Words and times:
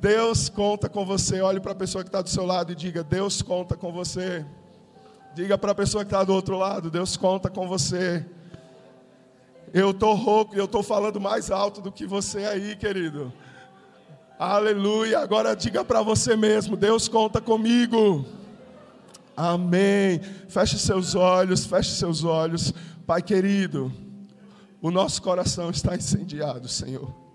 Deus 0.00 0.48
conta 0.48 0.88
com 0.88 1.04
você. 1.04 1.42
Olhe 1.42 1.60
para 1.60 1.72
a 1.72 1.74
pessoa 1.74 2.02
que 2.02 2.08
está 2.08 2.22
do 2.22 2.30
seu 2.30 2.46
lado 2.46 2.72
e 2.72 2.74
diga: 2.74 3.04
Deus 3.04 3.42
conta 3.42 3.76
com 3.76 3.92
você. 3.92 4.46
Diga 5.34 5.58
para 5.58 5.72
a 5.72 5.74
pessoa 5.74 6.04
que 6.04 6.08
está 6.08 6.24
do 6.24 6.32
outro 6.32 6.56
lado: 6.56 6.90
Deus 6.90 7.18
conta 7.18 7.50
com 7.50 7.68
você. 7.68 8.24
Eu 9.74 9.90
estou 9.90 10.14
rouco 10.14 10.54
e 10.54 10.58
eu 10.58 10.64
estou 10.64 10.82
falando 10.82 11.20
mais 11.20 11.50
alto 11.50 11.82
do 11.82 11.92
que 11.92 12.06
você 12.06 12.46
aí, 12.46 12.74
querido. 12.76 13.30
Aleluia. 14.38 15.18
Agora 15.18 15.54
diga 15.54 15.84
para 15.84 16.00
você 16.00 16.34
mesmo: 16.34 16.78
Deus 16.78 17.06
conta 17.06 17.38
comigo. 17.38 18.24
Amém. 19.36 20.18
Feche 20.48 20.78
seus 20.78 21.14
olhos, 21.14 21.66
feche 21.66 21.90
seus 21.90 22.24
olhos. 22.24 22.72
Pai 23.06 23.20
querido, 23.20 23.92
o 24.80 24.90
nosso 24.90 25.20
coração 25.20 25.68
está 25.68 25.94
incendiado, 25.94 26.68
Senhor. 26.68 27.29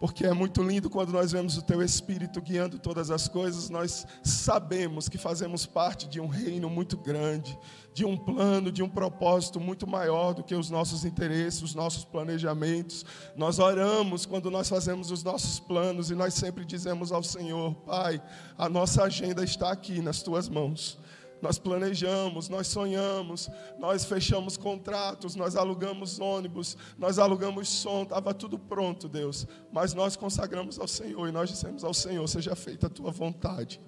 Porque 0.00 0.24
é 0.24 0.32
muito 0.32 0.62
lindo 0.62 0.88
quando 0.88 1.12
nós 1.12 1.30
vemos 1.30 1.58
o 1.58 1.62
Teu 1.62 1.82
Espírito 1.82 2.40
guiando 2.40 2.78
todas 2.78 3.10
as 3.10 3.28
coisas, 3.28 3.68
nós 3.68 4.06
sabemos 4.24 5.10
que 5.10 5.18
fazemos 5.18 5.66
parte 5.66 6.08
de 6.08 6.18
um 6.18 6.26
reino 6.26 6.70
muito 6.70 6.96
grande, 6.96 7.56
de 7.92 8.06
um 8.06 8.16
plano, 8.16 8.72
de 8.72 8.82
um 8.82 8.88
propósito 8.88 9.60
muito 9.60 9.86
maior 9.86 10.32
do 10.32 10.42
que 10.42 10.54
os 10.54 10.70
nossos 10.70 11.04
interesses, 11.04 11.60
os 11.60 11.74
nossos 11.74 12.02
planejamentos. 12.02 13.04
Nós 13.36 13.58
oramos 13.58 14.24
quando 14.24 14.50
nós 14.50 14.70
fazemos 14.70 15.10
os 15.10 15.22
nossos 15.22 15.60
planos 15.60 16.10
e 16.10 16.14
nós 16.14 16.32
sempre 16.32 16.64
dizemos 16.64 17.12
ao 17.12 17.22
Senhor: 17.22 17.74
Pai, 17.84 18.22
a 18.56 18.70
nossa 18.70 19.04
agenda 19.04 19.44
está 19.44 19.70
aqui 19.70 20.00
nas 20.00 20.22
Tuas 20.22 20.48
mãos 20.48 20.98
nós 21.42 21.58
planejamos, 21.58 22.48
nós 22.48 22.66
sonhamos, 22.68 23.48
nós 23.78 24.04
fechamos 24.04 24.56
contratos, 24.56 25.34
nós 25.34 25.56
alugamos 25.56 26.20
ônibus, 26.20 26.76
nós 26.98 27.18
alugamos 27.18 27.68
som, 27.68 28.02
estava 28.02 28.34
tudo 28.34 28.58
pronto, 28.58 29.08
Deus. 29.08 29.46
Mas 29.72 29.94
nós 29.94 30.16
consagramos 30.16 30.78
ao 30.78 30.88
Senhor 30.88 31.28
e 31.28 31.32
nós 31.32 31.50
dissemos 31.50 31.84
ao 31.84 31.94
Senhor: 31.94 32.26
seja 32.28 32.54
feita 32.54 32.86
a 32.86 32.90
tua 32.90 33.10
vontade. 33.10 33.80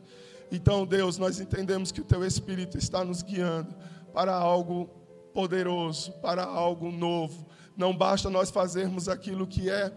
Então, 0.51 0.85
Deus, 0.85 1.17
nós 1.17 1.41
entendemos 1.41 1.91
que 1.91 2.01
o 2.01 2.05
teu 2.05 2.25
Espírito 2.25 2.77
está 2.77 3.05
nos 3.05 3.23
guiando 3.23 3.75
para 4.13 4.35
algo 4.35 4.87
poderoso, 5.33 6.13
para 6.21 6.45
algo 6.45 6.91
novo. 6.91 7.47
Não 7.77 7.97
basta 7.97 8.29
nós 8.29 8.51
fazermos 8.51 9.09
aquilo 9.09 9.47
que 9.47 9.71
é 9.71 9.91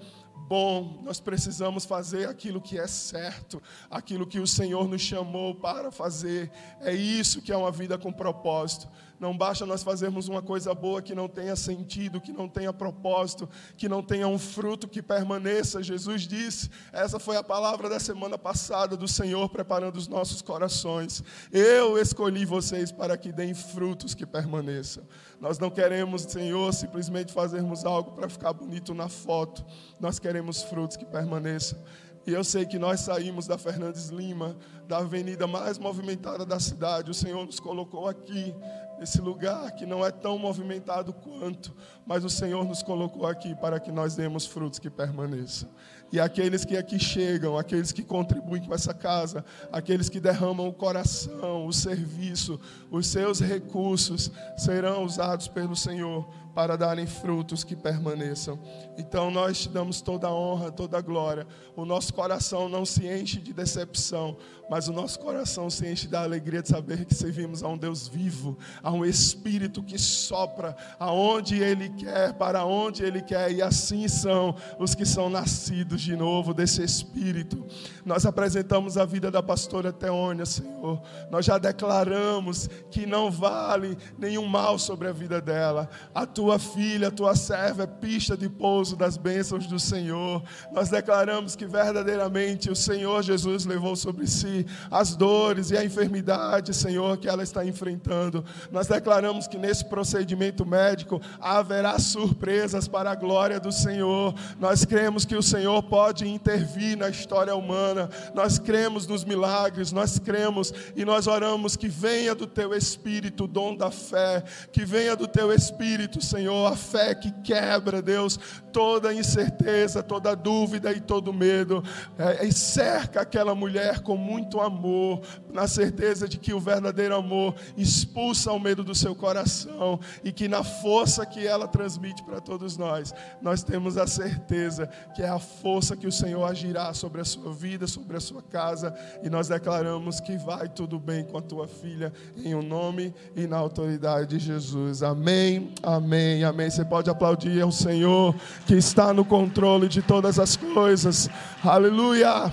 bom, 0.47 1.01
nós 1.03 1.19
precisamos 1.19 1.85
fazer 1.85 2.27
aquilo 2.27 2.61
que 2.61 2.77
é 2.77 2.87
certo, 2.87 3.61
aquilo 3.89 4.27
que 4.27 4.39
o 4.39 4.47
Senhor 4.47 4.87
nos 4.87 5.01
chamou 5.01 5.55
para 5.55 5.91
fazer. 5.91 6.51
É 6.81 6.93
isso 6.93 7.41
que 7.41 7.51
é 7.51 7.57
uma 7.57 7.71
vida 7.71 7.97
com 7.97 8.11
propósito. 8.11 8.87
Não 9.19 9.37
basta 9.37 9.65
nós 9.65 9.83
fazermos 9.83 10.27
uma 10.27 10.41
coisa 10.41 10.73
boa 10.73 11.01
que 11.01 11.15
não 11.15 11.27
tenha 11.27 11.55
sentido, 11.55 12.19
que 12.19 12.33
não 12.33 12.49
tenha 12.49 12.73
propósito, 12.73 13.47
que 13.77 13.87
não 13.87 14.03
tenha 14.03 14.27
um 14.27 14.37
fruto 14.37 14.87
que 14.87 15.01
permaneça. 15.01 15.81
Jesus 15.81 16.23
disse, 16.23 16.69
essa 16.91 17.19
foi 17.19 17.37
a 17.37 17.43
palavra 17.43 17.87
da 17.87 17.99
semana 17.99 18.37
passada 18.37 18.97
do 18.97 19.07
Senhor 19.07 19.47
preparando 19.49 19.97
os 19.97 20.07
nossos 20.07 20.41
corações. 20.41 21.23
Eu 21.51 21.97
escolhi 21.97 22.45
vocês 22.45 22.91
para 22.91 23.17
que 23.17 23.31
deem 23.31 23.53
frutos 23.53 24.13
que 24.13 24.25
permaneçam. 24.25 25.03
Nós 25.39 25.59
não 25.59 25.69
queremos, 25.69 26.23
Senhor, 26.23 26.73
simplesmente 26.73 27.31
fazermos 27.31 27.85
algo 27.85 28.11
para 28.11 28.29
ficar 28.29 28.53
bonito 28.53 28.93
na 28.93 29.07
foto. 29.07 29.65
Nós 29.99 30.19
queremos 30.19 30.63
frutos 30.63 30.97
que 30.97 31.05
permaneçam. 31.05 31.79
E 32.27 32.33
eu 32.33 32.43
sei 32.43 32.65
que 32.65 32.79
nós 32.79 33.01
saímos 33.01 33.45
da 33.45 33.55
Fernandes 33.55 34.09
Lima, 34.09 34.57
da 34.87 34.97
avenida 34.97 35.45
mais 35.45 35.77
movimentada 35.77 36.43
da 36.43 36.59
cidade. 36.59 37.11
O 37.11 37.13
Senhor 37.13 37.45
nos 37.45 37.59
colocou 37.59 38.07
aqui, 38.07 38.51
nesse 38.99 39.19
lugar 39.19 39.71
que 39.71 39.85
não 39.85 40.05
é 40.05 40.11
tão 40.11 40.37
movimentado 40.37 41.13
quanto, 41.13 41.75
mas 42.05 42.23
o 42.23 42.29
Senhor 42.29 42.65
nos 42.65 42.81
colocou 42.81 43.25
aqui 43.25 43.55
para 43.55 43.79
que 43.79 43.91
nós 43.91 44.15
demos 44.15 44.45
frutos 44.45 44.79
que 44.79 44.89
permaneçam. 44.89 45.69
E 46.11 46.19
aqueles 46.19 46.63
que 46.63 46.77
aqui 46.77 46.97
chegam, 46.99 47.57
aqueles 47.57 47.91
que 47.91 48.03
contribuem 48.03 48.63
com 48.63 48.73
essa 48.73 48.93
casa, 48.93 49.43
aqueles 49.71 50.07
que 50.07 50.19
derramam 50.19 50.67
o 50.67 50.73
coração, 50.73 51.65
o 51.65 51.73
serviço, 51.73 52.59
os 52.89 53.07
seus 53.07 53.39
recursos, 53.39 54.31
serão 54.55 55.03
usados 55.03 55.47
pelo 55.47 55.75
Senhor 55.75 56.29
para 56.55 56.77
darem 56.77 57.05
frutos 57.05 57.65
que 57.65 57.75
permaneçam. 57.75 58.57
Então 58.97 59.29
nós 59.29 59.59
te 59.59 59.69
damos 59.69 59.99
toda 59.99 60.27
a 60.27 60.33
honra, 60.33 60.71
toda 60.71 60.97
a 60.97 61.01
glória. 61.01 61.45
O 61.75 61.83
nosso 61.83 62.13
coração 62.13 62.69
não 62.69 62.85
se 62.85 63.05
enche 63.05 63.41
de 63.41 63.51
decepção, 63.51 64.37
mas 64.69 64.87
o 64.87 64.93
nosso 64.93 65.19
coração 65.19 65.69
se 65.69 65.85
enche 65.85 66.07
da 66.07 66.23
alegria 66.23 66.61
de 66.61 66.69
saber 66.69 67.03
que 67.03 67.13
servimos 67.13 67.61
a 67.61 67.67
um 67.67 67.77
Deus 67.77 68.07
vivo, 68.07 68.57
a 68.81 68.89
um 68.89 69.03
Espírito 69.03 69.83
que 69.83 69.99
sopra 69.99 70.75
aonde 70.97 71.61
Ele 71.61 71.89
quer, 71.89 72.33
para 72.33 72.63
onde 72.63 73.03
Ele 73.03 73.21
quer, 73.21 73.51
e 73.51 73.61
assim 73.61 74.07
são 74.07 74.55
os 74.79 74.95
que 74.95 75.05
são 75.05 75.29
nascidos 75.29 76.01
de 76.01 76.15
novo 76.15 76.53
desse 76.53 76.81
Espírito. 76.81 77.65
Nós 78.05 78.25
apresentamos 78.25 78.97
a 78.97 79.03
vida 79.03 79.29
da 79.29 79.43
pastora 79.43 79.91
Teônia, 79.91 80.45
Senhor. 80.45 81.01
Nós 81.29 81.45
já 81.45 81.57
declaramos 81.57 82.69
que 82.89 83.05
não 83.05 83.29
vale 83.29 83.97
nenhum 84.17 84.47
mal 84.47 84.79
sobre 84.79 85.09
a 85.09 85.11
vida 85.11 85.41
dela. 85.41 85.89
A 86.13 86.25
tua 86.25 86.44
tua 86.45 86.59
filha, 86.59 87.09
tua 87.09 87.35
serva 87.35 87.85
é 87.85 87.87
pista 87.87 88.37
de 88.37 88.47
pouso 88.47 88.95
das 88.95 89.17
bênçãos 89.17 89.65
do 89.65 89.79
Senhor. 89.79 90.43
Nós 90.71 90.89
declaramos 90.89 91.55
que 91.55 91.65
verdadeiramente 91.65 92.69
o 92.69 92.75
Senhor 92.75 93.23
Jesus 93.23 93.65
levou 93.65 93.95
sobre 93.95 94.27
si 94.27 94.63
as 94.91 95.15
dores 95.15 95.71
e 95.71 95.77
a 95.77 95.83
enfermidade, 95.83 96.71
Senhor, 96.71 97.17
que 97.17 97.27
ela 97.27 97.41
está 97.41 97.65
enfrentando. 97.65 98.45
Nós 98.71 98.85
declaramos 98.85 99.47
que 99.47 99.57
nesse 99.57 99.85
procedimento 99.85 100.63
médico 100.67 101.19
haverá 101.41 101.97
surpresas 101.97 102.87
para 102.87 103.09
a 103.09 103.15
glória 103.15 103.59
do 103.59 103.71
Senhor. 103.71 104.35
Nós 104.59 104.85
cremos 104.85 105.25
que 105.25 105.35
o 105.35 105.41
Senhor 105.41 105.81
pode 105.81 106.27
intervir 106.27 106.95
na 106.95 107.09
história 107.09 107.55
humana. 107.55 108.07
Nós 108.35 108.59
cremos 108.59 109.07
nos 109.07 109.23
milagres, 109.23 109.91
nós 109.91 110.19
cremos 110.19 110.71
e 110.95 111.03
nós 111.03 111.25
oramos 111.25 111.75
que 111.75 111.87
venha 111.87 112.35
do 112.35 112.45
teu 112.45 112.71
espírito 112.71 113.45
o 113.45 113.47
dom 113.47 113.75
da 113.75 113.89
fé, 113.89 114.43
que 114.71 114.85
venha 114.85 115.15
do 115.15 115.27
teu 115.27 115.51
espírito, 115.51 116.23
Senhor 116.23 116.34
Senhor, 116.35 116.71
a 116.71 116.75
fé 116.75 117.15
que 117.15 117.31
quebra, 117.31 118.01
Deus, 118.01 118.37
toda 118.73 119.13
incerteza, 119.13 120.03
toda 120.03 120.35
dúvida 120.35 120.91
e 120.91 120.99
todo 120.99 121.31
medo, 121.31 121.81
é, 122.17 122.45
e 122.45 122.51
cerca 122.51 123.21
aquela 123.21 123.55
mulher 123.55 124.01
com 124.01 124.17
muito 124.17 124.59
amor, 124.59 125.21
na 125.49 125.65
certeza 125.65 126.27
de 126.27 126.37
que 126.37 126.53
o 126.53 126.59
verdadeiro 126.59 127.15
amor 127.15 127.55
expulsa 127.77 128.51
o 128.51 128.59
medo 128.59 128.83
do 128.83 128.93
seu 128.93 129.15
coração 129.15 129.97
e 130.25 130.31
que 130.33 130.49
na 130.49 130.61
força 130.61 131.25
que 131.25 131.47
ela 131.47 131.69
transmite 131.69 132.21
para 132.23 132.41
todos 132.41 132.75
nós, 132.75 133.13
nós 133.41 133.63
temos 133.63 133.97
a 133.97 134.05
certeza 134.05 134.89
que 135.15 135.21
é 135.21 135.29
a 135.29 135.39
força 135.39 135.95
que 135.95 136.05
o 136.05 136.11
Senhor 136.11 136.43
agirá 136.43 136.93
sobre 136.93 137.21
a 137.21 137.25
sua 137.25 137.53
vida, 137.53 137.87
sobre 137.87 138.17
a 138.17 138.19
sua 138.19 138.41
casa, 138.41 138.93
e 139.23 139.29
nós 139.29 139.47
declaramos 139.47 140.19
que 140.19 140.37
vai 140.37 140.67
tudo 140.67 140.99
bem 140.99 141.23
com 141.23 141.37
a 141.37 141.41
tua 141.41 141.65
filha, 141.65 142.11
em 142.35 142.53
o 142.53 142.59
um 142.59 142.61
nome 142.61 143.13
e 143.37 143.47
na 143.47 143.55
autoridade 143.55 144.37
de 144.37 144.39
Jesus. 144.39 145.01
Amém, 145.01 145.71
amém. 145.81 146.24
Amém, 146.25 146.43
amém. 146.43 146.69
Você 146.71 146.83
pode 146.83 147.07
aplaudir 147.07 147.61
ao 147.61 147.71
Senhor 147.71 148.35
que 148.65 148.73
está 148.73 149.13
no 149.13 149.23
controle 149.23 149.87
de 149.87 150.01
todas 150.01 150.39
as 150.39 150.55
coisas. 150.55 151.29
Aleluia, 151.63 152.51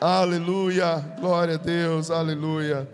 aleluia, 0.00 0.96
glória 1.20 1.54
a 1.54 1.58
Deus, 1.58 2.10
aleluia. 2.10 2.90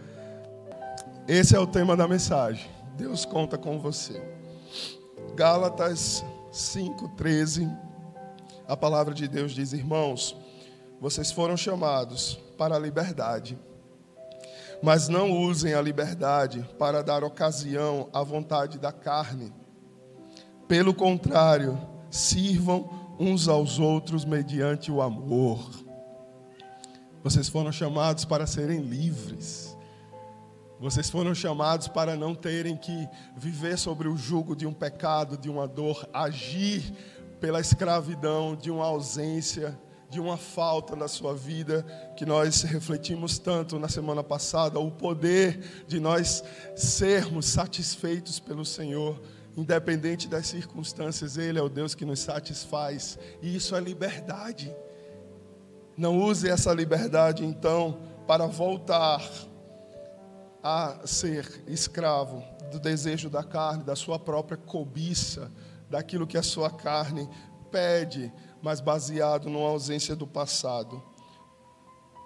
Esse 1.27 1.57
é 1.57 1.59
o 1.59 1.67
tema 1.67 1.97
da 1.97 2.07
mensagem. 2.07 2.71
Deus 2.95 3.25
conta 3.25 3.57
com 3.57 3.79
você. 3.79 4.23
Gálatas 5.35 6.23
5:13. 6.53 7.67
A 8.69 8.77
palavra 8.77 9.15
de 9.15 9.27
Deus 9.27 9.53
diz: 9.53 9.73
Irmãos, 9.73 10.37
vocês 11.01 11.33
foram 11.33 11.57
chamados 11.57 12.39
para 12.59 12.77
a 12.77 12.79
liberdade 12.79 13.59
mas 14.83 15.09
não 15.09 15.31
usem 15.31 15.75
a 15.75 15.83
liberdade 15.83 16.67
para 16.79 17.03
dar 17.03 17.23
ocasião 17.23 18.09
à 18.15 18.23
vontade 18.23 18.79
da 18.79 18.91
carne. 18.91 19.53
Pelo 20.71 20.95
contrário, 20.95 21.77
sirvam 22.09 23.17
uns 23.19 23.49
aos 23.49 23.81
outros 23.81 24.25
mediante 24.25 24.89
o 24.89 25.03
amor. 25.03 25.69
Vocês 27.25 27.49
foram 27.49 27.73
chamados 27.73 28.25
para 28.25 28.47
serem 28.47 28.79
livres. 28.79 29.77
Vocês 30.79 31.11
foram 31.11 31.35
chamados 31.35 31.89
para 31.89 32.15
não 32.15 32.37
terem 32.37 32.77
que 32.77 33.09
viver 33.37 33.77
sobre 33.79 34.07
o 34.07 34.17
jugo 34.17 34.55
de 34.55 34.65
um 34.65 34.73
pecado, 34.73 35.37
de 35.37 35.51
uma 35.51 35.67
dor, 35.67 36.09
agir 36.13 36.95
pela 37.41 37.61
escravidão, 37.61 38.55
de 38.55 38.71
uma 38.71 38.85
ausência, 38.85 39.77
de 40.09 40.21
uma 40.21 40.37
falta 40.37 40.95
na 40.95 41.09
sua 41.09 41.35
vida, 41.35 41.83
que 42.17 42.25
nós 42.25 42.63
refletimos 42.63 43.41
tanto 43.41 43.77
na 43.77 43.89
semana 43.89 44.23
passada, 44.23 44.79
o 44.79 44.93
poder 44.93 45.85
de 45.89 45.99
nós 45.99 46.45
sermos 46.77 47.47
satisfeitos 47.47 48.39
pelo 48.39 48.65
Senhor 48.65 49.21
Independente 49.57 50.29
das 50.29 50.47
circunstâncias, 50.47 51.37
Ele 51.37 51.59
é 51.59 51.63
o 51.63 51.69
Deus 51.69 51.95
que 51.95 52.05
nos 52.05 52.21
satisfaz. 52.21 53.19
E 53.43 53.55
isso 53.55 53.75
é 53.75 53.81
liberdade. 53.81 54.75
Não 55.97 56.19
use 56.19 56.49
essa 56.49 56.73
liberdade, 56.73 57.45
então, 57.45 58.01
para 58.27 58.47
voltar 58.47 59.23
a 60.63 61.01
ser 61.05 61.63
escravo 61.67 62.43
do 62.71 62.79
desejo 62.79 63.29
da 63.29 63.43
carne, 63.43 63.83
da 63.83 63.97
sua 63.97 64.19
própria 64.19 64.57
cobiça, 64.57 65.51
daquilo 65.89 66.27
que 66.27 66.39
a 66.39 66.43
sua 66.43 66.71
carne 66.71 67.29
pede, 67.71 68.33
mas 68.63 68.81
baseado 68.81 69.49
numa 69.49 69.69
ausência 69.69 70.15
do 70.15 70.27
passado. 70.27 71.03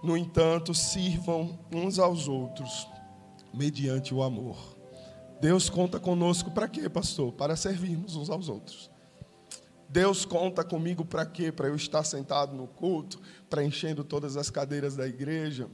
No 0.03 0.17
entanto, 0.17 0.75
sirvam 0.75 1.59
uns 1.73 1.99
aos 1.99 2.29
outros 2.29 2.87
mediante 3.53 4.13
o 4.13 4.23
amor. 4.23 4.74
Deus 5.41 5.69
conta 5.69 6.01
conosco 6.01 6.51
para 6.51 6.69
quê, 6.69 6.89
pastor? 6.89 7.33
Para 7.33 7.57
servirmos 7.57 8.17
uns 8.17 8.31
aos 8.31 8.49
outros. 8.49 8.91
Deus 9.89 10.25
conta 10.25 10.65
comigo 10.65 11.05
para 11.05 11.25
quê? 11.25 11.53
Para 11.53 11.69
eu 11.69 11.77
estar 11.77 12.03
sentado 12.03 12.55
no 12.55 12.67
culto, 12.67 13.21
preenchendo 13.49 14.03
todas 14.03 14.37
as 14.37 14.51
cadeiras 14.51 14.97
da 14.97 15.07
igreja. 15.07 15.69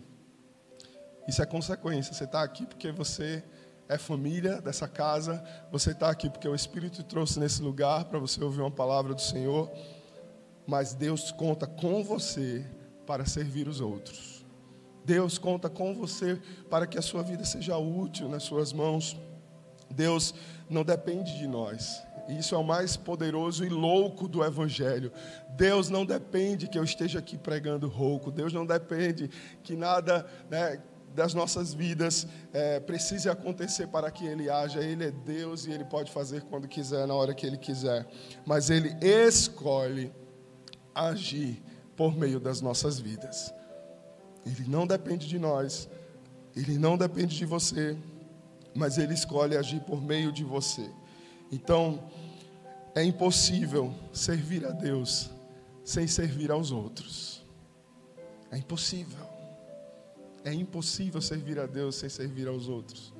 Isso 1.26 1.40
é 1.40 1.46
consequência. 1.46 2.12
Você 2.12 2.24
está 2.24 2.42
aqui 2.42 2.66
porque 2.66 2.92
você 2.92 3.42
é 3.88 3.96
família 3.96 4.60
dessa 4.60 4.86
casa. 4.86 5.42
Você 5.72 5.92
está 5.92 6.10
aqui 6.10 6.28
porque 6.28 6.46
o 6.46 6.54
Espírito 6.54 7.02
trouxe 7.02 7.40
nesse 7.40 7.62
lugar 7.62 8.04
para 8.04 8.18
você 8.18 8.42
ouvir 8.42 8.60
uma 8.60 8.70
palavra 8.70 9.14
do 9.14 9.20
Senhor. 9.20 9.70
Mas 10.66 10.92
Deus 10.92 11.32
conta 11.32 11.66
com 11.66 12.04
você 12.04 12.66
para 13.06 13.24
servir 13.24 13.68
os 13.68 13.80
outros. 13.80 14.44
Deus 15.04 15.38
conta 15.38 15.70
com 15.70 15.94
você 15.94 16.40
para 16.68 16.86
que 16.86 16.98
a 16.98 17.02
sua 17.02 17.22
vida 17.22 17.44
seja 17.44 17.78
útil 17.78 18.28
nas 18.28 18.42
suas 18.42 18.72
mãos. 18.72 19.16
Deus 19.90 20.34
não 20.68 20.84
depende 20.84 21.36
de 21.36 21.46
nós. 21.46 22.02
Isso 22.28 22.54
é 22.54 22.58
o 22.58 22.64
mais 22.64 22.96
poderoso 22.96 23.64
e 23.64 23.68
louco 23.68 24.28
do 24.28 24.44
Evangelho. 24.44 25.12
Deus 25.56 25.88
não 25.88 26.06
depende 26.06 26.68
que 26.68 26.78
eu 26.78 26.84
esteja 26.84 27.18
aqui 27.18 27.36
pregando 27.36 27.88
rouco. 27.88 28.30
Deus 28.30 28.52
não 28.52 28.64
depende 28.64 29.28
que 29.62 29.74
nada 29.74 30.24
né, 30.48 30.80
das 31.14 31.34
nossas 31.34 31.74
vidas 31.74 32.26
é, 32.52 32.78
precise 32.78 33.28
acontecer 33.28 33.88
para 33.88 34.10
que 34.10 34.24
Ele 34.24 34.48
haja. 34.48 34.80
Ele 34.80 35.06
é 35.06 35.10
Deus 35.10 35.66
e 35.66 35.72
Ele 35.72 35.84
pode 35.84 36.10
fazer 36.12 36.42
quando 36.42 36.68
quiser, 36.68 37.06
na 37.06 37.14
hora 37.14 37.34
que 37.34 37.46
Ele 37.46 37.56
quiser. 37.56 38.06
Mas 38.46 38.70
Ele 38.70 38.94
escolhe 39.00 40.12
agir 40.94 41.62
por 41.96 42.16
meio 42.16 42.38
das 42.38 42.60
nossas 42.60 43.00
vidas. 43.00 43.52
Ele 44.46 44.68
não 44.68 44.86
depende 44.86 45.26
de 45.26 45.38
nós. 45.38 45.88
Ele 46.54 46.78
não 46.78 46.96
depende 46.96 47.36
de 47.36 47.44
você 47.44 47.96
mas 48.74 48.98
Ele 48.98 49.14
escolhe 49.14 49.56
agir 49.56 49.80
por 49.80 50.02
meio 50.02 50.32
de 50.32 50.44
você. 50.44 50.90
Então, 51.50 52.10
é 52.94 53.02
impossível 53.02 53.94
servir 54.12 54.66
a 54.66 54.70
Deus 54.70 55.30
sem 55.84 56.06
servir 56.06 56.50
aos 56.50 56.70
outros. 56.70 57.42
É 58.50 58.58
impossível. 58.58 59.26
É 60.44 60.52
impossível 60.52 61.20
servir 61.20 61.58
a 61.58 61.66
Deus 61.66 61.96
sem 61.96 62.08
servir 62.08 62.48
aos 62.48 62.68
outros. 62.68 63.12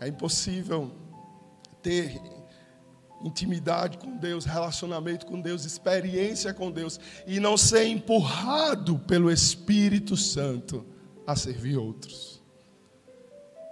É 0.00 0.08
impossível 0.08 0.90
ter 1.82 2.20
intimidade 3.22 3.96
com 3.98 4.16
Deus, 4.16 4.44
relacionamento 4.44 5.24
com 5.24 5.40
Deus, 5.40 5.64
experiência 5.64 6.52
com 6.52 6.70
Deus 6.70 7.00
e 7.26 7.40
não 7.40 7.56
ser 7.56 7.86
empurrado 7.86 8.98
pelo 8.98 9.30
Espírito 9.30 10.16
Santo 10.16 10.84
a 11.26 11.34
servir 11.34 11.76
outros. 11.76 12.33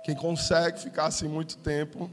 Quem 0.03 0.17
consegue 0.17 0.81
ficar 0.81 1.07
assim 1.07 1.29
muito 1.29 1.57
tempo 1.59 2.11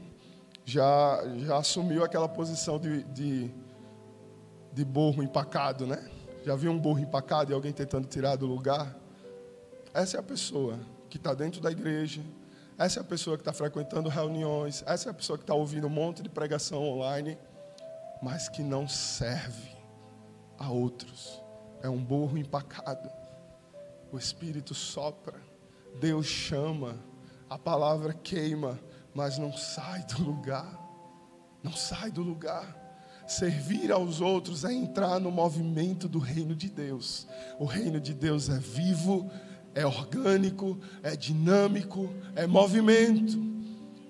já, 0.64 1.20
já 1.38 1.56
assumiu 1.56 2.04
aquela 2.04 2.28
posição 2.28 2.78
de, 2.78 3.02
de, 3.04 3.50
de 4.72 4.84
burro 4.84 5.22
empacado, 5.22 5.86
né? 5.86 6.08
Já 6.44 6.54
viu 6.54 6.70
um 6.70 6.78
burro 6.78 7.00
empacado 7.00 7.50
e 7.50 7.54
alguém 7.54 7.72
tentando 7.72 8.06
tirar 8.06 8.36
do 8.36 8.46
lugar? 8.46 8.96
Essa 9.92 10.18
é 10.18 10.20
a 10.20 10.22
pessoa 10.22 10.78
que 11.08 11.16
está 11.16 11.34
dentro 11.34 11.60
da 11.60 11.70
igreja, 11.70 12.22
essa 12.78 13.00
é 13.00 13.02
a 13.02 13.04
pessoa 13.04 13.36
que 13.36 13.42
está 13.42 13.52
frequentando 13.52 14.08
reuniões, 14.08 14.84
essa 14.86 15.08
é 15.08 15.10
a 15.10 15.14
pessoa 15.14 15.36
que 15.36 15.42
está 15.42 15.54
ouvindo 15.54 15.88
um 15.88 15.90
monte 15.90 16.22
de 16.22 16.28
pregação 16.28 16.82
online, 16.82 17.36
mas 18.22 18.48
que 18.48 18.62
não 18.62 18.86
serve 18.86 19.76
a 20.56 20.70
outros. 20.70 21.42
É 21.82 21.88
um 21.88 22.02
burro 22.02 22.38
empacado. 22.38 23.10
O 24.12 24.16
Espírito 24.16 24.74
sopra, 24.74 25.34
Deus 26.00 26.26
chama, 26.26 26.94
a 27.50 27.58
palavra 27.58 28.12
queima, 28.14 28.78
mas 29.12 29.36
não 29.36 29.52
sai 29.52 30.04
do 30.04 30.22
lugar. 30.22 30.78
Não 31.64 31.72
sai 31.72 32.12
do 32.12 32.22
lugar. 32.22 32.78
Servir 33.26 33.90
aos 33.90 34.20
outros 34.20 34.64
é 34.64 34.72
entrar 34.72 35.18
no 35.18 35.32
movimento 35.32 36.08
do 36.08 36.20
reino 36.20 36.54
de 36.54 36.70
Deus. 36.70 37.26
O 37.58 37.64
reino 37.64 38.00
de 38.00 38.14
Deus 38.14 38.48
é 38.48 38.58
vivo, 38.58 39.28
é 39.74 39.84
orgânico, 39.84 40.78
é 41.02 41.16
dinâmico, 41.16 42.14
é 42.36 42.46
movimento. 42.46 43.36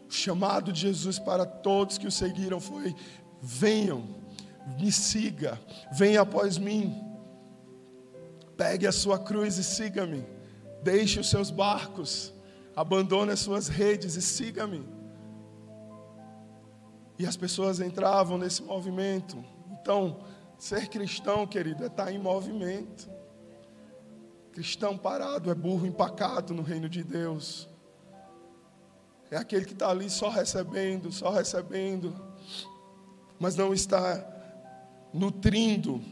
O 0.06 0.12
chamado 0.12 0.70
de 0.70 0.80
Jesus 0.82 1.18
para 1.18 1.46
todos 1.46 1.96
que 1.96 2.06
o 2.06 2.12
seguiram 2.12 2.60
foi: 2.60 2.94
venham, 3.40 4.04
me 4.78 4.92
siga, 4.92 5.58
venha 5.92 6.20
após 6.20 6.58
mim. 6.58 6.94
Pegue 8.54 8.86
a 8.86 8.92
sua 8.92 9.18
cruz 9.18 9.56
e 9.56 9.64
siga-me. 9.64 10.26
Deixe 10.82 11.18
os 11.18 11.30
seus 11.30 11.50
barcos 11.50 12.34
abandone 12.74 13.32
as 13.32 13.40
suas 13.40 13.68
redes 13.68 14.16
e 14.16 14.22
siga-me. 14.22 14.86
E 17.18 17.26
as 17.26 17.36
pessoas 17.36 17.80
entravam 17.80 18.38
nesse 18.38 18.62
movimento. 18.62 19.44
Então, 19.72 20.20
ser 20.58 20.88
cristão, 20.88 21.46
querido, 21.46 21.84
é 21.84 21.86
estar 21.86 22.10
em 22.12 22.18
movimento. 22.18 23.10
Cristão 24.52 24.96
parado 24.96 25.50
é 25.50 25.54
burro 25.54 25.86
empacado 25.86 26.54
no 26.54 26.62
reino 26.62 26.88
de 26.88 27.04
Deus. 27.04 27.68
É 29.30 29.36
aquele 29.36 29.64
que 29.64 29.72
está 29.72 29.88
ali 29.88 30.10
só 30.10 30.28
recebendo, 30.28 31.12
só 31.12 31.30
recebendo, 31.30 32.14
mas 33.38 33.54
não 33.54 33.72
está 33.72 34.26
nutrindo 35.12 36.02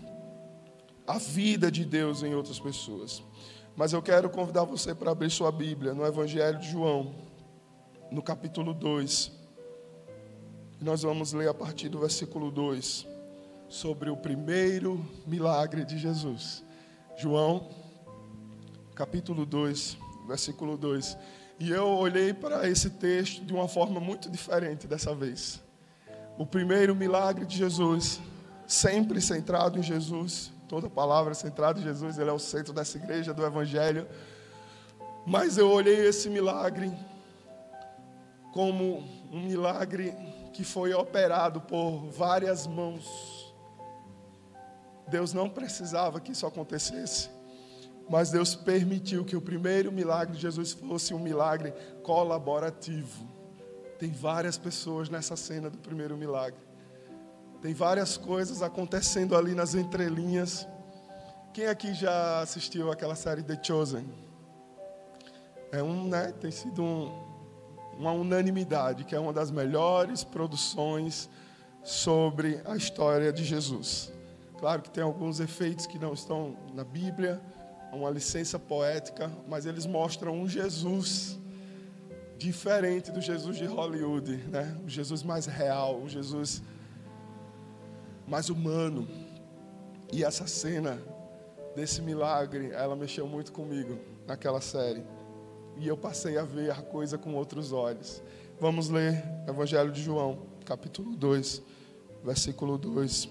a 1.07 1.19
vida 1.19 1.71
de 1.71 1.85
Deus 1.85 2.23
em 2.23 2.35
outras 2.35 2.61
pessoas. 2.61 3.23
Mas 3.79 3.93
eu 3.93 4.03
quero 4.03 4.29
convidar 4.29 4.65
você 4.65 4.93
para 4.93 5.13
abrir 5.13 5.31
sua 5.31 5.53
Bíblia 5.53 5.95
no 5.95 6.05
Evangelho 6.05 6.59
de 6.59 6.69
João, 6.69 7.15
no 8.11 8.21
capítulo 8.21 8.75
2. 8.75 9.31
E 10.81 10.85
nós 10.85 11.03
vamos 11.03 11.33
ler 11.33 11.49
a 11.49 11.55
partir 11.55 11.89
do 11.89 12.01
versículo 12.01 12.51
2 12.51 13.07
sobre 13.69 14.11
o 14.11 14.17
primeiro 14.17 15.07
milagre 15.25 15.85
de 15.85 15.97
Jesus. 15.97 16.65
João, 17.17 17.69
capítulo 18.97 19.47
2, 19.47 19.97
versículo 20.27 20.77
2. 20.77 21.17
E 21.61 21.71
eu 21.71 21.87
olhei 21.87 22.35
para 22.35 22.69
esse 22.69 22.91
texto 22.91 23.45
de 23.45 23.55
uma 23.55 23.69
forma 23.69 24.01
muito 24.01 24.29
diferente 24.29 24.89
dessa 24.89 25.15
vez. 25.15 25.63
O 26.37 26.45
primeiro 26.45 26.97
milagre 26.97 27.47
de 27.47 27.57
Jesus, 27.57 28.21
sempre 28.67 29.21
centrado 29.21 29.79
em 29.79 29.85
Jesus, 29.85 30.51
Toda 30.69 30.91
palavra 30.91 31.33
centrada 31.33 31.81
em 31.81 31.83
Jesus, 31.83 32.19
Ele 32.19 32.29
é 32.29 32.33
o 32.33 32.39
centro 32.39 32.75
dessa 32.75 32.99
igreja, 32.99 33.33
do 33.33 33.45
Evangelho. 33.45 34.07
Mas 35.27 35.57
eu 35.57 35.71
olhei 35.71 36.07
esse 36.07 36.29
milagre 36.29 36.93
como 38.53 38.99
um 39.33 39.41
milagre 39.41 40.15
que 40.53 40.65
foi 40.65 40.93
operado 40.93 41.61
por 41.61 42.11
várias 42.11 42.67
mãos. 42.67 43.55
Deus 45.09 45.33
não 45.33 45.49
precisava 45.49 46.21
que 46.21 46.33
isso 46.33 46.47
acontecesse, 46.47 47.31
mas 48.11 48.31
Deus 48.31 48.55
permitiu 48.55 49.25
que 49.25 49.37
o 49.37 49.41
primeiro 49.41 49.91
milagre 49.91 50.35
de 50.35 50.43
Jesus 50.43 50.73
fosse 50.73 51.15
um 51.15 51.19
milagre 51.19 51.73
colaborativo. 52.03 53.27
Tem 53.99 54.11
várias 54.11 54.59
pessoas 54.59 55.09
nessa 55.09 55.35
cena 55.37 55.71
do 55.71 55.79
primeiro 55.79 56.17
milagre. 56.17 56.68
Tem 57.61 57.75
várias 57.75 58.17
coisas 58.17 58.63
acontecendo 58.63 59.37
ali 59.37 59.53
nas 59.53 59.75
entrelinhas. 59.75 60.67
Quem 61.53 61.67
aqui 61.67 61.93
já 61.93 62.41
assistiu 62.41 62.93
aquela 62.93 63.17
série 63.17 63.43
The 63.43 63.59
Chosen? 63.61 64.09
É 65.73 65.83
um, 65.83 66.07
né, 66.07 66.33
tem 66.41 66.53
sido 66.53 66.83
um, 66.83 67.13
uma 67.99 68.13
unanimidade 68.13 69.05
que 69.05 69.15
é 69.15 69.19
uma 69.19 69.33
das 69.33 69.51
melhores 69.51 70.23
produções 70.23 71.29
sobre 71.83 72.61
a 72.65 72.77
história 72.77 73.33
de 73.33 73.45
Jesus. 73.45 74.13
Claro 74.61 74.81
que 74.81 74.91
tem 74.91 75.03
alguns 75.03 75.41
efeitos 75.41 75.85
que 75.85 75.99
não 75.99 76.13
estão 76.13 76.57
na 76.75 76.85
Bíblia, 76.85 77.41
uma 77.93 78.11
licença 78.11 78.57
poética, 78.57 79.31
mas 79.49 79.67
eles 79.67 79.85
mostram 79.85 80.33
um 80.41 80.49
Jesus 80.49 81.39
diferente 82.37 83.11
do 83.11 83.21
Jesus 83.21 83.57
de 83.57 83.65
Hollywood, 83.65 84.37
né? 84.49 84.77
O 84.85 84.89
Jesus 84.89 85.25
mais 85.25 85.47
real, 85.47 86.01
o 86.01 86.09
Jesus 86.09 86.63
mais 88.29 88.51
humano. 88.51 89.09
E 90.13 90.23
essa 90.23 90.47
cena 90.47 91.01
desse 91.75 92.03
milagre, 92.03 92.71
ela 92.73 92.95
mexeu 92.95 93.27
muito 93.27 93.53
comigo 93.53 93.99
naquela 94.27 94.61
série. 94.61 95.03
E 95.77 95.87
eu 95.87 95.97
passei 95.97 96.37
a 96.39 96.45
ver 96.45 96.71
a 96.71 96.83
coisa 96.83 97.17
com 97.17 97.35
outros 97.35 97.73
olhos. 97.73 98.23
Vamos 98.61 98.89
ler 98.89 99.25
Evangelho 99.47 99.91
de 99.91 100.03
João, 100.03 100.39
capítulo 100.65 101.17
2, 101.17 101.63
versículo 102.25 102.77
2. 102.77 103.29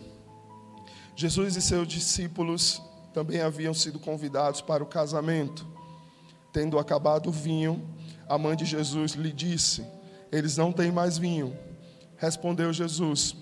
Jesus 1.15 1.55
e 1.55 1.61
seus 1.61 1.87
discípulos 1.87 2.81
também 3.13 3.41
haviam 3.41 3.73
sido 3.73 3.99
convidados 3.99 4.61
para 4.61 4.83
o 4.83 4.87
casamento. 4.87 5.67
Tendo 6.53 6.79
acabado 6.79 7.27
o 7.27 7.31
vinho, 7.31 7.87
a 8.29 8.37
mãe 8.37 8.55
de 8.55 8.65
Jesus 8.65 9.11
lhe 9.13 9.31
disse: 9.31 9.85
Eles 10.31 10.55
não 10.57 10.71
têm 10.71 10.91
mais 10.91 11.17
vinho. 11.17 11.55
Respondeu 12.15 12.71
Jesus: 12.71 13.35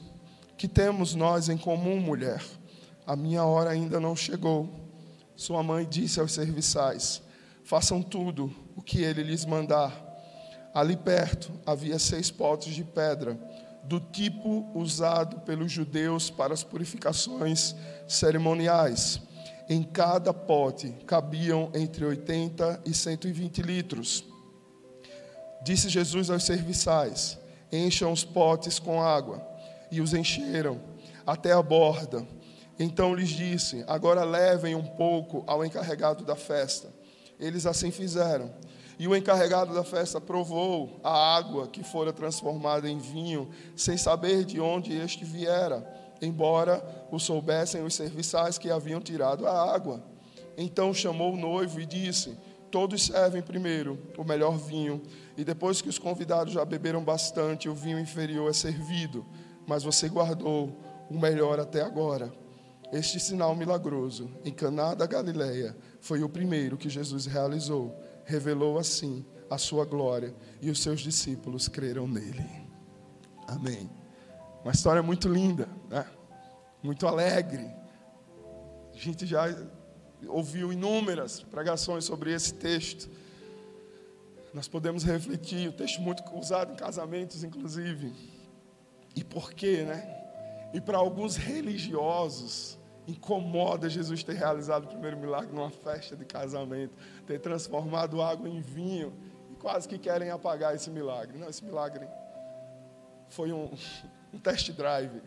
que 0.58 0.68
temos 0.68 1.16
nós 1.16 1.50
em 1.50 1.58
comum, 1.58 2.00
mulher? 2.00 2.44
A 3.06 3.16
minha 3.16 3.44
hora 3.44 3.70
ainda 3.70 4.00
não 4.00 4.16
chegou. 4.16 4.70
Sua 5.36 5.62
mãe 5.62 5.86
disse 5.88 6.20
aos 6.20 6.32
serviçais: 6.32 7.22
façam 7.64 8.02
tudo 8.02 8.54
o 8.76 8.82
que 8.82 9.02
ele 9.02 9.24
lhes 9.24 9.44
mandar. 9.44 10.04
Ali 10.74 10.96
perto 10.96 11.52
havia 11.66 11.98
seis 11.98 12.30
potes 12.30 12.74
de 12.74 12.84
pedra, 12.84 13.40
do 13.84 14.00
tipo 14.00 14.70
usado 14.74 15.40
pelos 15.42 15.72
judeus 15.72 16.30
para 16.30 16.54
as 16.54 16.64
purificações 16.64 17.76
cerimoniais. 18.08 19.20
Em 19.68 19.82
cada 19.82 20.34
pote 20.34 20.92
cabiam 21.08 21.72
entre 21.74 22.06
80 22.06 22.82
e 22.86 22.94
120 22.94 23.62
litros. 23.62 24.24
Disse 25.64 25.90
Jesus 25.90 26.30
aos 26.30 26.44
serviçais: 26.44 27.38
Encham 27.72 28.12
os 28.12 28.24
potes 28.24 28.78
com 28.78 29.02
água. 29.02 29.55
E 29.96 30.02
os 30.02 30.14
encheram 30.14 30.82
até 31.26 31.54
a 31.54 31.62
borda. 31.62 32.28
Então 32.78 33.16
lhes 33.16 33.30
disse: 33.30 33.82
Agora 33.88 34.26
levem 34.26 34.76
um 34.76 34.84
pouco 34.84 35.42
ao 35.48 35.64
encarregado 35.64 36.26
da 36.26 36.36
festa. 36.36 36.94
Eles 37.40 37.66
assim 37.66 37.92
fizeram. 37.92 38.54
E 39.00 39.08
o 39.08 39.16
encarregado 39.16 39.74
da 39.74 39.86
festa 39.86 40.20
provou 40.20 41.00
a 41.02 41.38
água 41.38 41.70
que 41.70 41.82
fora 41.82 42.12
transformada 42.12 42.90
em 42.90 42.98
vinho, 42.98 43.50
sem 43.74 43.96
saber 43.96 44.44
de 44.44 44.60
onde 44.60 44.94
este 44.94 45.24
viera, 45.24 45.90
embora 46.22 46.84
o 47.10 47.18
soubessem 47.18 47.82
os 47.82 47.96
serviçais 47.96 48.58
que 48.58 48.70
haviam 48.70 49.00
tirado 49.00 49.48
a 49.48 49.74
água. 49.74 50.04
Então 50.58 50.94
chamou 50.94 51.32
o 51.32 51.38
noivo 51.38 51.80
e 51.80 51.86
disse: 51.86 52.38
Todos 52.70 53.06
servem 53.06 53.42
primeiro 53.42 53.98
o 54.18 54.26
melhor 54.26 54.58
vinho, 54.58 55.02
e 55.38 55.46
depois 55.46 55.82
que 55.82 55.88
os 55.88 55.98
convidados 55.98 56.52
já 56.52 56.66
beberam 56.66 57.02
bastante, 57.02 57.70
o 57.70 57.74
vinho 57.74 57.98
inferior 57.98 58.50
é 58.50 58.54
servido, 58.54 59.26
mas 59.68 59.84
você 59.84 60.08
guardou 60.08 60.78
o 61.10 61.20
melhor 61.20 61.60
até 61.60 61.82
agora. 61.82 62.32
Este 62.92 63.20
sinal 63.20 63.56
milagroso 63.56 64.30
em 64.44 64.54
Caná 64.54 64.94
da 64.94 65.06
Galileia 65.06 65.76
foi 66.00 66.24
o 66.24 66.30
primeiro 66.30 66.78
que 66.78 66.90
Jesus 66.90 67.26
realizou. 67.26 67.96
Revelou 68.26 68.78
assim 68.78 69.26
a 69.50 69.58
sua 69.58 69.86
glória 69.86 70.36
e 70.62 70.70
os 70.70 70.82
seus 70.82 71.02
discípulos 71.02 71.68
creram 71.68 72.08
nele. 72.08 72.46
Amém. 73.48 73.90
Uma 74.64 74.72
história 74.72 75.04
muito 75.04 75.28
linda, 75.28 75.68
né? 75.90 76.06
muito 76.82 77.08
alegre. 77.08 77.70
A 78.94 78.98
gente 78.98 79.26
já 79.26 79.46
ouviu 80.28 80.72
inúmeras 80.72 81.42
pregações 81.42 82.06
sobre 82.06 82.34
esse 82.34 82.54
texto. 82.54 83.10
Nós 84.54 84.68
podemos 84.68 85.04
refletir, 85.04 85.68
o 85.68 85.74
texto 85.74 86.02
muito 86.02 86.24
usado 86.34 86.74
em 86.74 86.76
casamentos, 86.76 87.44
inclusive. 87.44 88.14
E 89.16 89.24
por 89.24 89.54
quê, 89.54 89.84
né? 89.84 90.24
E 90.74 90.82
para 90.82 90.98
alguns 90.98 91.38
religiosos, 91.38 92.78
incomoda 93.08 93.90
Jesus 93.90 94.24
ter 94.24 94.34
realizado 94.34 94.86
o 94.86 94.88
primeiro 94.88 95.18
milagre 95.18 95.54
numa 95.54 95.70
festa 95.70 96.16
de 96.16 96.26
casamento, 96.26 96.94
ter 97.26 97.40
transformado 97.40 98.22
água 98.22 98.50
em 98.50 98.60
vinho, 98.60 99.14
e 99.52 99.56
quase 99.56 99.88
que 99.88 99.98
querem 99.98 100.32
apagar 100.32 100.76
esse 100.76 100.90
milagre. 100.90 101.38
Não, 101.38 101.48
esse 101.48 101.64
milagre 101.64 102.08
foi 103.30 103.54
um, 103.54 103.72
um 104.34 104.40
test 104.40 104.72
drive. 104.72 105.22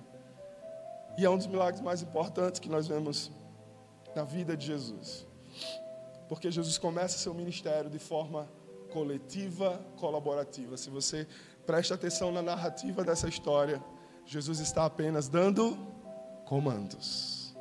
E 1.16 1.24
é 1.24 1.30
um 1.30 1.36
dos 1.36 1.46
milagres 1.46 1.80
mais 1.80 2.02
importantes 2.02 2.60
que 2.60 2.68
nós 2.68 2.86
vemos 2.86 3.30
na 4.14 4.24
vida 4.24 4.56
de 4.56 4.66
Jesus. 4.66 5.26
Porque 6.28 6.50
Jesus 6.50 6.76
começa 6.78 7.18
seu 7.18 7.32
ministério 7.32 7.88
de 7.88 7.98
forma 7.98 8.48
coletiva, 8.90 9.80
colaborativa. 9.96 10.76
Se 10.76 10.90
você 10.90 11.26
presta 11.68 11.96
atenção 11.96 12.32
na 12.32 12.40
narrativa 12.40 13.04
dessa 13.04 13.28
história, 13.28 13.84
Jesus 14.24 14.58
está 14.58 14.86
apenas 14.86 15.28
dando 15.28 15.76
comandos. 16.46 17.54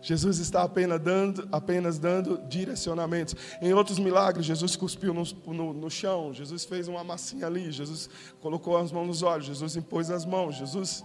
Jesus 0.00 0.40
está 0.40 0.64
apenas 0.64 1.00
dando, 1.00 1.48
apenas 1.52 1.96
dando 1.96 2.38
direcionamentos. 2.48 3.36
Em 3.60 3.72
outros 3.72 4.00
milagres, 4.00 4.46
Jesus 4.46 4.74
cuspiu 4.74 5.14
no, 5.14 5.22
no, 5.46 5.72
no, 5.72 5.88
chão, 5.88 6.34
Jesus 6.34 6.64
fez 6.64 6.88
uma 6.88 7.04
massinha 7.04 7.46
ali, 7.46 7.70
Jesus 7.70 8.10
colocou 8.40 8.76
as 8.76 8.90
mãos 8.90 9.06
nos 9.06 9.22
olhos, 9.22 9.46
Jesus 9.46 9.76
impôs 9.76 10.10
as 10.10 10.24
mãos, 10.24 10.56
Jesus. 10.56 11.04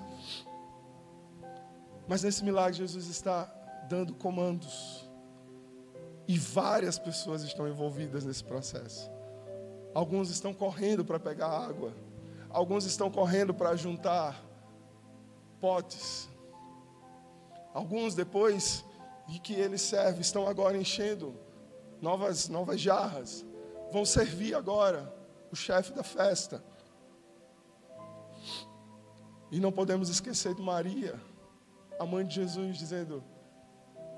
Mas 2.07 2.23
nesse 2.23 2.43
milagre, 2.43 2.73
Jesus 2.75 3.05
está 3.07 3.43
dando 3.87 4.15
comandos. 4.15 5.07
E 6.27 6.39
várias 6.39 6.97
pessoas 6.97 7.43
estão 7.43 7.67
envolvidas 7.67 8.25
nesse 8.25 8.43
processo. 8.43 9.11
Alguns 9.93 10.31
estão 10.31 10.55
correndo 10.55 11.05
para 11.05 11.19
pegar 11.19 11.49
água, 11.49 11.93
alguns 12.57 12.85
estão 12.85 13.11
correndo 13.11 13.53
para 13.53 13.75
juntar 13.75 14.43
potes. 15.61 16.27
Alguns 17.71 18.15
depois 18.15 18.83
de 19.27 19.39
que 19.39 19.53
ele 19.53 19.77
serve 19.77 20.21
estão 20.21 20.47
agora 20.47 20.75
enchendo 20.75 21.35
novas 22.01 22.49
novas 22.49 22.81
jarras. 22.81 23.45
Vão 23.91 24.03
servir 24.03 24.55
agora 24.55 25.13
o 25.51 25.55
chefe 25.55 25.93
da 25.93 26.01
festa. 26.01 26.63
E 29.51 29.59
não 29.59 29.71
podemos 29.71 30.09
esquecer 30.09 30.55
de 30.55 30.61
Maria, 30.61 31.21
a 31.99 32.07
mãe 32.07 32.25
de 32.25 32.33
Jesus, 32.33 32.75
dizendo: 32.79 33.23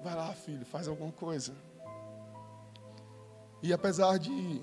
Vai 0.01 0.15
lá, 0.15 0.33
filho, 0.33 0.65
faz 0.65 0.87
alguma 0.87 1.11
coisa. 1.11 1.53
E 3.61 3.73
apesar 3.73 4.17
de, 4.17 4.61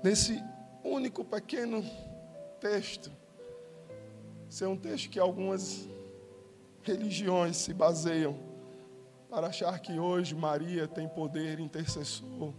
nesse 0.00 0.40
único 0.84 1.24
pequeno 1.24 1.84
texto, 2.60 3.10
ser 4.48 4.66
um 4.66 4.76
texto 4.76 5.10
que 5.10 5.18
algumas 5.18 5.88
religiões 6.82 7.56
se 7.56 7.74
baseiam 7.74 8.38
para 9.28 9.48
achar 9.48 9.78
que 9.80 9.98
hoje 9.98 10.34
Maria 10.34 10.86
tem 10.86 11.08
poder 11.08 11.58
intercessor. 11.58 12.52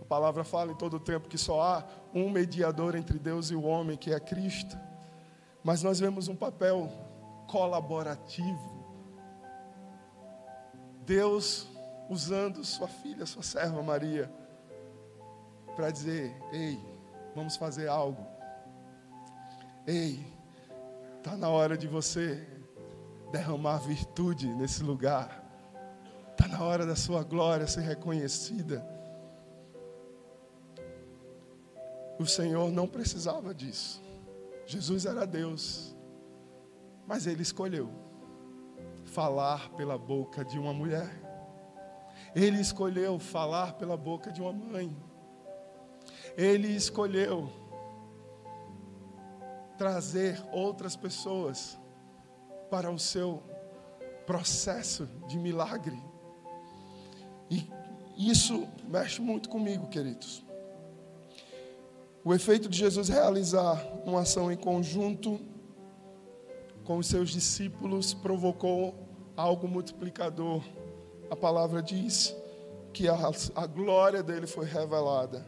A 0.00 0.04
palavra 0.04 0.44
fala 0.44 0.72
em 0.72 0.76
todo 0.76 0.98
o 0.98 1.00
tempo 1.00 1.28
que 1.28 1.38
só 1.38 1.62
há 1.62 1.84
um 2.14 2.28
mediador 2.28 2.94
entre 2.94 3.18
Deus 3.18 3.50
e 3.50 3.54
o 3.54 3.62
homem, 3.62 3.96
que 3.96 4.12
é 4.12 4.20
Cristo. 4.20 4.76
Mas 5.64 5.82
nós 5.82 5.98
vemos 5.98 6.28
um 6.28 6.36
papel 6.36 6.90
colaborativo. 7.48 8.72
Deus 11.04 11.66
usando 12.08 12.64
sua 12.64 12.88
filha, 12.88 13.24
sua 13.24 13.42
serva 13.42 13.82
Maria, 13.82 14.30
para 15.74 15.90
dizer: 15.90 16.34
ei, 16.52 16.78
vamos 17.34 17.56
fazer 17.56 17.88
algo. 17.88 18.31
Ei, 19.86 20.24
está 21.18 21.36
na 21.36 21.48
hora 21.48 21.76
de 21.76 21.88
você 21.88 22.46
derramar 23.32 23.78
virtude 23.78 24.46
nesse 24.46 24.82
lugar. 24.82 25.42
Está 26.30 26.46
na 26.46 26.62
hora 26.62 26.86
da 26.86 26.94
sua 26.94 27.24
glória 27.24 27.66
ser 27.66 27.80
reconhecida. 27.80 28.86
O 32.18 32.26
Senhor 32.26 32.70
não 32.70 32.86
precisava 32.86 33.52
disso. 33.52 34.00
Jesus 34.66 35.04
era 35.04 35.26
Deus. 35.26 35.96
Mas 37.04 37.26
ele 37.26 37.42
escolheu 37.42 37.90
falar 39.04 39.70
pela 39.70 39.98
boca 39.98 40.44
de 40.44 40.58
uma 40.58 40.72
mulher. 40.72 41.10
Ele 42.36 42.60
escolheu 42.60 43.18
falar 43.18 43.74
pela 43.74 43.96
boca 43.96 44.30
de 44.30 44.40
uma 44.40 44.52
mãe. 44.52 44.96
Ele 46.36 46.68
escolheu 46.68 47.61
trazer 49.82 50.40
outras 50.52 50.94
pessoas 50.94 51.76
para 52.70 52.88
o 52.88 53.00
seu 53.00 53.42
processo 54.24 55.08
de 55.26 55.36
milagre. 55.36 56.00
E 57.50 57.68
isso 58.16 58.68
mexe 58.84 59.20
muito 59.20 59.48
comigo, 59.48 59.88
queridos. 59.88 60.44
O 62.24 62.32
efeito 62.32 62.68
de 62.68 62.78
Jesus 62.78 63.08
realizar 63.08 63.84
uma 64.06 64.20
ação 64.20 64.52
em 64.52 64.56
conjunto 64.56 65.40
com 66.84 66.98
os 66.98 67.08
seus 67.08 67.30
discípulos 67.30 68.14
provocou 68.14 68.94
algo 69.36 69.66
multiplicador. 69.66 70.62
A 71.28 71.34
palavra 71.34 71.82
diz 71.82 72.32
que 72.92 73.08
a, 73.08 73.16
a 73.56 73.66
glória 73.66 74.22
dele 74.22 74.46
foi 74.46 74.64
revelada. 74.64 75.44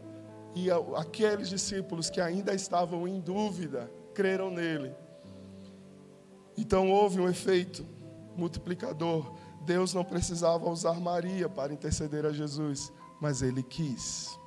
E 0.57 0.67
aqueles 0.97 1.49
discípulos 1.49 2.11
que 2.11 2.21
ainda 2.21 2.53
estavam 2.53 3.07
em 3.07 3.21
dúvida 3.21 3.89
creram 4.15 4.51
nele. 4.51 4.95
Então 6.57 6.91
houve 6.91 7.21
um 7.21 7.29
efeito 7.29 7.85
multiplicador. 8.37 9.35
Deus 9.67 9.93
não 9.93 10.05
precisava 10.05 10.69
usar 10.69 11.01
Maria 11.01 11.49
para 11.49 11.73
interceder 11.73 12.25
a 12.25 12.33
Jesus, 12.33 12.93
mas 13.21 13.43
ele 13.43 13.63
quis. 13.63 14.39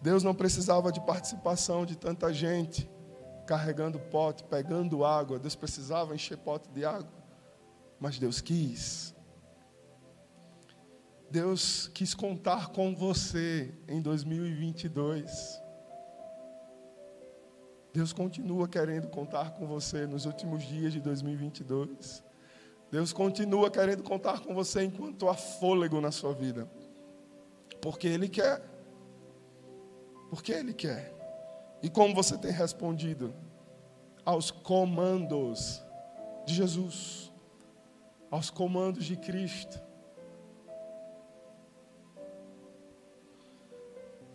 Deus 0.00 0.22
não 0.22 0.34
precisava 0.34 0.92
de 0.92 1.00
participação 1.00 1.84
de 1.84 1.96
tanta 1.96 2.32
gente 2.32 2.88
carregando 3.46 3.98
pote, 3.98 4.44
pegando 4.44 5.04
água. 5.04 5.38
Deus 5.38 5.56
precisava 5.56 6.14
encher 6.14 6.36
pote 6.36 6.68
de 6.70 6.84
água, 6.84 7.12
mas 7.98 8.18
Deus 8.18 8.40
quis. 8.40 9.14
Deus 11.30 11.88
quis 11.88 12.14
contar 12.14 12.68
com 12.68 12.94
você 12.94 13.74
em 13.88 14.00
2022. 14.00 15.65
Deus 17.96 18.12
continua 18.12 18.68
querendo 18.68 19.08
contar 19.08 19.52
com 19.52 19.66
você 19.66 20.06
nos 20.06 20.26
últimos 20.26 20.62
dias 20.62 20.92
de 20.92 21.00
2022. 21.00 22.22
Deus 22.90 23.10
continua 23.10 23.70
querendo 23.70 24.02
contar 24.02 24.40
com 24.40 24.54
você 24.54 24.84
enquanto 24.84 25.26
há 25.30 25.34
fôlego 25.34 25.98
na 25.98 26.12
sua 26.12 26.34
vida. 26.34 26.70
Porque 27.80 28.06
Ele 28.06 28.28
quer. 28.28 28.62
Porque 30.28 30.52
Ele 30.52 30.74
quer. 30.74 31.10
E 31.82 31.88
como 31.88 32.14
você 32.14 32.36
tem 32.36 32.50
respondido 32.50 33.32
aos 34.26 34.50
comandos 34.50 35.82
de 36.44 36.52
Jesus, 36.52 37.32
aos 38.30 38.50
comandos 38.50 39.06
de 39.06 39.16
Cristo? 39.16 39.80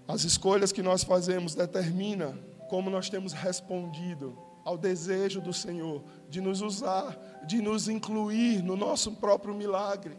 As 0.07 0.23
escolhas 0.23 0.71
que 0.71 0.81
nós 0.81 1.03
fazemos 1.03 1.53
determinam 1.53 2.49
como 2.71 2.89
nós 2.89 3.09
temos 3.09 3.33
respondido 3.33 4.33
ao 4.63 4.77
desejo 4.77 5.41
do 5.41 5.51
Senhor 5.51 6.01
de 6.29 6.39
nos 6.39 6.61
usar, 6.61 7.19
de 7.45 7.61
nos 7.61 7.89
incluir 7.89 8.63
no 8.63 8.77
nosso 8.77 9.11
próprio 9.11 9.53
milagre, 9.53 10.17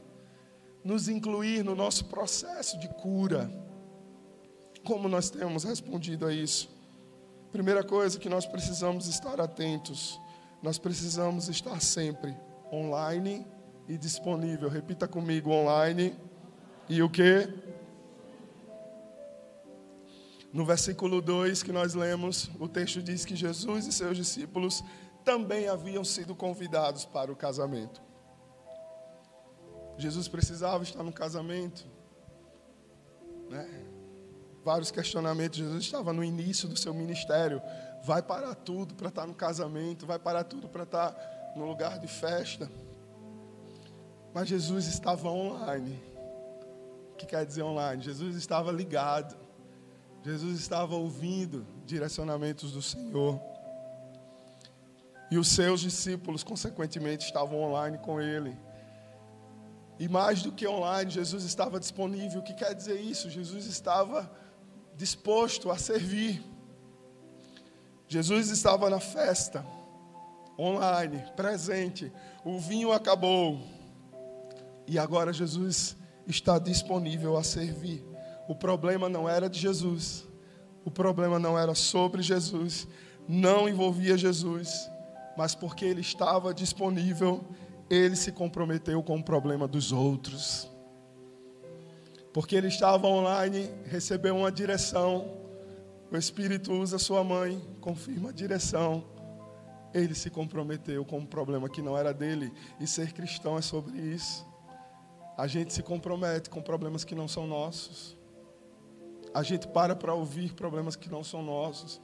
nos 0.84 1.08
incluir 1.08 1.64
no 1.64 1.74
nosso 1.74 2.04
processo 2.04 2.78
de 2.78 2.88
cura. 2.88 3.50
Como 4.84 5.08
nós 5.08 5.30
temos 5.30 5.64
respondido 5.64 6.26
a 6.26 6.34
isso? 6.34 6.68
Primeira 7.50 7.82
coisa 7.82 8.18
que 8.18 8.28
nós 8.28 8.44
precisamos 8.44 9.06
estar 9.06 9.40
atentos, 9.40 10.20
nós 10.62 10.76
precisamos 10.76 11.48
estar 11.48 11.80
sempre 11.80 12.36
online 12.70 13.46
e 13.88 13.96
disponível. 13.96 14.68
Repita 14.68 15.08
comigo: 15.08 15.50
online 15.50 16.14
e 16.86 17.02
o 17.02 17.08
que? 17.08 17.71
No 20.52 20.66
versículo 20.66 21.22
2 21.22 21.62
que 21.62 21.72
nós 21.72 21.94
lemos, 21.94 22.50
o 22.60 22.68
texto 22.68 23.02
diz 23.02 23.24
que 23.24 23.34
Jesus 23.34 23.86
e 23.86 23.92
seus 23.92 24.16
discípulos 24.16 24.84
também 25.24 25.68
haviam 25.68 26.04
sido 26.04 26.34
convidados 26.34 27.06
para 27.06 27.32
o 27.32 27.36
casamento. 27.36 28.02
Jesus 29.96 30.28
precisava 30.28 30.82
estar 30.82 31.02
no 31.02 31.12
casamento. 31.12 31.86
Né? 33.48 33.66
Vários 34.64 34.90
questionamentos. 34.90 35.58
Jesus 35.58 35.84
estava 35.84 36.12
no 36.12 36.22
início 36.22 36.68
do 36.68 36.76
seu 36.76 36.92
ministério. 36.92 37.62
Vai 38.04 38.20
parar 38.20 38.54
tudo 38.54 38.94
para 38.94 39.08
estar 39.08 39.26
no 39.26 39.34
casamento, 39.34 40.06
vai 40.06 40.18
parar 40.18 40.44
tudo 40.44 40.68
para 40.68 40.82
estar 40.82 41.52
no 41.56 41.64
lugar 41.66 41.98
de 41.98 42.08
festa. 42.08 42.70
Mas 44.34 44.48
Jesus 44.48 44.86
estava 44.86 45.28
online. 45.28 46.02
O 47.12 47.16
que 47.16 47.26
quer 47.26 47.46
dizer 47.46 47.62
online? 47.62 48.02
Jesus 48.02 48.36
estava 48.36 48.72
ligado. 48.72 49.41
Jesus 50.24 50.60
estava 50.60 50.94
ouvindo 50.94 51.66
direcionamentos 51.84 52.72
do 52.72 52.80
Senhor. 52.80 53.40
E 55.30 55.38
os 55.38 55.48
seus 55.48 55.80
discípulos, 55.80 56.44
consequentemente, 56.44 57.24
estavam 57.24 57.60
online 57.60 57.98
com 57.98 58.20
ele. 58.20 58.56
E 59.98 60.08
mais 60.08 60.42
do 60.42 60.52
que 60.52 60.66
online, 60.66 61.10
Jesus 61.10 61.44
estava 61.44 61.80
disponível. 61.80 62.40
O 62.40 62.44
que 62.44 62.54
quer 62.54 62.74
dizer 62.74 63.00
isso? 63.00 63.30
Jesus 63.30 63.66
estava 63.66 64.30
disposto 64.96 65.70
a 65.70 65.78
servir. 65.78 66.42
Jesus 68.06 68.50
estava 68.50 68.90
na 68.90 69.00
festa, 69.00 69.64
online, 70.58 71.24
presente. 71.34 72.12
O 72.44 72.58
vinho 72.58 72.92
acabou. 72.92 73.60
E 74.86 74.98
agora 74.98 75.32
Jesus 75.32 75.96
está 76.26 76.58
disponível 76.58 77.36
a 77.36 77.42
servir. 77.42 78.11
O 78.48 78.54
problema 78.54 79.08
não 79.08 79.28
era 79.28 79.48
de 79.48 79.58
Jesus. 79.58 80.26
O 80.84 80.90
problema 80.90 81.38
não 81.38 81.58
era 81.58 81.74
sobre 81.74 82.22
Jesus. 82.22 82.88
Não 83.28 83.68
envolvia 83.68 84.16
Jesus. 84.16 84.90
Mas 85.36 85.54
porque 85.54 85.84
ele 85.84 86.00
estava 86.00 86.52
disponível, 86.52 87.42
ele 87.88 88.16
se 88.16 88.32
comprometeu 88.32 89.02
com 89.02 89.18
o 89.18 89.24
problema 89.24 89.66
dos 89.66 89.92
outros. 89.92 90.68
Porque 92.32 92.56
ele 92.56 92.68
estava 92.68 93.06
online, 93.06 93.70
recebeu 93.86 94.36
uma 94.36 94.50
direção. 94.50 95.30
O 96.10 96.16
Espírito 96.16 96.72
usa 96.72 96.98
sua 96.98 97.22
mãe, 97.22 97.60
confirma 97.80 98.30
a 98.30 98.32
direção. 98.32 99.04
Ele 99.94 100.14
se 100.14 100.30
comprometeu 100.30 101.04
com 101.04 101.18
um 101.18 101.26
problema 101.26 101.68
que 101.68 101.82
não 101.82 101.96
era 101.96 102.12
dele. 102.12 102.52
E 102.80 102.86
ser 102.86 103.12
cristão 103.12 103.58
é 103.58 103.62
sobre 103.62 103.98
isso. 103.98 104.46
A 105.36 105.46
gente 105.46 105.72
se 105.72 105.82
compromete 105.82 106.48
com 106.50 106.62
problemas 106.62 107.04
que 107.04 107.14
não 107.14 107.28
são 107.28 107.46
nossos. 107.46 108.16
A 109.34 109.42
gente 109.42 109.66
para 109.66 109.96
para 109.96 110.14
ouvir 110.14 110.52
problemas 110.52 110.96
que 110.96 111.10
não 111.10 111.24
são 111.24 111.42
nossos. 111.42 112.00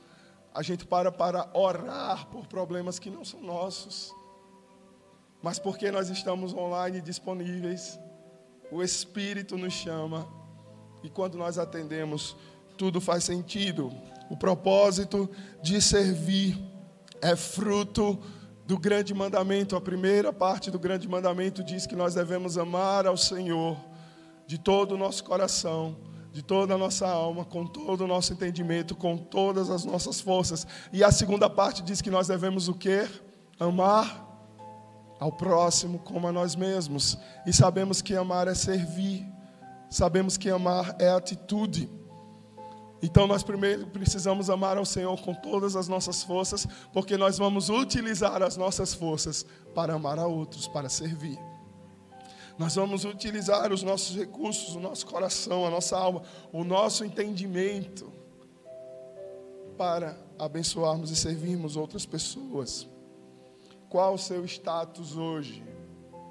A 0.55 0.62
gente 0.62 0.87
para 0.87 1.12
para 1.12 1.49
orar 1.53 2.27
por 2.27 2.47
problemas 2.47 2.99
que 2.99 3.11
não 3.11 3.25
são 3.25 3.41
nossos. 3.43 4.14
Mas 5.43 5.59
porque 5.59 5.91
nós 5.91 6.09
estamos 6.09 6.53
online 6.53 7.01
disponíveis, 7.01 7.99
o 8.73 8.83
Espírito 8.83 9.57
nos 9.57 9.73
chama. 9.73 10.27
E 11.03 11.09
quando 11.09 11.38
nós 11.38 11.59
atendemos, 11.59 12.37
tudo 12.77 13.01
faz 13.01 13.25
sentido. 13.25 13.93
O 14.31 14.37
propósito 14.37 15.31
de 15.62 15.81
servir 15.81 16.59
é 17.21 17.37
fruto 17.37 18.19
do 18.67 18.79
grande 18.79 19.14
mandamento. 19.14 19.77
A 19.77 19.81
primeira 19.81 20.33
parte 20.33 20.71
do 20.71 20.79
grande 20.79 21.07
mandamento 21.07 21.62
diz 21.62 21.87
que 21.87 21.95
nós 21.95 22.14
devemos 22.14 22.59
amar 22.59 23.07
ao 23.07 23.17
Senhor 23.17 23.77
de 24.47 24.59
todo 24.59 24.93
o 24.93 24.99
nosso 24.99 25.23
coração 25.25 25.97
de 26.33 26.43
toda 26.43 26.75
a 26.75 26.79
nossa 26.79 27.09
alma, 27.09 27.45
com 27.45 27.67
todo 27.67 28.05
o 28.05 28.07
nosso 28.07 28.33
entendimento, 28.33 28.95
com 28.95 29.17
todas 29.17 29.71
as 29.71 29.85
nossas 29.85 30.21
forças. 30.21 30.67
E 30.93 31.03
a 31.03 31.11
segunda 31.11 31.49
parte 31.49 31.83
diz 31.83 32.01
que 32.01 32.11
nós 32.11 32.29
devemos 32.29 32.69
o 32.69 32.75
quê? 32.75 33.09
Amar 33.59 34.27
ao 35.19 35.33
próximo 35.33 35.99
como 35.99 36.29
a 36.29 36.33
nós 36.33 36.55
mesmos. 36.55 37.19
E 37.47 37.53
sabemos 37.53 38.01
que 38.01 38.14
amar 38.14 38.47
é 38.49 38.55
servir. 38.55 39.27
Sabemos 39.91 40.37
que 40.37 40.51
amar 40.51 40.95
é 40.99 41.09
atitude. 41.09 41.91
Então 43.03 43.27
nós 43.27 43.43
primeiro 43.43 43.87
precisamos 43.87 44.51
amar 44.51 44.77
ao 44.77 44.85
Senhor 44.85 45.21
com 45.23 45.33
todas 45.33 45.77
as 45.77 45.88
nossas 45.88 46.23
forças, 46.23 46.67
porque 46.93 47.17
nós 47.17 47.38
vamos 47.38 47.69
utilizar 47.69 48.43
as 48.43 48.57
nossas 48.57 48.93
forças 48.93 49.47
para 49.75 49.95
amar 49.95 50.19
a 50.19 50.27
outros, 50.27 50.67
para 50.67 50.88
servir. 50.88 51.38
Nós 52.59 52.75
vamos 52.75 53.05
utilizar 53.05 53.73
os 53.73 53.85
nossos 53.85 54.16
recursos, 54.16 54.75
o 54.75 54.81
nosso 54.81 55.07
coração, 55.07 55.64
a 55.64 55.71
nossa 55.71 55.97
alma, 55.97 56.23
o 56.53 56.64
nosso 56.64 57.05
entendimento 57.05 58.12
para 59.77 60.18
abençoarmos 60.37 61.12
e 61.12 61.16
servirmos 61.16 61.77
outras 61.77 62.05
pessoas. 62.05 62.88
Qual 63.88 64.14
o 64.14 64.18
seu 64.18 64.44
status 64.44 65.16
hoje? 65.16 65.64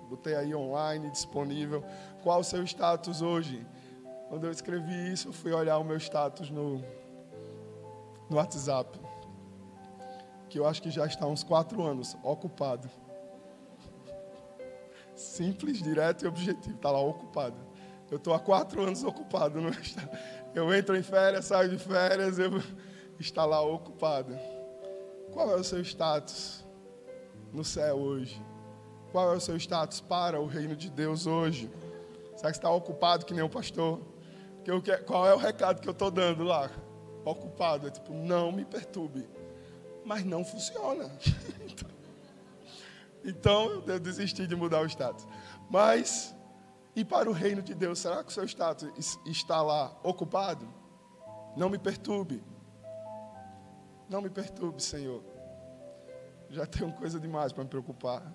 Botei 0.10 0.36
aí 0.36 0.54
online 0.54 1.10
disponível. 1.10 1.82
Qual 2.22 2.42
o 2.42 2.44
seu 2.44 2.62
status 2.64 3.22
hoje? 3.22 3.66
Quando 4.28 4.46
eu 4.46 4.52
escrevi 4.52 5.14
isso, 5.14 5.30
eu 5.30 5.34
fui 5.34 5.54
olhar 5.54 5.78
o 5.78 5.84
meu 5.84 5.98
status 5.98 6.50
no, 6.50 6.84
no 8.30 8.36
WhatsApp, 8.36 9.00
que 10.50 10.60
eu 10.60 10.68
acho 10.68 10.82
que 10.82 10.92
já 10.92 11.06
está 11.06 11.26
há 11.26 11.30
uns 11.30 11.44
quatro 11.44 11.82
anos 11.82 12.18
ocupado. 12.22 12.90
Simples, 15.18 15.82
direto 15.82 16.26
e 16.26 16.28
objetivo. 16.28 16.76
Está 16.76 16.92
lá 16.92 17.00
ocupado. 17.00 17.58
Eu 18.10 18.18
estou 18.18 18.34
há 18.34 18.40
quatro 18.40 18.82
anos 18.82 19.04
ocupado. 19.04 19.60
Eu 20.56 20.74
entro 20.74 20.96
em 20.96 21.04
férias, 21.04 21.46
saio 21.46 21.70
de 21.70 21.78
férias, 21.78 22.40
eu 22.40 22.52
está 23.20 23.46
lá 23.46 23.62
ocupado. 23.62 24.38
Qual 25.32 25.52
é 25.52 25.56
o 25.56 25.64
seu 25.64 25.82
status 25.82 26.66
no 27.52 27.64
céu 27.64 27.98
hoje? 27.98 28.42
Qual 29.12 29.34
é 29.34 29.36
o 29.36 29.40
seu 29.40 29.58
status 29.58 30.02
para 30.02 30.40
o 30.40 30.46
reino 30.46 30.76
de 30.76 30.90
Deus 30.90 31.26
hoje? 31.26 31.70
Será 32.36 32.52
que 32.52 32.58
está 32.58 32.70
ocupado 32.70 33.26
que 33.26 33.34
nem 33.34 33.44
o 33.44 33.50
pastor? 33.50 34.02
Qual 35.06 35.26
é 35.26 35.34
o 35.34 35.38
recado 35.38 35.82
que 35.82 35.88
eu 35.88 35.94
estou 35.94 36.12
dando 36.12 36.44
lá? 36.44 36.70
Ocupado. 37.26 37.88
É 37.88 37.92
tipo, 37.92 38.14
não 38.14 38.52
me 38.52 38.66
perturbe. 38.66 39.28
Mas 40.06 40.24
não 40.24 40.46
funciona. 40.46 41.12
então, 41.68 41.90
então 43.28 43.84
eu 43.86 44.00
desisti 44.00 44.48
de 44.48 44.56
mudar 44.56 44.82
o 44.82 44.86
status. 44.86 45.28
Mas, 45.70 46.34
e 46.96 47.04
para 47.04 47.30
o 47.30 47.34
reino 47.34 47.62
de 47.62 47.76
Deus, 47.76 48.00
será 48.00 48.24
que 48.24 48.30
o 48.30 48.34
seu 48.34 48.46
status 48.46 49.20
está 49.26 49.62
lá 49.62 49.94
ocupado? 50.02 50.66
Não 51.58 51.70
me 51.70 51.78
perturbe. 51.78 52.42
Não 54.10 54.22
me 54.22 54.30
perturbe, 54.30 54.82
Senhor. 54.82 55.22
Já 56.50 56.66
tenho 56.66 56.94
coisa 56.94 57.20
demais 57.20 57.52
para 57.52 57.66
me 57.66 57.70
preocupar. 57.70 58.34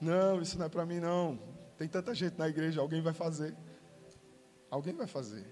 Não, 0.00 0.40
isso 0.40 0.56
não 0.56 0.66
é 0.66 0.68
para 0.68 0.86
mim, 0.86 1.00
não. 1.00 1.36
Tem 1.76 1.88
tanta 1.88 2.14
gente 2.14 2.38
na 2.38 2.48
igreja, 2.48 2.80
alguém 2.80 3.02
vai 3.02 3.12
fazer. 3.12 3.56
Alguém 4.70 4.94
vai 4.94 5.08
fazer. 5.08 5.44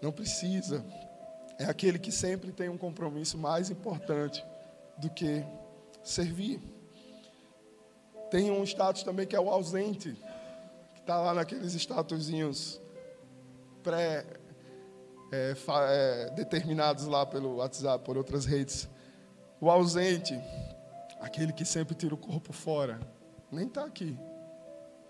Não 0.00 0.12
precisa. 0.12 0.84
É 1.58 1.64
aquele 1.64 1.98
que 1.98 2.12
sempre 2.12 2.52
tem 2.52 2.68
um 2.68 2.78
compromisso 2.78 3.36
mais 3.36 3.68
importante 3.68 4.44
do 4.98 5.10
que 5.10 5.44
servir. 6.04 6.60
Tem 8.30 8.50
um 8.50 8.62
status 8.62 9.02
também 9.02 9.26
que 9.26 9.34
é 9.34 9.40
o 9.40 9.48
ausente, 9.48 10.12
que 10.94 11.00
está 11.00 11.18
lá 11.18 11.34
naqueles 11.34 11.74
statuzinhos 11.74 12.80
pré 13.82 14.24
é, 15.30 15.54
é, 15.56 16.30
determinados 16.30 17.06
lá 17.06 17.26
pelo 17.26 17.56
WhatsApp, 17.56 18.04
por 18.04 18.16
outras 18.16 18.44
redes. 18.44 18.88
O 19.60 19.70
ausente, 19.70 20.38
aquele 21.20 21.52
que 21.52 21.64
sempre 21.64 21.94
tira 21.94 22.14
o 22.14 22.18
corpo 22.18 22.52
fora, 22.52 23.00
nem 23.50 23.66
está 23.66 23.84
aqui. 23.84 24.18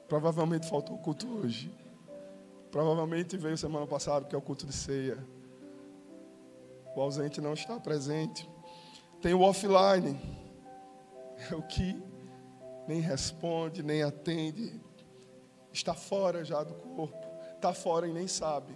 Provavelmente 0.09 0.69
faltou 0.69 0.99
culto 0.99 1.27
hoje. 1.39 1.73
Provavelmente 2.71 3.37
veio 3.37 3.57
semana 3.57 3.87
passada, 3.87 4.27
que 4.27 4.35
é 4.35 4.39
o 4.39 4.43
culto 4.43 4.67
de 4.67 4.73
ceia. 4.73 5.19
O 6.95 7.01
ausente 7.01 7.41
não 7.41 7.55
está 7.55 7.79
presente. 7.79 8.49
Tem 9.21 9.33
o 9.33 9.41
offline, 9.41 10.19
é 11.53 11.57
o 11.57 11.63
que 11.63 12.03
nem 12.87 13.01
responde, 13.01 13.83
nem 13.83 14.03
atende, 14.03 14.81
está 15.73 15.95
fora 15.95 16.45
já 16.45 16.63
do 16.63 16.75
corpo, 16.75 17.27
está 17.55 17.73
fora 17.73 18.07
e 18.07 18.13
nem 18.13 18.29
sabe. 18.29 18.75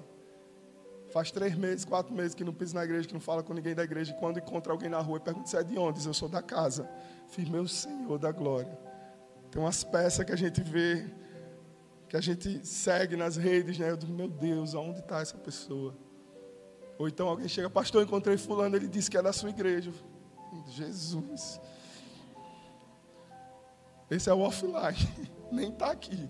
Faz 1.11 1.31
três 1.31 1.54
meses, 1.54 1.85
quatro 1.85 2.12
meses 2.14 2.35
que 2.35 2.44
não 2.44 2.52
pisa 2.52 2.74
na 2.74 2.85
igreja, 2.85 3.09
que 3.09 3.14
não 3.14 3.20
fala 3.20 3.42
com 3.42 3.54
ninguém 3.54 3.74
da 3.74 3.83
igreja. 3.83 4.12
E 4.12 4.18
quando 4.18 4.38
encontra 4.38 4.72
alguém 4.72 4.90
na 4.90 5.00
rua 5.00 5.16
e 5.16 5.20
pergunta 5.20 5.48
se 5.48 5.57
é 5.57 5.62
de 5.62 5.78
onde, 5.78 5.98
diz, 5.98 6.07
eu 6.07 6.12
sou 6.12 6.28
da 6.28 6.42
casa. 6.42 6.88
Fiz, 7.28 7.48
meu 7.48 7.66
Senhor 7.66 8.18
da 8.18 8.31
glória. 8.31 8.78
Tem 9.50 9.62
umas 9.62 9.83
peças 9.83 10.24
que 10.24 10.33
a 10.33 10.37
gente 10.37 10.62
vê, 10.62 11.09
que 12.09 12.16
a 12.16 12.20
gente 12.20 12.66
segue 12.66 13.16
nas 13.16 13.37
redes, 13.37 13.78
né? 13.78 13.90
Eu 13.90 13.96
digo, 13.96 14.12
meu 14.12 14.28
Deus, 14.28 14.74
aonde 14.74 15.00
está 15.00 15.20
essa 15.20 15.38
pessoa? 15.38 15.96
Ou 16.98 17.09
então 17.09 17.28
alguém 17.28 17.48
chega, 17.48 17.70
pastor, 17.70 18.02
encontrei 18.02 18.37
fulano, 18.37 18.76
ele 18.76 18.88
disse 18.88 19.11
que 19.11 19.16
é 19.16 19.22
da 19.22 19.33
sua 19.33 19.48
igreja. 19.48 19.90
Jesus. 20.66 21.59
Esse 24.10 24.30
é 24.30 24.34
o 24.34 24.40
offline, 24.40 24.96
nem 25.52 25.70
está 25.70 25.90
aqui. 25.90 26.28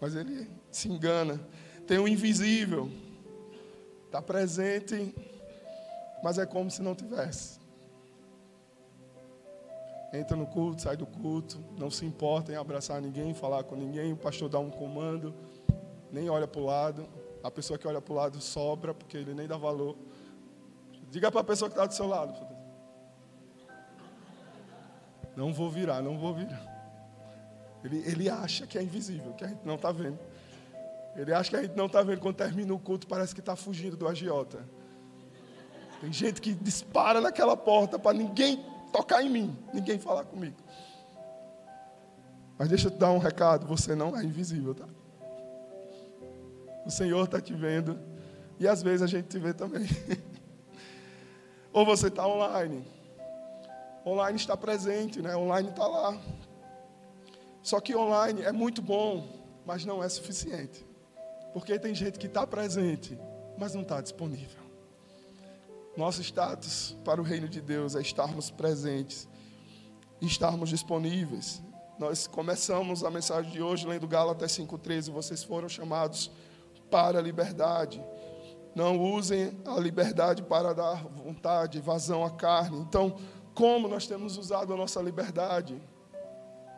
Mas 0.00 0.14
ele 0.14 0.50
se 0.70 0.88
engana. 0.88 1.40
Tem 1.86 1.98
o 1.98 2.06
invisível, 2.06 2.90
está 4.06 4.20
presente, 4.20 5.14
mas 6.22 6.38
é 6.38 6.46
como 6.46 6.70
se 6.70 6.82
não 6.82 6.94
tivesse. 6.94 7.60
Entra 10.12 10.36
no 10.36 10.46
culto, 10.46 10.82
sai 10.82 10.96
do 10.96 11.06
culto, 11.06 11.58
não 11.78 11.90
se 11.90 12.04
importa 12.04 12.52
em 12.52 12.56
abraçar 12.56 13.00
ninguém, 13.00 13.32
falar 13.32 13.64
com 13.64 13.74
ninguém, 13.74 14.12
o 14.12 14.16
pastor 14.16 14.48
dá 14.48 14.58
um 14.58 14.70
comando, 14.70 15.34
nem 16.10 16.28
olha 16.28 16.46
para 16.46 16.60
o 16.60 16.64
lado. 16.64 17.08
A 17.42 17.50
pessoa 17.50 17.78
que 17.78 17.88
olha 17.88 18.00
para 18.00 18.12
o 18.12 18.16
lado 18.16 18.40
sobra, 18.40 18.92
porque 18.94 19.16
ele 19.16 19.34
nem 19.34 19.48
dá 19.48 19.56
valor. 19.56 19.96
Diga 21.10 21.32
para 21.32 21.40
a 21.40 21.44
pessoa 21.44 21.68
que 21.68 21.74
está 21.74 21.86
do 21.86 21.94
seu 21.94 22.06
lado. 22.06 22.34
Não 25.34 25.52
vou 25.52 25.70
virar, 25.70 26.02
não 26.02 26.18
vou 26.18 26.34
virar. 26.34 26.81
Ele, 27.84 27.98
ele 28.06 28.28
acha 28.28 28.66
que 28.66 28.78
é 28.78 28.82
invisível, 28.82 29.32
que 29.32 29.44
a 29.44 29.48
gente 29.48 29.64
não 29.64 29.74
está 29.74 29.90
vendo. 29.90 30.18
Ele 31.16 31.32
acha 31.32 31.50
que 31.50 31.56
a 31.56 31.62
gente 31.62 31.76
não 31.76 31.86
está 31.86 32.02
vendo. 32.02 32.20
Quando 32.20 32.36
termina 32.36 32.72
o 32.72 32.78
culto, 32.78 33.06
parece 33.06 33.34
que 33.34 33.40
está 33.40 33.54
fugindo 33.56 33.96
do 33.96 34.08
agiota. 34.08 34.64
Tem 36.00 36.12
gente 36.12 36.40
que 36.40 36.54
dispara 36.54 37.20
naquela 37.20 37.56
porta 37.56 37.98
para 37.98 38.16
ninguém 38.16 38.64
tocar 38.92 39.22
em 39.22 39.30
mim, 39.30 39.56
ninguém 39.72 39.98
falar 39.98 40.24
comigo. 40.24 40.56
Mas 42.58 42.68
deixa 42.68 42.88
eu 42.88 42.90
te 42.90 42.98
dar 42.98 43.12
um 43.12 43.18
recado: 43.18 43.66
você 43.66 43.94
não 43.94 44.16
é 44.16 44.24
invisível, 44.24 44.74
tá? 44.74 44.86
O 46.84 46.90
Senhor 46.90 47.24
está 47.24 47.40
te 47.40 47.52
vendo. 47.52 47.98
E 48.58 48.68
às 48.68 48.82
vezes 48.82 49.02
a 49.02 49.06
gente 49.06 49.26
te 49.26 49.38
vê 49.38 49.52
também. 49.52 49.86
Ou 51.72 51.84
você 51.84 52.08
está 52.08 52.26
online. 52.26 52.86
Online 54.04 54.36
está 54.36 54.56
presente, 54.56 55.22
né? 55.22 55.36
Online 55.36 55.68
está 55.68 55.86
lá. 55.86 56.18
Só 57.62 57.80
que 57.80 57.94
online 57.94 58.42
é 58.42 58.52
muito 58.52 58.82
bom, 58.82 59.26
mas 59.64 59.84
não 59.84 60.02
é 60.02 60.08
suficiente. 60.08 60.84
Porque 61.52 61.78
tem 61.78 61.94
gente 61.94 62.18
que 62.18 62.26
está 62.26 62.46
presente, 62.46 63.18
mas 63.58 63.74
não 63.74 63.82
está 63.82 64.00
disponível. 64.00 64.62
Nosso 65.96 66.22
status 66.22 66.96
para 67.04 67.20
o 67.20 67.24
reino 67.24 67.48
de 67.48 67.60
Deus 67.60 67.94
é 67.94 68.00
estarmos 68.00 68.50
presentes, 68.50 69.28
estarmos 70.20 70.70
disponíveis. 70.70 71.62
Nós 71.98 72.26
começamos 72.26 73.04
a 73.04 73.10
mensagem 73.10 73.52
de 73.52 73.62
hoje 73.62 73.86
lendo 73.86 74.08
Gálatas 74.08 74.52
5,13. 74.52 75.10
Vocês 75.10 75.44
foram 75.44 75.68
chamados 75.68 76.30
para 76.90 77.18
a 77.18 77.22
liberdade. 77.22 78.02
Não 78.74 78.98
usem 78.98 79.56
a 79.66 79.78
liberdade 79.78 80.42
para 80.42 80.72
dar 80.72 81.04
vontade, 81.04 81.78
vazão 81.78 82.24
à 82.24 82.30
carne. 82.30 82.78
Então, 82.78 83.18
como 83.54 83.86
nós 83.86 84.06
temos 84.06 84.38
usado 84.38 84.72
a 84.72 84.76
nossa 84.76 85.00
liberdade? 85.02 85.80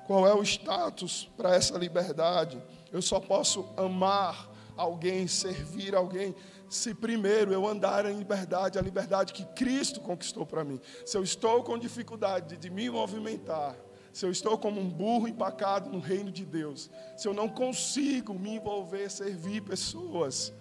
Qual 0.07 0.27
é 0.27 0.35
o 0.35 0.43
status 0.43 1.31
para 1.37 1.55
essa 1.55 1.79
liberdade? 1.79 2.63
Eu 2.93 3.01
só 3.01 3.19
posso 3.19 3.67
amar 3.77 4.51
alguém, 4.77 5.27
servir 5.27 5.95
alguém, 5.95 6.35
se 6.69 6.95
primeiro 6.95 7.53
eu 7.53 7.67
andar 7.67 8.05
em 8.07 8.19
liberdade, 8.19 8.79
a 8.79 8.83
liberdade 8.83 9.33
que 9.33 9.45
Cristo 9.45 10.01
conquistou 10.01 10.45
para 10.45 10.65
mim. 10.65 10.81
Se 11.07 11.17
eu 11.17 11.23
estou 11.23 11.63
com 11.63 11.79
dificuldade 11.79 12.57
de 12.57 12.71
me 12.71 12.91
movimentar, 12.91 13.77
se 14.13 14.27
eu 14.27 14.31
estou 14.31 14.59
como 14.59 14.81
um 14.81 14.89
burro 14.89 15.27
empacado 15.27 15.91
no 15.91 15.99
reino 15.99 16.31
de 16.31 16.45
Deus, 16.45 16.91
se 17.17 17.27
eu 17.27 17.35
não 17.35 17.49
consigo 17.49 18.35
me 18.35 18.57
envolver, 18.57 19.11
servir 19.11 19.61
pessoas, 19.63 20.53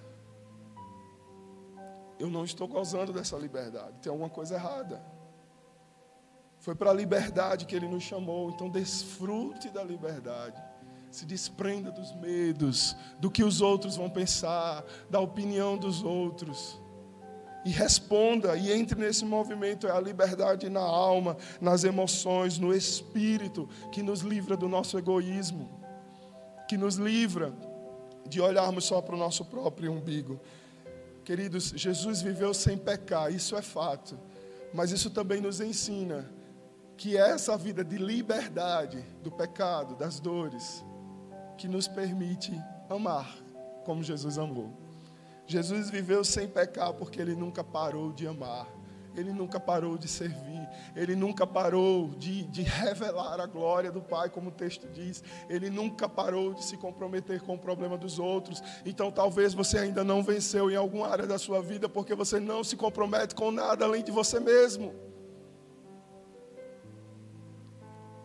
eu 2.20 2.30
não 2.30 2.46
estou 2.46 2.68
gozando 2.68 3.12
dessa 3.12 3.38
liberdade. 3.38 4.00
Tem 4.02 4.10
alguma 4.10 4.30
coisa 4.30 4.56
errada. 4.56 5.04
Foi 6.64 6.74
para 6.74 6.92
a 6.92 6.94
liberdade 6.94 7.66
que 7.66 7.76
Ele 7.76 7.90
nos 7.90 8.04
chamou, 8.04 8.50
então 8.50 8.70
desfrute 8.70 9.70
da 9.70 9.84
liberdade. 9.84 10.64
Se 11.12 11.26
desprenda 11.26 11.92
dos 11.92 12.16
medos, 12.16 12.96
do 13.20 13.30
que 13.30 13.44
os 13.44 13.60
outros 13.60 13.98
vão 13.98 14.10
pensar, 14.10 14.82
da 15.10 15.20
opinião 15.20 15.78
dos 15.78 16.02
outros. 16.02 16.82
E 17.66 17.70
responda 17.70 18.56
e 18.56 18.72
entre 18.72 18.98
nesse 18.98 19.26
movimento. 19.26 19.88
É 19.88 19.92
a 19.92 20.00
liberdade 20.00 20.70
na 20.70 20.80
alma, 20.80 21.36
nas 21.60 21.84
emoções, 21.84 22.58
no 22.58 22.74
espírito, 22.74 23.68
que 23.92 24.02
nos 24.02 24.22
livra 24.22 24.56
do 24.56 24.70
nosso 24.70 24.98
egoísmo, 24.98 25.70
que 26.70 26.78
nos 26.78 26.96
livra 26.96 27.54
de 28.26 28.40
olharmos 28.40 28.86
só 28.86 29.02
para 29.02 29.16
o 29.16 29.20
nosso 29.20 29.44
próprio 29.44 29.92
umbigo. 29.92 30.40
Queridos, 31.26 31.74
Jesus 31.76 32.22
viveu 32.22 32.54
sem 32.54 32.78
pecar, 32.78 33.34
isso 33.34 33.54
é 33.54 33.62
fato. 33.62 34.18
Mas 34.74 34.92
isso 34.92 35.10
também 35.10 35.42
nos 35.42 35.60
ensina 35.60 36.42
que 36.98 37.18
é 37.18 37.32
essa 37.32 37.58
vida 37.58 37.84
de 37.84 37.98
liberdade 37.98 39.04
do 39.22 39.32
pecado, 39.32 39.96
das 39.96 40.20
dores, 40.20 40.84
que 41.58 41.68
nos 41.68 41.88
permite 41.88 42.52
amar 42.90 43.36
como 43.84 44.04
Jesus 44.04 44.38
amou. 44.38 44.72
Jesus 45.46 45.90
viveu 45.90 46.24
sem 46.24 46.48
pecar 46.48 46.94
porque 46.94 47.22
ele 47.22 47.36
nunca 47.36 47.64
parou 47.64 48.12
de 48.12 48.26
amar, 48.26 48.68
ele 49.16 49.32
nunca 49.32 49.60
parou 49.60 49.98
de 49.98 50.08
servir, 50.08 50.68
ele 50.96 51.16
nunca 51.16 51.46
parou 51.46 52.10
de, 52.18 52.44
de 52.46 52.62
revelar 52.64 53.40
a 53.40 53.46
glória 53.46 53.92
do 53.92 54.02
Pai, 54.02 54.30
como 54.30 54.50
o 54.50 54.52
texto 54.52 54.88
diz, 54.88 55.24
ele 55.50 55.70
nunca 55.70 56.08
parou 56.08 56.54
de 56.54 56.64
se 56.64 56.78
comprometer 56.78 57.42
com 57.42 57.56
o 57.56 57.60
problema 57.60 57.98
dos 57.98 58.18
outros. 58.18 58.64
Então, 58.86 59.12
talvez 59.12 59.54
você 59.54 59.78
ainda 59.78 60.04
não 60.04 60.24
venceu 60.24 60.72
em 60.72 60.76
alguma 60.76 61.10
área 61.10 61.28
da 61.28 61.38
sua 61.38 61.62
vida 61.62 61.88
porque 61.88 62.16
você 62.16 62.40
não 62.40 62.64
se 62.64 62.76
compromete 62.76 63.36
com 63.36 63.52
nada 63.52 63.86
além 63.86 64.04
de 64.04 64.12
você 64.12 64.40
mesmo. 64.40 65.13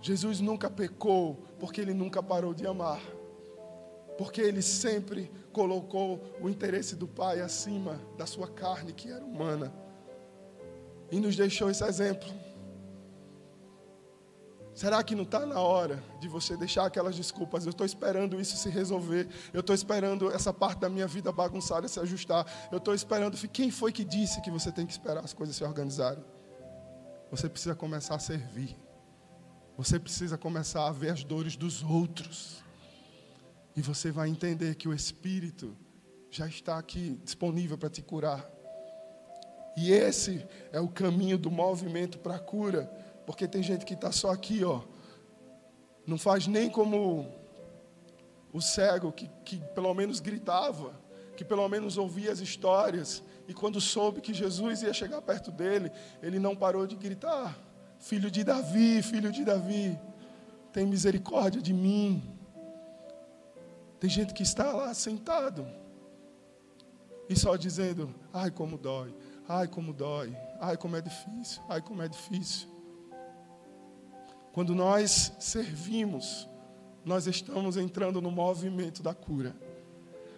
Jesus 0.09 0.40
nunca 0.40 0.71
pecou 0.71 1.44
porque 1.59 1.81
ele 1.81 1.94
nunca 1.94 2.23
parou 2.23 2.55
de 2.55 2.66
amar 2.66 3.01
porque 4.18 4.40
ele 4.40 4.61
sempre 4.61 5.31
colocou 5.53 6.21
o 6.40 6.49
interesse 6.49 6.97
do 6.97 7.07
Pai 7.07 7.40
acima 7.40 8.01
da 8.18 8.27
sua 8.27 8.49
carne, 8.49 8.92
que 8.92 9.09
era 9.09 9.25
humana, 9.25 9.73
e 11.09 11.21
nos 11.21 11.37
deixou 11.37 11.71
esse 11.71 11.85
exemplo. 11.85 12.29
Será 14.75 15.03
que 15.05 15.14
não 15.14 15.23
está 15.23 15.47
na 15.47 15.61
hora 15.61 16.03
de 16.21 16.27
você 16.27 16.57
deixar 16.57 16.87
aquelas 16.87 17.14
desculpas? 17.14 17.64
Eu 17.64 17.71
estou 17.71 17.87
esperando 17.87 18.40
isso 18.40 18.57
se 18.57 18.68
resolver. 18.68 19.29
Eu 19.53 19.61
estou 19.61 19.75
esperando 19.75 20.31
essa 20.31 20.53
parte 20.53 20.81
da 20.81 20.88
minha 20.88 21.07
vida 21.07 21.33
bagunçada 21.33 21.88
se 21.88 21.99
ajustar. 21.99 22.47
Eu 22.71 22.79
estou 22.79 22.94
esperando. 22.94 23.37
Quem 23.49 23.73
foi 23.73 23.90
que 23.90 24.05
disse 24.05 24.40
que 24.40 24.51
você 24.51 24.71
tem 24.71 24.87
que 24.87 24.92
esperar 24.92 25.25
as 25.25 25.33
coisas 25.33 25.57
se 25.57 25.64
organizarem? 25.64 26.25
Você 27.31 27.49
precisa 27.49 27.75
começar 27.75 28.14
a 28.14 28.21
servir. 28.21 28.88
Você 29.78 29.96
precisa 29.96 30.36
começar 30.36 30.88
a 30.88 30.90
ver 30.90 31.10
as 31.10 31.22
dores 31.22 31.54
dos 31.54 31.84
outros. 31.84 32.64
E 33.76 33.80
você 33.80 34.10
vai 34.10 34.28
entender 34.28 34.74
que 34.74 34.88
o 34.88 34.92
Espírito 34.92 35.76
já 36.32 36.48
está 36.48 36.76
aqui 36.76 37.20
disponível 37.22 37.78
para 37.78 37.88
te 37.88 38.02
curar. 38.02 38.44
E 39.76 39.92
esse 39.92 40.44
é 40.72 40.80
o 40.80 40.88
caminho 40.88 41.38
do 41.38 41.48
movimento 41.48 42.18
para 42.18 42.34
a 42.34 42.38
cura. 42.40 42.86
Porque 43.24 43.46
tem 43.46 43.62
gente 43.62 43.86
que 43.86 43.94
está 43.94 44.10
só 44.10 44.32
aqui, 44.32 44.64
ó. 44.64 44.82
Não 46.04 46.18
faz 46.18 46.48
nem 46.48 46.68
como 46.68 47.32
o 48.52 48.60
cego 48.60 49.12
que, 49.12 49.30
que 49.44 49.58
pelo 49.76 49.94
menos 49.94 50.18
gritava, 50.18 50.92
que 51.36 51.44
pelo 51.44 51.68
menos 51.68 51.96
ouvia 51.96 52.32
as 52.32 52.40
histórias. 52.40 53.22
E 53.46 53.54
quando 53.54 53.80
soube 53.80 54.20
que 54.22 54.34
Jesus 54.34 54.82
ia 54.82 54.92
chegar 54.92 55.22
perto 55.22 55.52
dele, 55.52 55.92
ele 56.20 56.40
não 56.40 56.56
parou 56.56 56.84
de 56.84 56.96
gritar: 56.96 57.56
Filho 57.98 58.30
de 58.30 58.44
Davi, 58.44 59.02
filho 59.02 59.32
de 59.32 59.44
Davi, 59.44 59.98
tem 60.72 60.87
misericórdia 60.87 61.61
de 61.61 61.72
mim. 61.72 62.22
Tem 63.98 64.08
gente 64.08 64.32
que 64.32 64.42
está 64.42 64.72
lá 64.72 64.94
sentado 64.94 65.66
e 67.28 67.37
só 67.37 67.56
dizendo: 67.56 68.14
ai, 68.32 68.50
como 68.50 68.78
dói, 68.78 69.12
ai, 69.48 69.66
como 69.66 69.92
dói, 69.92 70.34
ai, 70.61 70.76
como 70.76 70.96
é 70.96 71.00
difícil, 71.00 71.62
ai, 71.68 71.82
como 71.82 72.02
é 72.02 72.08
difícil. 72.08 72.68
Quando 74.52 74.74
nós 74.74 75.32
servimos, 75.38 76.48
nós 77.04 77.26
estamos 77.26 77.76
entrando 77.76 78.20
no 78.20 78.30
movimento 78.30 79.02
da 79.02 79.14
cura. 79.14 79.54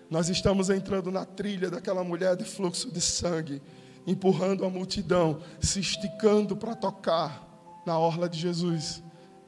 Nós 0.09 0.29
estamos 0.29 0.71
entrando 0.71 1.11
na 1.11 1.25
trilha 1.25 1.71
daquela 1.71 2.03
mulher 2.03 2.37
de 2.37 2.45
fluxo 2.45 2.91
de 2.91 3.01
sangue, 3.01 3.63
empurrando 4.07 4.65
a 4.65 4.71
multidão, 4.71 5.41
se 5.61 5.79
esticando 5.79 6.57
para 6.57 6.75
tocar 6.75 7.50
na 7.91 7.99
orla 7.99 8.29
de 8.29 8.39
Jesus. 8.39 9.03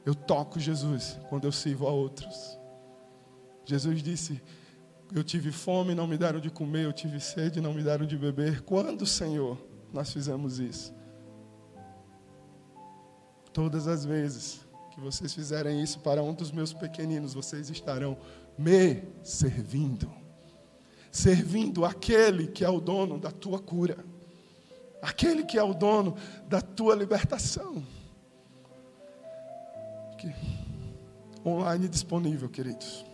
Eu 0.05 0.13
toco 0.13 0.59
Jesus 0.59 1.17
quando 1.29 1.45
eu 1.45 1.51
sirvo 1.51 1.87
a 1.87 1.91
outros. 1.91 2.59
Jesus 3.65 4.03
disse: 4.03 4.41
Eu 5.15 5.23
tive 5.23 5.49
fome, 5.49 5.95
não 5.95 6.05
me 6.05 6.17
deram 6.17 6.41
de 6.41 6.49
comer, 6.49 6.83
eu 6.83 6.91
tive 6.91 7.21
sede, 7.21 7.61
não 7.61 7.73
me 7.73 7.81
deram 7.81 8.05
de 8.05 8.17
beber. 8.17 8.61
Quando, 8.63 9.05
Senhor, 9.05 9.57
nós 9.93 10.11
fizemos 10.11 10.59
isso? 10.59 10.93
Todas 13.53 13.87
as 13.87 14.03
vezes 14.03 14.67
que 14.93 14.99
vocês 14.99 15.33
fizerem 15.33 15.81
isso 15.81 15.99
para 16.01 16.21
um 16.21 16.33
dos 16.33 16.51
meus 16.51 16.73
pequeninos, 16.73 17.33
vocês 17.33 17.69
estarão 17.69 18.17
me 18.57 19.03
servindo. 19.23 20.11
Servindo 21.09 21.85
aquele 21.85 22.47
que 22.47 22.65
é 22.65 22.69
o 22.69 22.81
dono 22.81 23.17
da 23.17 23.31
tua 23.31 23.59
cura, 23.59 24.03
aquele 25.01 25.45
que 25.45 25.57
é 25.57 25.63
o 25.63 25.73
dono 25.73 26.17
da 26.49 26.59
tua 26.59 26.93
libertação. 26.93 28.02
Online 31.45 31.87
disponível, 31.87 32.49
queridos. 32.49 33.05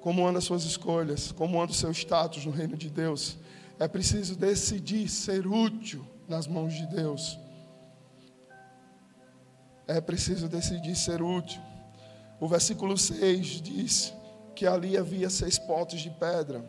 Como 0.00 0.26
andam 0.26 0.38
as 0.38 0.44
suas 0.44 0.64
escolhas, 0.64 1.32
como 1.32 1.60
anda 1.60 1.72
o 1.72 1.74
seu 1.74 1.90
status 1.90 2.44
no 2.44 2.52
reino 2.52 2.76
de 2.76 2.90
Deus. 2.90 3.38
É 3.78 3.88
preciso 3.88 4.36
decidir 4.36 5.08
ser 5.08 5.46
útil 5.46 6.06
nas 6.28 6.46
mãos 6.46 6.74
de 6.74 6.86
Deus 6.86 7.38
é 9.90 10.00
preciso 10.00 10.48
decidir 10.48 10.94
ser 10.94 11.20
útil. 11.20 11.60
O 12.38 12.46
versículo 12.46 12.96
6 12.96 13.60
diz 13.60 14.14
que 14.54 14.64
ali 14.64 14.96
havia 14.96 15.28
seis 15.28 15.58
potes 15.58 16.00
de 16.00 16.10
pedra, 16.10 16.64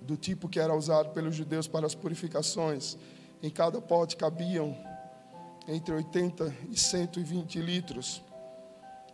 do 0.00 0.16
tipo 0.16 0.48
que 0.48 0.58
era 0.58 0.74
usado 0.74 1.10
pelos 1.10 1.34
judeus 1.34 1.68
para 1.68 1.86
as 1.86 1.94
purificações. 1.94 2.96
Em 3.42 3.50
cada 3.50 3.80
pote 3.80 4.16
cabiam 4.16 4.74
entre 5.66 5.94
80 5.94 6.54
e 6.70 6.78
120 6.78 7.60
litros. 7.60 8.22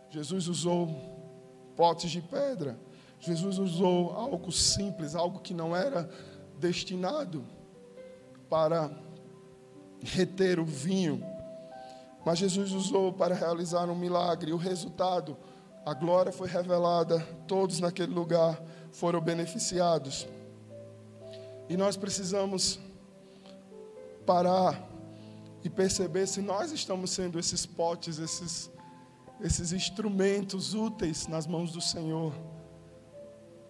Jesus 0.09 0.47
usou 0.47 0.87
potes 1.75 2.11
de 2.11 2.21
pedra. 2.21 2.77
Jesus 3.19 3.57
usou 3.57 4.11
algo 4.11 4.51
simples, 4.51 5.15
algo 5.15 5.39
que 5.39 5.53
não 5.53 5.75
era 5.75 6.09
destinado 6.59 7.43
para 8.49 8.91
reter 10.01 10.59
o 10.59 10.65
vinho 10.65 11.23
mas 12.23 12.39
Jesus 12.39 12.71
usou 12.71 13.11
para 13.11 13.33
realizar 13.33 13.89
um 13.89 13.95
milagre. 13.95 14.51
E 14.51 14.53
o 14.53 14.57
resultado, 14.57 15.35
a 15.85 15.93
glória 15.93 16.31
foi 16.31 16.47
revelada, 16.47 17.19
todos 17.47 17.79
naquele 17.79 18.13
lugar 18.13 18.61
foram 18.91 19.19
beneficiados. 19.19 20.27
E 21.67 21.75
nós 21.75 21.97
precisamos 21.97 22.79
parar 24.25 24.87
e 25.63 25.69
perceber 25.69 26.27
se 26.27 26.41
nós 26.41 26.71
estamos 26.71 27.11
sendo 27.11 27.39
esses 27.39 27.65
potes, 27.65 28.19
esses, 28.19 28.71
esses 29.39 29.71
instrumentos 29.71 30.73
úteis 30.73 31.27
nas 31.27 31.45
mãos 31.45 31.71
do 31.71 31.81
Senhor. 31.81 32.33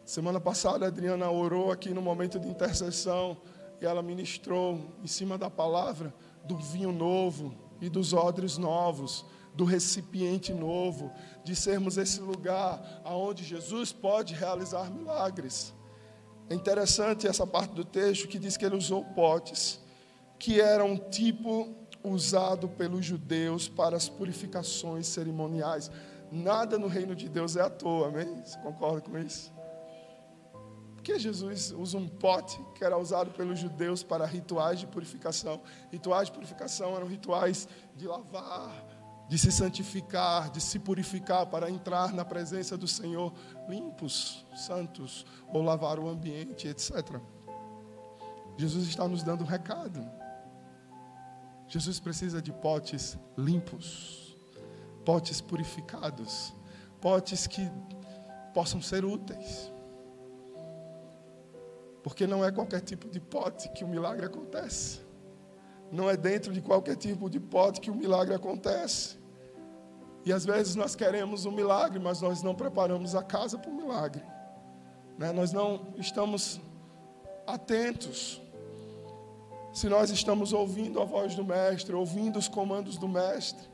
Semana 0.05 0.39
passada 0.39 0.85
a 0.85 0.87
Adriana 0.87 1.29
orou 1.29 1.71
aqui 1.71 1.93
no 1.93 2.01
momento 2.01 2.39
de 2.39 2.47
intercessão 2.47 3.37
e 3.79 3.85
ela 3.85 4.01
ministrou 4.01 4.79
em 5.03 5.07
cima 5.07 5.37
da 5.37 5.49
palavra 5.49 6.13
do 6.45 6.57
vinho 6.57 6.91
novo, 6.91 7.55
e 7.81 7.89
dos 7.89 8.13
odres 8.13 8.57
novos, 8.57 9.25
do 9.55 9.65
recipiente 9.65 10.53
novo, 10.53 11.11
de 11.43 11.55
sermos 11.55 11.97
esse 11.97 12.21
lugar 12.21 13.01
aonde 13.03 13.43
Jesus 13.43 13.91
pode 13.91 14.33
realizar 14.35 14.89
milagres. 14.89 15.73
É 16.49 16.53
interessante 16.53 17.27
essa 17.27 17.45
parte 17.45 17.73
do 17.73 17.83
texto 17.83 18.27
que 18.27 18.39
diz 18.39 18.55
que 18.55 18.65
ele 18.65 18.77
usou 18.77 19.03
potes, 19.03 19.81
que 20.37 20.61
eram 20.61 20.91
um 20.91 20.97
tipo 20.97 21.75
usado 22.03 22.67
pelos 22.67 23.05
judeus 23.05 23.67
para 23.67 23.95
as 23.95 24.09
purificações 24.09 25.07
cerimoniais. 25.07 25.91
Nada 26.31 26.77
no 26.77 26.87
reino 26.87 27.15
de 27.15 27.27
Deus 27.27 27.55
é 27.55 27.61
à 27.61 27.69
toa, 27.69 28.07
amém? 28.07 28.41
Você 28.43 28.57
concorda 28.59 29.01
com 29.01 29.17
isso? 29.17 29.51
Porque 30.95 31.17
Jesus 31.17 31.71
usa 31.71 31.97
um 31.97 32.07
pote 32.07 32.63
que 32.75 32.83
era 32.83 32.95
usado 32.95 33.31
pelos 33.31 33.59
judeus 33.59 34.03
para 34.03 34.25
rituais 34.25 34.79
de 34.79 34.85
purificação. 34.85 35.59
Rituais 35.91 36.27
de 36.27 36.33
purificação 36.33 36.95
eram 36.95 37.07
rituais 37.07 37.67
de 37.95 38.07
lavar, 38.07 38.71
de 39.27 39.37
se 39.37 39.51
santificar, 39.51 40.51
de 40.51 40.61
se 40.61 40.77
purificar 40.77 41.47
para 41.47 41.71
entrar 41.71 42.13
na 42.13 42.23
presença 42.23 42.77
do 42.77 42.87
Senhor 42.87 43.33
limpos, 43.67 44.45
santos, 44.55 45.25
ou 45.51 45.63
lavar 45.63 45.97
o 45.97 46.07
ambiente, 46.07 46.67
etc. 46.67 47.19
Jesus 48.55 48.87
está 48.87 49.07
nos 49.07 49.23
dando 49.23 49.43
um 49.43 49.47
recado. 49.47 50.07
Jesus 51.71 52.01
precisa 52.01 52.41
de 52.41 52.51
potes 52.51 53.17
limpos, 53.37 54.37
potes 55.05 55.39
purificados, 55.39 56.53
potes 56.99 57.47
que 57.47 57.61
possam 58.53 58.81
ser 58.81 59.05
úteis. 59.05 59.71
Porque 62.03 62.27
não 62.27 62.43
é 62.43 62.51
qualquer 62.51 62.81
tipo 62.81 63.07
de 63.07 63.21
pote 63.21 63.69
que 63.69 63.85
o 63.85 63.87
milagre 63.87 64.25
acontece. 64.25 64.99
Não 65.89 66.09
é 66.09 66.17
dentro 66.17 66.51
de 66.51 66.61
qualquer 66.61 66.97
tipo 66.97 67.29
de 67.29 67.39
pote 67.39 67.79
que 67.79 67.89
o 67.89 67.95
milagre 67.95 68.33
acontece. 68.35 69.17
E 70.25 70.33
às 70.33 70.43
vezes 70.43 70.75
nós 70.75 70.93
queremos 70.93 71.45
um 71.45 71.53
milagre, 71.53 71.99
mas 71.99 72.19
nós 72.19 72.43
não 72.43 72.53
preparamos 72.53 73.15
a 73.15 73.23
casa 73.23 73.57
para 73.57 73.71
o 73.71 73.73
milagre. 73.73 74.25
Né? 75.17 75.31
Nós 75.31 75.53
não 75.53 75.93
estamos 75.95 76.59
atentos. 77.47 78.40
Se 79.73 79.87
nós 79.87 80.09
estamos 80.09 80.51
ouvindo 80.51 81.01
a 81.01 81.05
voz 81.05 81.35
do 81.35 81.45
Mestre, 81.45 81.95
ouvindo 81.95 82.37
os 82.37 82.47
comandos 82.47 82.97
do 82.97 83.07
Mestre, 83.07 83.69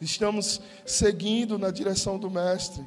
estamos 0.00 0.60
seguindo 0.84 1.58
na 1.58 1.70
direção 1.70 2.18
do 2.18 2.30
Mestre, 2.30 2.86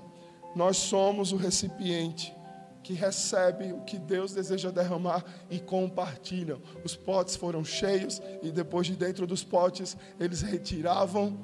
nós 0.56 0.78
somos 0.78 1.32
o 1.32 1.38
recipiente 1.38 2.36
que 2.84 2.94
recebe 2.94 3.74
o 3.74 3.82
que 3.82 3.98
Deus 3.98 4.34
deseja 4.34 4.72
derramar 4.72 5.24
e 5.50 5.60
compartilham. 5.60 6.62
Os 6.84 6.96
potes 6.96 7.36
foram 7.36 7.64
cheios 7.64 8.22
e 8.42 8.52
depois 8.52 8.88
de 8.88 8.96
dentro 8.96 9.28
dos 9.28 9.44
potes 9.44 9.98
eles 10.20 10.42
retiravam 10.42 11.38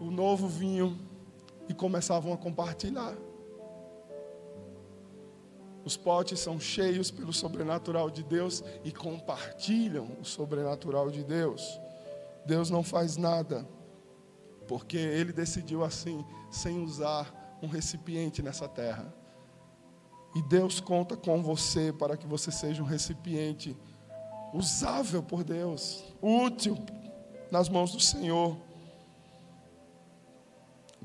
o 0.00 0.10
novo 0.10 0.48
vinho 0.48 0.98
e 1.68 1.74
começavam 1.74 2.32
a 2.32 2.36
compartilhar. 2.36 3.14
Os 5.86 5.96
potes 5.96 6.40
são 6.40 6.58
cheios 6.58 7.12
pelo 7.12 7.32
sobrenatural 7.32 8.10
de 8.10 8.24
Deus 8.24 8.60
e 8.82 8.90
compartilham 8.90 10.08
o 10.20 10.24
sobrenatural 10.24 11.12
de 11.12 11.22
Deus. 11.22 11.80
Deus 12.44 12.68
não 12.68 12.82
faz 12.82 13.16
nada 13.16 13.64
porque 14.66 14.96
ele 14.96 15.32
decidiu 15.32 15.84
assim, 15.84 16.26
sem 16.50 16.82
usar 16.82 17.58
um 17.62 17.68
recipiente 17.68 18.42
nessa 18.42 18.66
terra. 18.66 19.14
E 20.34 20.42
Deus 20.42 20.80
conta 20.80 21.16
com 21.16 21.40
você 21.40 21.92
para 21.92 22.16
que 22.16 22.26
você 22.26 22.50
seja 22.50 22.82
um 22.82 22.86
recipiente 22.86 23.76
usável 24.52 25.22
por 25.22 25.44
Deus, 25.44 26.02
útil 26.20 26.76
nas 27.48 27.68
mãos 27.68 27.92
do 27.92 28.00
Senhor. 28.00 28.56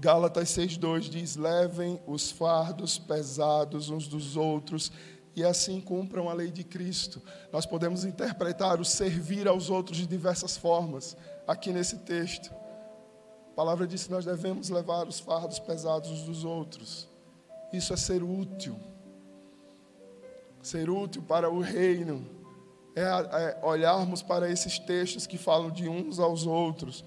Gálatas 0.01 0.49
6,2 0.49 1.01
diz: 1.01 1.35
Levem 1.35 2.01
os 2.07 2.31
fardos 2.31 2.97
pesados 2.97 3.89
uns 3.89 4.07
dos 4.07 4.35
outros 4.35 4.91
e 5.35 5.43
assim 5.43 5.79
cumpram 5.79 6.27
a 6.27 6.33
lei 6.33 6.49
de 6.49 6.63
Cristo. 6.63 7.21
Nós 7.53 7.67
podemos 7.67 8.03
interpretar 8.03 8.81
o 8.81 8.83
servir 8.83 9.47
aos 9.47 9.69
outros 9.69 9.99
de 9.99 10.07
diversas 10.07 10.57
formas 10.57 11.15
aqui 11.47 11.71
nesse 11.71 11.99
texto. 11.99 12.51
A 13.51 13.53
palavra 13.55 13.85
diz 13.85 14.05
que 14.05 14.11
nós 14.11 14.25
devemos 14.25 14.69
levar 14.69 15.07
os 15.07 15.19
fardos 15.19 15.59
pesados 15.59 16.09
uns 16.09 16.23
dos 16.23 16.43
outros. 16.43 17.07
Isso 17.71 17.93
é 17.93 17.97
ser 17.97 18.23
útil 18.23 18.75
ser 20.61 20.89
útil 20.89 21.23
para 21.23 21.49
o 21.49 21.59
reino, 21.59 22.23
é, 22.95 23.01
é 23.01 23.59
olharmos 23.63 24.21
para 24.21 24.49
esses 24.49 24.77
textos 24.77 25.25
que 25.25 25.37
falam 25.37 25.71
de 25.71 25.87
uns 25.87 26.19
aos 26.19 26.45
outros 26.45 27.03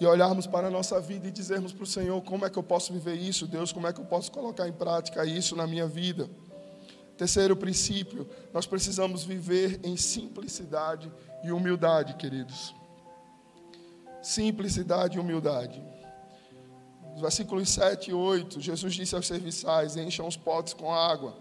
e 0.00 0.06
olharmos 0.06 0.46
para 0.46 0.68
a 0.68 0.70
nossa 0.70 1.00
vida 1.00 1.28
e 1.28 1.30
dizermos 1.30 1.72
para 1.72 1.84
o 1.84 1.86
Senhor: 1.86 2.20
como 2.22 2.44
é 2.44 2.50
que 2.50 2.58
eu 2.58 2.62
posso 2.62 2.92
viver 2.92 3.14
isso, 3.14 3.46
Deus? 3.46 3.72
Como 3.72 3.86
é 3.86 3.92
que 3.92 4.00
eu 4.00 4.04
posso 4.04 4.30
colocar 4.30 4.68
em 4.68 4.72
prática 4.72 5.24
isso 5.24 5.56
na 5.56 5.66
minha 5.66 5.86
vida? 5.86 6.28
Terceiro 7.16 7.56
princípio, 7.56 8.28
nós 8.52 8.66
precisamos 8.66 9.24
viver 9.24 9.80
em 9.82 9.96
simplicidade 9.96 11.10
e 11.42 11.50
humildade, 11.50 12.14
queridos. 12.14 12.74
Simplicidade 14.22 15.16
e 15.16 15.20
humildade. 15.20 15.82
versículos 17.18 17.70
7 17.70 18.10
e 18.10 18.14
8, 18.14 18.60
Jesus 18.60 18.94
disse 18.94 19.14
aos 19.14 19.26
serviçais: 19.26 19.96
Encham 19.96 20.26
os 20.26 20.36
potes 20.36 20.74
com 20.74 20.92
água 20.92 21.34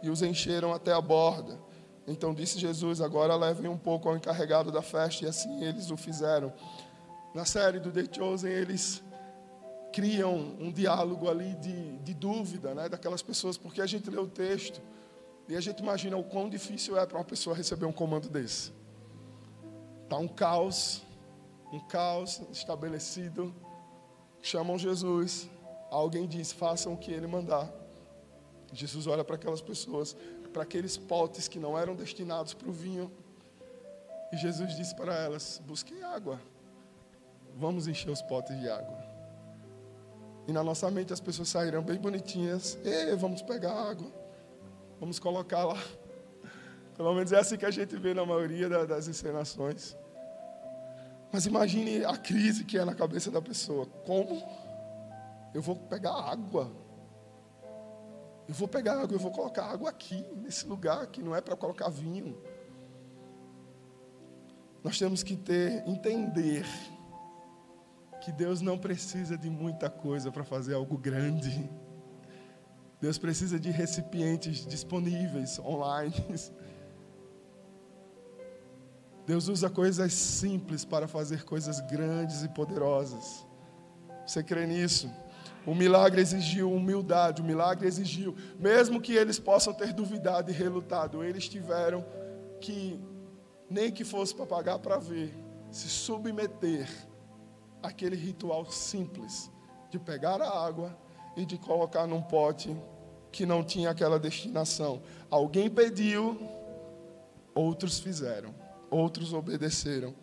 e 0.00 0.08
os 0.08 0.22
encheram 0.22 0.72
até 0.72 0.92
a 0.92 1.00
borda. 1.00 1.58
Então 2.06 2.32
disse 2.32 2.58
Jesus: 2.58 3.00
Agora 3.00 3.34
levem 3.34 3.68
um 3.68 3.76
pouco 3.76 4.08
ao 4.08 4.16
encarregado 4.16 4.70
da 4.70 4.82
festa, 4.82 5.24
e 5.24 5.28
assim 5.28 5.64
eles 5.64 5.90
o 5.90 5.96
fizeram. 5.96 6.52
Na 7.36 7.44
série 7.44 7.78
do 7.78 7.92
The 7.92 8.04
Chosen, 8.10 8.50
eles 8.50 9.04
criam 9.92 10.56
um 10.58 10.72
diálogo 10.72 11.28
ali 11.28 11.54
de, 11.56 11.98
de 11.98 12.14
dúvida, 12.14 12.74
né, 12.74 12.88
daquelas 12.88 13.20
pessoas, 13.20 13.58
porque 13.58 13.82
a 13.82 13.86
gente 13.86 14.08
lê 14.08 14.16
o 14.16 14.26
texto 14.26 14.80
e 15.46 15.54
a 15.54 15.60
gente 15.60 15.80
imagina 15.80 16.16
o 16.16 16.24
quão 16.24 16.48
difícil 16.48 16.98
é 16.98 17.04
para 17.04 17.18
uma 17.18 17.24
pessoa 17.26 17.54
receber 17.54 17.84
um 17.84 17.92
comando 17.92 18.30
desse. 18.30 18.72
Está 20.04 20.16
um 20.16 20.26
caos, 20.26 21.02
um 21.70 21.78
caos 21.80 22.40
estabelecido. 22.50 23.54
Chamam 24.40 24.78
Jesus, 24.78 25.46
alguém 25.90 26.26
diz: 26.26 26.52
façam 26.52 26.94
o 26.94 26.96
que 26.96 27.12
ele 27.12 27.26
mandar. 27.26 27.70
Jesus 28.72 29.06
olha 29.06 29.22
para 29.22 29.36
aquelas 29.36 29.60
pessoas, 29.60 30.16
para 30.54 30.62
aqueles 30.62 30.96
potes 30.96 31.48
que 31.48 31.58
não 31.58 31.78
eram 31.78 31.94
destinados 31.94 32.54
para 32.54 32.70
o 32.70 32.72
vinho. 32.72 33.12
E 34.32 34.38
Jesus 34.38 34.74
disse 34.74 34.96
para 34.96 35.14
elas: 35.14 35.60
busquem 35.66 36.02
água. 36.02 36.40
Vamos 37.56 37.88
encher 37.88 38.10
os 38.10 38.20
potes 38.20 38.58
de 38.60 38.68
água. 38.68 39.02
E 40.46 40.52
na 40.52 40.62
nossa 40.62 40.90
mente 40.90 41.12
as 41.12 41.20
pessoas 41.20 41.48
sairão 41.48 41.82
bem 41.82 41.98
bonitinhas. 41.98 42.78
E 42.84 43.16
vamos 43.16 43.40
pegar 43.40 43.72
água. 43.72 44.12
Vamos 45.00 45.18
colocar 45.18 45.64
lá. 45.64 45.82
Pelo 46.96 47.14
menos 47.14 47.32
é 47.32 47.38
assim 47.38 47.56
que 47.56 47.64
a 47.64 47.70
gente 47.70 47.96
vê 47.96 48.12
na 48.12 48.26
maioria 48.26 48.68
das 48.86 49.08
encenações. 49.08 49.96
Mas 51.32 51.46
imagine 51.46 52.04
a 52.04 52.16
crise 52.16 52.62
que 52.62 52.78
é 52.78 52.84
na 52.84 52.94
cabeça 52.94 53.30
da 53.30 53.40
pessoa. 53.40 53.86
Como? 54.04 54.42
Eu 55.54 55.62
vou 55.62 55.76
pegar 55.76 56.12
água. 56.12 56.70
Eu 58.46 58.54
vou 58.54 58.68
pegar 58.68 59.00
água, 59.00 59.16
eu 59.16 59.18
vou 59.18 59.32
colocar 59.32 59.64
água 59.64 59.90
aqui, 59.90 60.24
nesse 60.36 60.66
lugar 60.66 61.06
que 61.08 61.20
não 61.20 61.34
é 61.34 61.40
para 61.40 61.56
colocar 61.56 61.88
vinho. 61.88 62.40
Nós 64.84 64.98
temos 64.98 65.22
que 65.24 65.34
ter, 65.34 65.82
entender 65.88 66.64
que 68.20 68.32
Deus 68.32 68.60
não 68.60 68.78
precisa 68.78 69.36
de 69.36 69.48
muita 69.48 69.88
coisa 69.88 70.30
para 70.30 70.44
fazer 70.44 70.74
algo 70.74 70.96
grande. 70.96 71.70
Deus 73.00 73.18
precisa 73.18 73.58
de 73.58 73.70
recipientes 73.70 74.66
disponíveis 74.66 75.58
online. 75.58 76.14
Deus 79.26 79.48
usa 79.48 79.68
coisas 79.68 80.12
simples 80.12 80.84
para 80.84 81.08
fazer 81.08 81.44
coisas 81.44 81.80
grandes 81.80 82.42
e 82.42 82.48
poderosas. 82.48 83.44
Você 84.24 84.42
crê 84.42 84.66
nisso? 84.66 85.10
O 85.66 85.74
milagre 85.74 86.20
exigiu 86.20 86.72
humildade, 86.72 87.42
o 87.42 87.44
milagre 87.44 87.88
exigiu, 87.88 88.36
mesmo 88.58 89.00
que 89.00 89.12
eles 89.12 89.38
possam 89.38 89.74
ter 89.74 89.92
duvidado 89.92 90.48
e 90.48 90.54
relutado, 90.54 91.24
eles 91.24 91.48
tiveram 91.48 92.04
que, 92.60 93.00
nem 93.68 93.90
que 93.90 94.04
fosse 94.04 94.32
para 94.32 94.46
pagar 94.46 94.78
para 94.78 94.96
ver, 94.96 95.36
se 95.72 95.88
submeter 95.88 96.88
àquele 97.82 98.16
ritual 98.16 98.70
simples 98.70 99.50
de 99.90 99.98
pegar 99.98 100.40
a 100.40 100.66
água 100.66 100.96
e 101.36 101.44
de 101.44 101.58
colocar 101.58 102.06
num 102.06 102.22
pote 102.22 102.76
que 103.30 103.44
não 103.44 103.62
tinha 103.62 103.90
aquela 103.90 104.18
destinação. 104.18 105.02
Alguém 105.30 105.68
pediu, 105.68 106.38
outros 107.54 107.98
fizeram, 107.98 108.54
outros 108.90 109.32
obedeceram. 109.32 110.14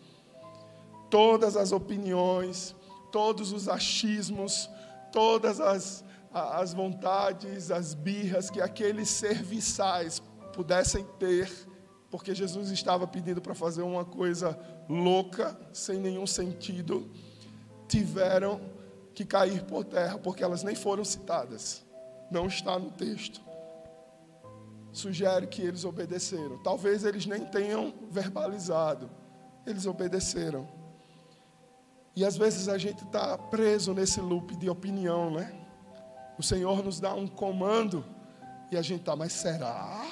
Todas 1.08 1.56
as 1.56 1.70
opiniões, 1.70 2.74
todos 3.12 3.52
os 3.52 3.68
achismos, 3.68 4.68
todas 5.12 5.60
as, 5.60 6.04
as 6.32 6.74
vontades, 6.74 7.70
as 7.70 7.94
birras 7.94 8.50
que 8.50 8.60
aqueles 8.60 9.08
serviçais 9.08 10.20
pudessem 10.52 11.04
ter, 11.18 11.48
porque 12.10 12.34
Jesus 12.34 12.70
estava 12.70 13.06
pedindo 13.06 13.40
para 13.40 13.54
fazer 13.54 13.82
uma 13.82 14.04
coisa 14.04 14.58
louca, 14.88 15.56
sem 15.72 16.00
nenhum 16.00 16.26
sentido, 16.26 17.08
tiveram 17.88 18.60
que 19.14 19.24
cair 19.24 19.62
por 19.64 19.84
terra, 19.84 20.18
porque 20.18 20.42
elas 20.42 20.62
nem 20.62 20.74
foram 20.74 21.04
citadas. 21.04 21.84
Não 22.30 22.46
está 22.46 22.78
no 22.78 22.90
texto. 22.90 23.40
Sugere 24.92 25.46
que 25.46 25.62
eles 25.62 25.84
obedeceram. 25.84 26.62
Talvez 26.62 27.04
eles 27.04 27.26
nem 27.26 27.44
tenham 27.44 27.92
verbalizado. 28.10 29.10
Eles 29.66 29.86
obedeceram. 29.86 30.68
E 32.16 32.24
às 32.24 32.36
vezes 32.36 32.68
a 32.68 32.78
gente 32.78 33.04
está 33.04 33.36
preso 33.36 33.92
nesse 33.92 34.20
loop 34.20 34.56
de 34.56 34.70
opinião, 34.70 35.30
né? 35.30 35.52
O 36.38 36.42
Senhor 36.42 36.82
nos 36.82 37.00
dá 37.00 37.14
um 37.14 37.26
comando 37.26 38.04
e 38.70 38.76
a 38.76 38.82
gente 38.82 39.00
está, 39.00 39.16
mas 39.16 39.32
será? 39.32 40.04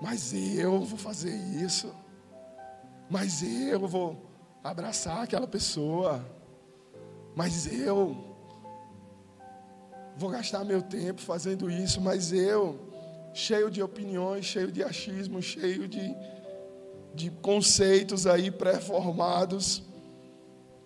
Mas 0.00 0.32
eu 0.32 0.80
vou 0.80 0.98
fazer 0.98 1.34
isso? 1.34 1.92
Mas 3.08 3.42
eu 3.42 3.86
vou 3.86 4.31
abraçar 4.62 5.22
aquela 5.22 5.46
pessoa? 5.46 6.24
Mas 7.34 7.66
eu 7.72 8.16
vou 10.16 10.30
gastar 10.30 10.64
meu 10.64 10.82
tempo 10.82 11.20
fazendo 11.20 11.70
isso? 11.70 12.00
Mas 12.00 12.32
eu, 12.32 12.78
cheio 13.32 13.70
de 13.70 13.82
opiniões, 13.82 14.44
cheio 14.44 14.70
de 14.70 14.82
achismo, 14.82 15.40
cheio 15.40 15.88
de, 15.88 16.14
de 17.14 17.30
conceitos 17.30 18.26
aí 18.26 18.50
pré-formados 18.50 19.82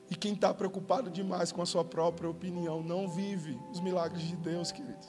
e 0.09 0.15
quem 0.15 0.35
está 0.35 0.55
preocupado 0.55 1.11
demais 1.11 1.51
com 1.51 1.63
a 1.63 1.67
sua 1.67 1.85
própria 1.85 2.31
opinião 2.31 2.83
não 2.83 3.09
vive 3.09 3.59
os 3.73 3.81
milagres 3.81 4.23
de 4.23 4.37
Deus, 4.37 4.71
queridos. 4.71 5.09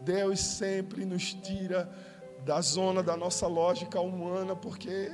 Deus 0.00 0.40
sempre 0.40 1.04
nos 1.04 1.34
tira 1.34 1.90
da 2.44 2.60
zona 2.60 3.02
da 3.02 3.16
nossa 3.16 3.46
lógica 3.46 4.00
humana, 4.00 4.56
porque 4.56 5.12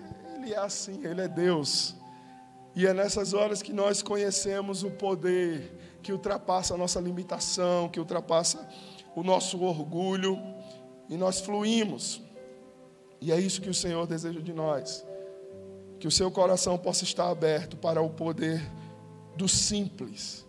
Ele 0.48 0.54
é 0.54 0.58
assim, 0.58 1.04
Ele 1.04 1.20
é 1.20 1.28
Deus. 1.28 1.94
E 2.74 2.86
é 2.86 2.94
nessas 2.94 3.34
horas 3.34 3.60
que 3.60 3.72
nós 3.72 4.02
conhecemos 4.02 4.82
o 4.82 4.90
poder 4.90 5.98
que 6.02 6.10
ultrapassa 6.10 6.74
a 6.74 6.76
nossa 6.76 6.98
limitação, 7.00 7.88
que 7.88 8.00
ultrapassa 8.00 8.66
o 9.14 9.22
nosso 9.22 9.60
orgulho, 9.62 10.38
e 11.08 11.16
nós 11.16 11.40
fluímos. 11.40 12.22
E 13.20 13.30
é 13.30 13.38
isso 13.38 13.60
que 13.60 13.68
o 13.68 13.74
Senhor 13.74 14.06
deseja 14.06 14.40
de 14.40 14.52
nós 14.52 15.04
que 15.98 16.06
o 16.06 16.10
seu 16.12 16.30
coração 16.30 16.78
possa 16.78 17.02
estar 17.02 17.28
aberto 17.28 17.76
para 17.76 18.00
o 18.00 18.08
poder 18.08 18.62
do 19.36 19.48
simples. 19.48 20.46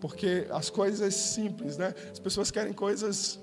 Porque 0.00 0.46
as 0.50 0.68
coisas 0.68 1.14
simples, 1.14 1.76
né? 1.76 1.94
As 2.10 2.18
pessoas 2.18 2.50
querem 2.50 2.72
coisas 2.72 3.38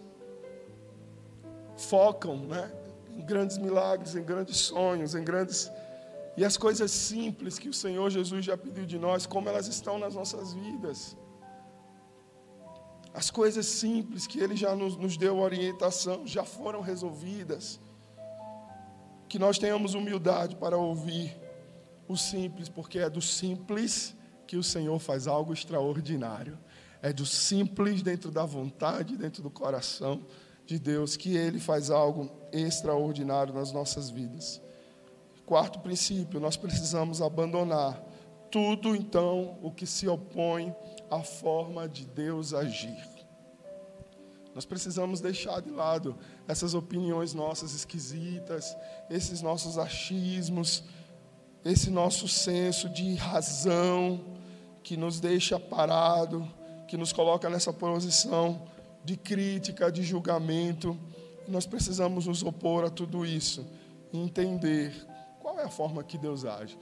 focam, 1.77 2.37
né? 2.39 2.69
Em 3.17 3.25
grandes 3.25 3.57
milagres, 3.57 4.15
em 4.15 4.23
grandes 4.23 4.57
sonhos, 4.57 5.15
em 5.15 5.23
grandes 5.23 5.71
e 6.37 6.45
as 6.45 6.55
coisas 6.55 6.91
simples 6.91 7.57
que 7.57 7.67
o 7.67 7.73
Senhor 7.73 8.07
Jesus 8.11 8.45
já 8.45 8.55
pediu 8.55 8.85
de 8.85 8.99
nós, 8.99 9.25
como 9.25 9.49
elas 9.49 9.67
estão 9.67 9.97
nas 9.97 10.13
nossas 10.13 10.53
vidas. 10.53 11.17
As 13.11 13.31
coisas 13.31 13.65
simples 13.65 14.27
que 14.27 14.39
Ele 14.39 14.55
já 14.55 14.75
nos, 14.75 14.95
nos 14.95 15.17
deu 15.17 15.39
orientação, 15.39 16.27
já 16.27 16.43
foram 16.45 16.79
resolvidas 16.81 17.79
que 19.27 19.39
nós 19.39 19.57
tenhamos 19.57 19.95
humildade 19.95 20.55
para 20.55 20.77
ouvir 20.77 21.35
o 22.07 22.15
simples, 22.15 22.69
porque 22.69 22.99
é 22.99 23.09
do 23.09 23.21
simples 23.21 24.15
que 24.45 24.57
o 24.57 24.63
Senhor 24.63 24.99
faz 24.99 25.25
algo 25.25 25.51
extraordinário. 25.51 26.57
É 27.01 27.11
do 27.11 27.25
simples 27.25 28.03
dentro 28.03 28.29
da 28.29 28.45
vontade, 28.45 29.17
dentro 29.17 29.41
do 29.41 29.49
coração 29.49 30.23
de 30.67 30.77
Deus, 30.77 31.15
que 31.15 31.35
Ele 31.35 31.59
faz 31.59 31.89
algo 31.89 32.29
extraordinário 32.51 33.53
nas 33.53 33.71
nossas 33.71 34.09
vidas. 34.09 34.61
Quarto 35.45 35.79
princípio, 35.79 36.41
nós 36.41 36.57
precisamos 36.57 37.21
abandonar 37.21 38.03
tudo 38.51 38.95
então 38.95 39.57
o 39.61 39.71
que 39.71 39.87
se 39.87 40.07
opõe 40.07 40.75
à 41.09 41.23
forma 41.23 41.87
de 41.87 42.05
Deus 42.05 42.53
agir. 42.53 42.97
Nós 44.53 44.65
precisamos 44.65 45.21
deixar 45.21 45.61
de 45.61 45.69
lado 45.69 46.17
essas 46.47 46.73
opiniões 46.73 47.33
nossas 47.33 47.73
esquisitas, 47.73 48.75
esses 49.09 49.41
nossos 49.41 49.77
achismos, 49.77 50.83
esse 51.63 51.89
nosso 51.89 52.27
senso 52.27 52.89
de 52.89 53.15
razão 53.15 54.19
que 54.83 54.97
nos 54.97 55.19
deixa 55.19 55.59
parado, 55.59 56.45
que 56.87 56.97
nos 56.97 57.13
coloca 57.13 57.49
nessa 57.49 57.71
posição 57.71 58.67
de 59.07 59.15
crítica, 59.15 59.89
de 59.89 60.03
julgamento. 60.03 60.99
Nós 61.47 61.65
precisamos 61.65 62.27
nos 62.27 62.43
opor 62.43 62.83
a 62.83 62.89
tudo 62.89 63.25
isso 63.25 63.65
entender 64.11 64.93
qual 65.39 65.57
é 65.57 65.63
a 65.63 65.69
forma 65.69 66.03
que 66.03 66.17
Deus 66.17 66.43
age. 66.43 66.77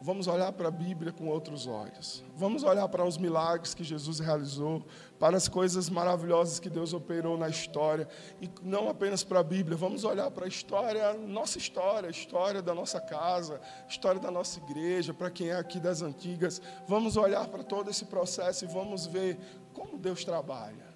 Vamos 0.00 0.26
olhar 0.26 0.50
para 0.50 0.66
a 0.66 0.70
Bíblia 0.72 1.12
com 1.12 1.28
outros 1.28 1.68
olhos. 1.68 2.24
Vamos 2.34 2.64
olhar 2.64 2.88
para 2.88 3.04
os 3.04 3.16
milagres 3.16 3.74
que 3.74 3.84
Jesus 3.84 4.18
realizou, 4.18 4.84
para 5.20 5.36
as 5.36 5.46
coisas 5.46 5.88
maravilhosas 5.88 6.58
que 6.58 6.68
Deus 6.68 6.92
operou 6.92 7.38
na 7.38 7.48
história. 7.48 8.08
E 8.40 8.50
não 8.60 8.88
apenas 8.88 9.22
para 9.22 9.38
a 9.38 9.44
Bíblia, 9.44 9.76
vamos 9.76 10.02
olhar 10.02 10.32
para 10.32 10.46
a 10.46 10.48
história, 10.48 11.14
nossa 11.14 11.58
história, 11.58 12.08
a 12.08 12.10
história 12.10 12.60
da 12.60 12.74
nossa 12.74 13.00
casa, 13.00 13.60
a 13.84 13.88
história 13.88 14.20
da 14.20 14.32
nossa 14.32 14.58
igreja, 14.58 15.14
para 15.14 15.30
quem 15.30 15.50
é 15.50 15.56
aqui 15.56 15.78
das 15.78 16.02
antigas. 16.02 16.60
Vamos 16.88 17.16
olhar 17.16 17.46
para 17.46 17.62
todo 17.62 17.88
esse 17.88 18.06
processo 18.06 18.64
e 18.64 18.66
vamos 18.66 19.06
ver 19.06 19.38
como 19.72 19.96
Deus 19.96 20.24
trabalha. 20.24 20.91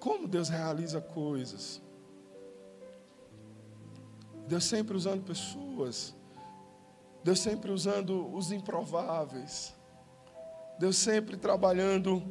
Como 0.00 0.26
Deus 0.26 0.48
realiza 0.48 1.00
coisas. 1.00 1.80
Deus 4.48 4.64
sempre 4.64 4.96
usando 4.96 5.22
pessoas 5.22 6.14
Deus 7.22 7.40
sempre 7.40 7.70
usando 7.70 8.34
os 8.34 8.50
improváveis. 8.50 9.74
Deus 10.78 10.96
sempre 10.96 11.36
trabalhando 11.36 12.22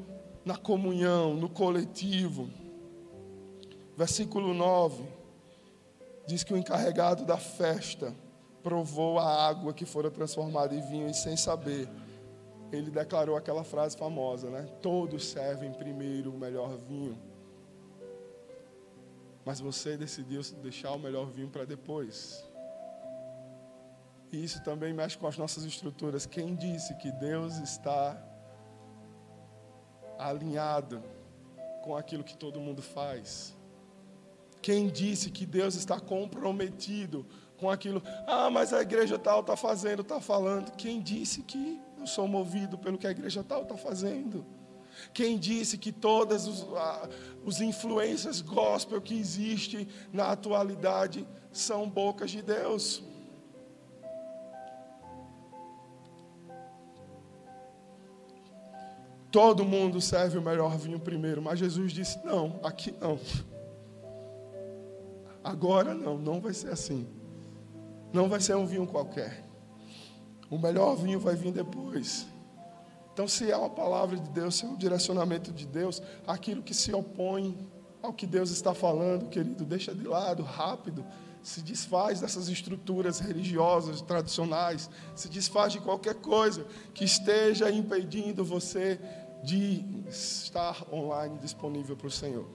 na 0.43 0.57
comunhão, 0.57 1.35
no 1.35 1.47
coletivo. 1.47 2.49
Versículo 3.95 4.53
9 4.53 5.03
diz 6.25 6.43
que 6.43 6.53
o 6.53 6.57
encarregado 6.57 7.25
da 7.25 7.37
festa 7.37 8.15
provou 8.63 9.19
a 9.19 9.47
água 9.47 9.73
que 9.73 9.85
fora 9.85 10.11
transformada 10.11 10.75
em 10.75 10.81
vinho 10.81 11.09
e 11.09 11.13
sem 11.13 11.35
saber, 11.35 11.89
ele 12.71 12.91
declarou 12.91 13.35
aquela 13.35 13.63
frase 13.63 13.97
famosa, 13.97 14.49
né? 14.49 14.67
Todos 14.81 15.25
servem 15.25 15.71
primeiro 15.71 16.31
o 16.31 16.37
melhor 16.37 16.77
vinho. 16.77 17.17
Mas 19.45 19.59
você 19.59 19.97
decidiu 19.97 20.41
deixar 20.61 20.91
o 20.91 20.99
melhor 20.99 21.25
vinho 21.25 21.49
para 21.49 21.65
depois. 21.65 22.43
E 24.31 24.43
isso 24.43 24.61
também 24.63 24.93
mexe 24.93 25.17
com 25.17 25.27
as 25.27 25.37
nossas 25.37 25.63
estruturas. 25.63 26.25
Quem 26.25 26.55
disse 26.55 26.93
que 26.95 27.11
Deus 27.11 27.57
está 27.57 28.21
alinhado 30.17 31.03
com 31.83 31.95
aquilo 31.95 32.23
que 32.23 32.37
todo 32.37 32.59
mundo 32.59 32.81
faz? 32.81 33.55
Quem 34.61 34.87
disse 34.89 35.31
que 35.31 35.45
Deus 35.45 35.75
está 35.75 35.99
comprometido 35.99 37.25
com 37.57 37.69
aquilo? 37.69 38.03
Ah, 38.27 38.49
mas 38.49 38.73
a 38.73 38.81
igreja 38.81 39.17
tal 39.17 39.39
está 39.39 39.55
fazendo, 39.55 40.01
está 40.01 40.19
falando. 40.19 40.71
Quem 40.75 41.01
disse 41.01 41.41
que 41.41 41.81
eu 41.97 42.05
sou 42.05 42.27
movido 42.27 42.77
pelo 42.77 42.97
que 42.97 43.07
a 43.07 43.11
igreja 43.11 43.43
tal 43.43 43.63
está 43.63 43.77
fazendo? 43.77 44.45
Quem 45.13 45.37
disse 45.37 45.77
que 45.77 45.91
todas 45.91 46.47
os, 46.47 46.63
ah, 46.75 47.09
os 47.45 47.61
influências 47.61 48.41
gospel 48.41 49.01
que 49.01 49.17
existem 49.17 49.87
na 50.11 50.31
atualidade 50.31 51.27
são 51.51 51.89
bocas 51.89 52.31
de 52.31 52.41
Deus? 52.41 53.03
Todo 59.31 59.63
mundo 59.63 60.01
serve 60.01 60.37
o 60.37 60.41
melhor 60.41 60.75
vinho 60.77 60.99
primeiro, 60.99 61.41
mas 61.41 61.59
Jesus 61.59 61.91
disse: 61.91 62.19
não, 62.25 62.59
aqui 62.63 62.93
não. 62.99 63.19
Agora 65.43 65.93
não, 65.93 66.17
não 66.17 66.41
vai 66.41 66.53
ser 66.53 66.69
assim. 66.69 67.07
Não 68.11 68.27
vai 68.27 68.41
ser 68.41 68.55
um 68.55 68.65
vinho 68.65 68.87
qualquer. 68.87 69.45
O 70.49 70.57
melhor 70.57 70.95
vinho 70.95 71.19
vai 71.19 71.35
vir 71.35 71.51
depois. 71.51 72.27
Então, 73.19 73.27
se 73.27 73.51
é 73.51 73.57
uma 73.57 73.69
palavra 73.69 74.15
de 74.15 74.29
Deus, 74.29 74.55
se 74.55 74.65
é 74.65 74.69
um 74.69 74.77
direcionamento 74.77 75.51
de 75.51 75.67
Deus, 75.67 76.01
aquilo 76.25 76.63
que 76.63 76.73
se 76.73 76.93
opõe 76.93 77.69
ao 78.01 78.13
que 78.13 78.25
Deus 78.25 78.49
está 78.49 78.73
falando, 78.73 79.27
querido, 79.27 79.65
deixa 79.65 79.93
de 79.93 80.05
lado, 80.07 80.41
rápido, 80.41 81.05
se 81.43 81.61
desfaz 81.61 82.21
dessas 82.21 82.47
estruturas 82.47 83.19
religiosas, 83.19 83.99
tradicionais, 83.99 84.89
se 85.17 85.27
desfaz 85.27 85.73
de 85.73 85.81
qualquer 85.81 86.15
coisa 86.15 86.65
que 86.93 87.03
esteja 87.03 87.69
impedindo 87.69 88.45
você 88.45 88.97
de 89.43 89.83
estar 90.07 90.81
online 90.89 91.37
disponível 91.39 91.97
para 91.97 92.07
o 92.07 92.11
Senhor. 92.11 92.47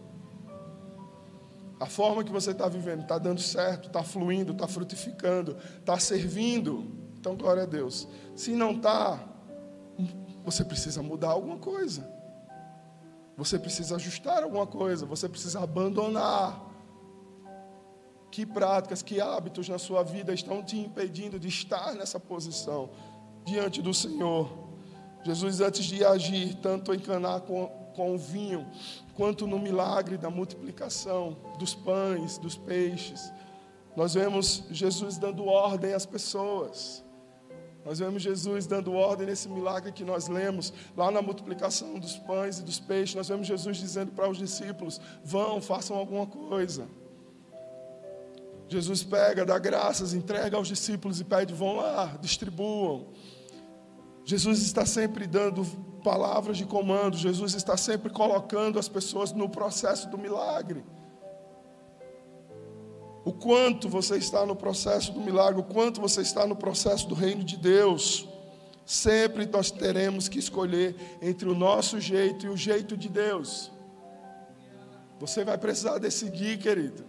A 1.79 1.85
forma 1.85 2.25
que 2.25 2.33
você 2.33 2.53
está 2.53 2.69
vivendo 2.71 3.03
está 3.03 3.19
dando 3.19 3.43
certo, 3.43 3.89
está 3.89 4.03
fluindo, 4.03 4.53
está 4.53 4.67
frutificando, 4.67 5.59
está 5.79 5.99
servindo. 5.99 6.91
Então, 7.21 7.37
glória 7.37 7.65
a 7.65 7.67
Deus. 7.67 8.09
Se 8.35 8.53
não 8.53 8.71
está, 8.71 9.35
você 10.45 10.65
precisa 10.65 11.03
mudar 11.03 11.31
alguma 11.31 11.57
coisa. 11.57 12.07
Você 13.37 13.59
precisa 13.59 13.97
ajustar 13.97 14.43
alguma 14.43 14.67
coisa. 14.67 15.07
Você 15.07 15.29
precisa 15.29 15.61
abandonar. 15.61 16.61
Que 18.31 18.45
práticas, 18.45 19.01
que 19.01 19.21
hábitos 19.21 19.69
na 19.69 19.79
sua 19.79 20.03
vida 20.03 20.35
estão 20.35 20.63
te 20.63 20.77
impedindo 20.77 21.39
de 21.39 21.49
estar 21.49 21.95
nessa 21.95 22.21
posição 22.21 22.91
diante 23.45 23.81
do 23.81 23.95
Senhor? 23.95 24.65
Jesus, 25.25 25.61
antes 25.61 25.85
de 25.85 26.05
agir, 26.05 26.57
tanto 26.57 26.93
em 26.93 26.99
Caná 26.99 27.41
com, 27.41 27.69
com 27.95 28.15
o 28.15 28.19
vinho, 28.19 28.67
quanto 29.15 29.47
no 29.47 29.59
milagre 29.59 30.19
da 30.19 30.29
multiplicação 30.29 31.37
dos 31.59 31.75
pães, 31.75 32.37
dos 32.37 32.57
peixes, 32.57 33.33
nós 33.97 34.15
vemos 34.15 34.65
Jesus 34.71 35.17
dando 35.17 35.47
ordem 35.47 35.95
às 35.95 36.05
pessoas. 36.05 37.05
Nós 37.85 37.99
vemos 37.99 38.23
Jesus 38.23 38.67
dando 38.67 38.95
ordem 38.95 39.27
nesse 39.27 39.49
milagre 39.49 39.93
que 39.93 40.05
nós 40.05 40.27
lemos, 40.27 40.73
lá 40.97 41.11
na 41.11 41.21
multiplicação 41.21 41.99
dos 41.99 42.17
pães 42.17 42.59
e 42.59 42.63
dos 42.63 42.81
peixes. 42.81 43.15
Nós 43.15 43.29
vemos 43.29 43.47
Jesus 43.47 43.77
dizendo 43.77 44.13
para 44.13 44.29
os 44.29 44.39
discípulos: 44.39 45.01
vão, 45.23 45.61
façam 45.61 45.97
alguma 45.97 46.27
coisa. 46.27 46.89
Jesus 48.69 49.03
pega, 49.03 49.45
dá 49.45 49.59
graças, 49.59 50.15
entrega 50.15 50.57
aos 50.57 50.69
discípulos 50.69 51.21
e 51.21 51.25
pede: 51.25 51.53
vão 51.53 51.77
lá, 51.77 52.17
distribuam. 52.21 53.09
Jesus 54.25 54.63
está 54.63 54.87
sempre 54.87 55.27
dando 55.27 55.65
palavras 56.03 56.57
de 56.57 56.65
comando, 56.65 57.17
Jesus 57.17 57.55
está 57.55 57.77
sempre 57.77 58.11
colocando 58.11 58.79
as 58.79 58.89
pessoas 58.89 59.33
no 59.33 59.49
processo 59.49 60.09
do 60.09 60.17
milagre. 60.17 60.83
O 63.25 63.33
quanto 63.33 63.89
você 63.89 64.17
está 64.17 64.45
no 64.45 64.55
processo 64.55 65.13
do 65.13 65.21
milagre, 65.21 65.61
o 65.61 65.65
quanto 65.65 66.01
você 66.01 66.21
está 66.21 66.47
no 66.47 66.55
processo 66.55 67.09
do 67.09 67.15
reino 67.15 67.43
de 67.43 67.57
Deus. 67.57 68.29
Sempre 68.85 69.47
nós 69.47 69.71
teremos 69.71 70.29
que 70.29 70.39
escolher 70.39 70.95
entre 71.23 71.49
o 71.49 71.55
nosso 71.55 71.99
jeito 71.99 72.45
e 72.45 72.49
o 72.51 72.57
jeito 72.57 72.97
de 72.97 73.09
Deus. 73.09 73.73
Você 75.19 75.43
vai 75.43 75.57
precisar 75.57 75.99
decidir, 75.99 76.59
querido. 76.59 77.05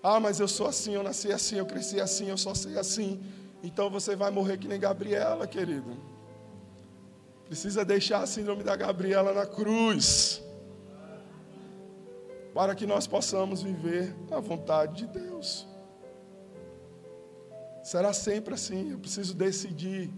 Ah, 0.00 0.20
mas 0.20 0.38
eu 0.38 0.46
sou 0.46 0.68
assim, 0.68 0.94
eu 0.94 1.02
nasci 1.02 1.32
assim, 1.32 1.56
eu 1.56 1.66
cresci 1.66 2.00
assim, 2.00 2.28
eu 2.28 2.38
só 2.38 2.54
sei 2.54 2.78
assim. 2.78 3.20
Então 3.64 3.90
você 3.90 4.14
vai 4.14 4.30
morrer 4.30 4.58
que 4.58 4.68
nem 4.68 4.78
Gabriela, 4.78 5.44
querido. 5.44 5.96
Precisa 7.46 7.84
deixar 7.84 8.22
a 8.22 8.26
síndrome 8.26 8.62
da 8.62 8.76
Gabriela 8.76 9.32
na 9.32 9.44
cruz. 9.44 10.40
Para 12.56 12.74
que 12.74 12.86
nós 12.86 13.06
possamos 13.06 13.60
viver 13.60 14.16
a 14.30 14.40
vontade 14.40 15.04
de 15.04 15.06
Deus. 15.08 15.66
Será 17.84 18.14
sempre 18.14 18.54
assim. 18.54 18.92
Eu 18.92 18.98
preciso 18.98 19.34
decidir 19.34 20.10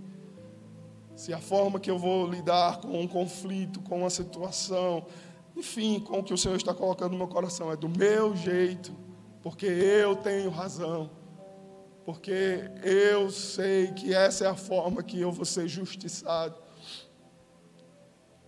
se 1.17 1.33
a 1.35 1.41
forma 1.41 1.81
que 1.81 1.91
eu 1.91 1.99
vou 1.99 2.31
lidar 2.31 2.81
com 2.81 3.01
um 3.01 3.09
conflito, 3.09 3.81
com 3.81 4.03
uma 4.03 4.09
situação, 4.09 5.05
enfim, 5.57 5.99
com 5.99 6.21
o 6.21 6.23
que 6.23 6.33
o 6.33 6.39
Senhor 6.39 6.55
está 6.55 6.73
colocando 6.73 7.11
no 7.11 7.19
meu 7.19 7.27
coração, 7.27 7.73
é 7.73 7.77
do 7.77 7.89
meu 7.89 8.37
jeito, 8.37 8.97
porque 9.43 9.67
eu 9.67 10.15
tenho 10.15 10.49
razão, 10.49 11.11
porque 12.05 12.71
eu 12.85 13.33
sei 13.33 13.89
que 13.89 14.15
essa 14.15 14.45
é 14.45 14.47
a 14.47 14.55
forma 14.55 15.03
que 15.03 15.21
eu 15.21 15.33
vou 15.33 15.45
ser 15.45 15.67
justiçado 15.67 16.55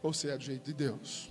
ou 0.01 0.12
se 0.12 0.30
é 0.30 0.38
do 0.38 0.45
jeito 0.45 0.66
de 0.66 0.74
Deus. 0.74 1.30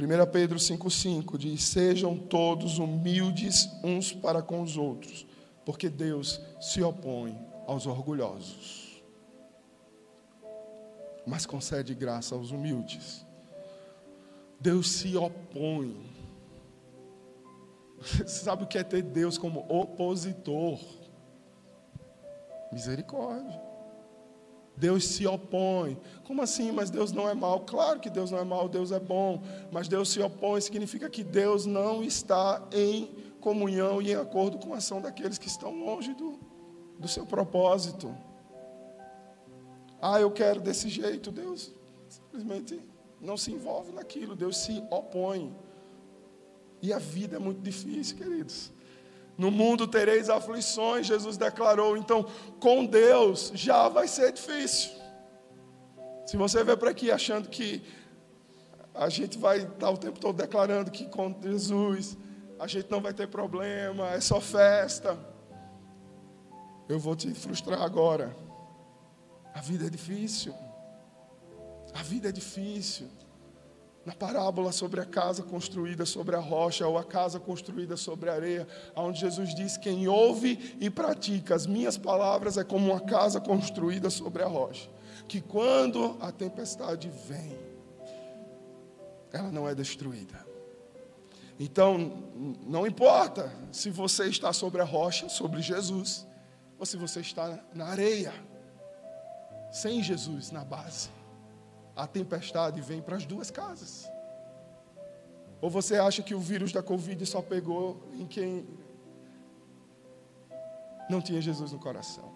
1 0.00 0.30
Pedro 0.30 0.58
5,5 0.58 1.36
diz: 1.36 1.64
Sejam 1.64 2.16
todos 2.16 2.78
humildes 2.78 3.68
uns 3.82 4.12
para 4.12 4.40
com 4.40 4.62
os 4.62 4.76
outros, 4.76 5.26
porque 5.64 5.88
Deus 5.88 6.40
se 6.60 6.80
opõe 6.80 7.36
aos 7.66 7.84
orgulhosos, 7.84 9.02
mas 11.26 11.44
concede 11.44 11.94
graça 11.94 12.36
aos 12.36 12.52
humildes. 12.52 13.26
Deus 14.60 14.88
se 14.88 15.16
opõe. 15.16 16.08
Você 18.00 18.28
sabe 18.28 18.62
o 18.62 18.66
que 18.68 18.78
é 18.78 18.84
ter 18.84 19.02
Deus 19.02 19.36
como 19.36 19.66
opositor? 19.68 20.78
Misericórdia. 22.72 23.67
Deus 24.78 25.04
se 25.04 25.26
opõe. 25.26 25.98
Como 26.24 26.40
assim? 26.40 26.70
Mas 26.70 26.88
Deus 26.88 27.10
não 27.10 27.28
é 27.28 27.34
mal. 27.34 27.60
Claro 27.60 27.98
que 27.98 28.08
Deus 28.08 28.30
não 28.30 28.38
é 28.38 28.44
mal, 28.44 28.68
Deus 28.68 28.92
é 28.92 29.00
bom. 29.00 29.42
Mas 29.72 29.88
Deus 29.88 30.10
se 30.10 30.20
opõe 30.20 30.60
significa 30.60 31.10
que 31.10 31.24
Deus 31.24 31.66
não 31.66 32.02
está 32.02 32.66
em 32.72 33.10
comunhão 33.40 34.00
e 34.00 34.12
em 34.12 34.14
acordo 34.14 34.58
com 34.58 34.72
a 34.72 34.78
ação 34.78 35.00
daqueles 35.00 35.38
que 35.38 35.48
estão 35.48 35.74
longe 35.74 36.14
do, 36.14 36.38
do 36.98 37.08
seu 37.08 37.26
propósito. 37.26 38.14
Ah, 40.00 40.20
eu 40.20 40.30
quero 40.30 40.60
desse 40.60 40.88
jeito. 40.88 41.32
Deus 41.32 41.72
simplesmente 42.08 42.80
não 43.20 43.36
se 43.36 43.50
envolve 43.52 43.92
naquilo. 43.92 44.36
Deus 44.36 44.58
se 44.58 44.82
opõe. 44.90 45.54
E 46.80 46.92
a 46.92 46.98
vida 47.00 47.34
é 47.34 47.38
muito 47.40 47.60
difícil, 47.60 48.16
queridos. 48.16 48.70
No 49.38 49.52
mundo 49.52 49.86
tereis 49.86 50.28
aflições, 50.28 51.06
Jesus 51.06 51.36
declarou. 51.36 51.96
Então, 51.96 52.26
com 52.58 52.84
Deus 52.84 53.52
já 53.54 53.88
vai 53.88 54.08
ser 54.08 54.32
difícil. 54.32 54.90
Se 56.26 56.36
você 56.36 56.64
vem 56.64 56.76
para 56.76 56.90
aqui 56.90 57.12
achando 57.12 57.48
que 57.48 57.82
a 58.92 59.08
gente 59.08 59.38
vai 59.38 59.58
estar 59.58 59.90
o 59.90 59.96
tempo 59.96 60.18
todo 60.18 60.36
declarando 60.36 60.90
que 60.90 61.06
com 61.06 61.32
Jesus 61.40 62.18
a 62.58 62.66
gente 62.66 62.90
não 62.90 63.00
vai 63.00 63.14
ter 63.14 63.28
problema, 63.28 64.08
é 64.08 64.20
só 64.20 64.40
festa. 64.40 65.16
Eu 66.88 66.98
vou 66.98 67.14
te 67.14 67.32
frustrar 67.32 67.80
agora. 67.80 68.36
A 69.54 69.60
vida 69.60 69.86
é 69.86 69.90
difícil. 69.90 70.52
A 71.94 72.02
vida 72.02 72.28
é 72.28 72.32
difícil. 72.32 73.08
Na 74.08 74.14
parábola 74.14 74.72
sobre 74.72 75.02
a 75.02 75.04
casa 75.04 75.42
construída 75.42 76.06
sobre 76.06 76.34
a 76.34 76.38
rocha 76.40 76.86
ou 76.86 76.96
a 76.96 77.04
casa 77.04 77.38
construída 77.38 77.94
sobre 77.94 78.30
a 78.30 78.32
areia, 78.32 78.66
onde 78.96 79.20
Jesus 79.20 79.54
diz: 79.54 79.76
Quem 79.76 80.08
ouve 80.08 80.74
e 80.80 80.88
pratica 80.88 81.54
as 81.54 81.66
minhas 81.66 81.98
palavras 81.98 82.56
é 82.56 82.64
como 82.64 82.90
uma 82.90 83.00
casa 83.00 83.38
construída 83.38 84.08
sobre 84.08 84.42
a 84.42 84.46
rocha, 84.46 84.88
que 85.28 85.42
quando 85.42 86.16
a 86.22 86.32
tempestade 86.32 87.10
vem, 87.28 87.58
ela 89.30 89.52
não 89.52 89.68
é 89.68 89.74
destruída. 89.74 90.42
Então, 91.60 92.24
não 92.66 92.86
importa 92.86 93.52
se 93.70 93.90
você 93.90 94.24
está 94.24 94.54
sobre 94.54 94.80
a 94.80 94.84
rocha, 94.86 95.28
sobre 95.28 95.60
Jesus, 95.60 96.26
ou 96.78 96.86
se 96.86 96.96
você 96.96 97.20
está 97.20 97.62
na 97.74 97.88
areia, 97.88 98.32
sem 99.70 100.02
Jesus 100.02 100.50
na 100.50 100.64
base 100.64 101.17
a 101.98 102.06
tempestade 102.06 102.80
vem 102.80 103.02
para 103.02 103.16
as 103.16 103.26
duas 103.26 103.50
casas. 103.50 104.08
Ou 105.60 105.68
você 105.68 105.96
acha 105.96 106.22
que 106.22 106.32
o 106.32 106.38
vírus 106.38 106.70
da 106.70 106.80
Covid 106.80 107.26
só 107.26 107.42
pegou 107.42 108.00
em 108.12 108.24
quem 108.24 108.68
não 111.10 111.20
tinha 111.20 111.40
Jesus 111.40 111.72
no 111.72 111.78
coração? 111.80 112.32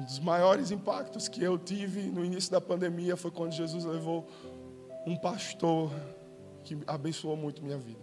Um 0.00 0.04
dos 0.04 0.18
maiores 0.18 0.72
impactos 0.72 1.28
que 1.28 1.40
eu 1.40 1.56
tive 1.56 2.02
no 2.02 2.24
início 2.24 2.50
da 2.50 2.60
pandemia 2.60 3.16
foi 3.16 3.30
quando 3.30 3.52
Jesus 3.52 3.84
levou 3.84 4.26
um 5.06 5.14
pastor 5.16 5.92
que 6.64 6.76
abençoou 6.88 7.36
muito 7.36 7.62
minha 7.62 7.78
vida. 7.78 8.00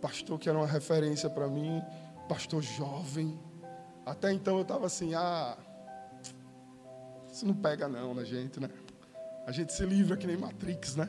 Pastor 0.00 0.36
que 0.36 0.48
era 0.48 0.58
uma 0.58 0.66
referência 0.66 1.30
para 1.30 1.46
mim, 1.46 1.80
pastor 2.28 2.60
jovem. 2.60 3.38
Até 4.04 4.32
então 4.32 4.56
eu 4.56 4.62
estava 4.62 4.86
assim, 4.86 5.14
ah, 5.14 5.56
isso 7.36 7.46
não 7.46 7.54
pega 7.54 7.86
não 7.86 8.14
na 8.14 8.24
gente, 8.24 8.58
né? 8.58 8.70
A 9.46 9.52
gente 9.52 9.70
se 9.70 9.84
livra 9.84 10.16
que 10.16 10.26
nem 10.26 10.38
Matrix, 10.38 10.96
né? 10.96 11.06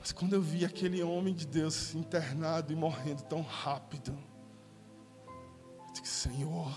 Mas 0.00 0.10
quando 0.10 0.32
eu 0.32 0.42
vi 0.42 0.64
aquele 0.64 1.00
homem 1.00 1.32
de 1.32 1.46
Deus 1.46 1.94
internado 1.94 2.72
e 2.72 2.76
morrendo 2.76 3.22
tão 3.22 3.40
rápido, 3.40 4.18
eu 5.26 5.92
disse, 5.92 6.28
Senhor. 6.28 6.76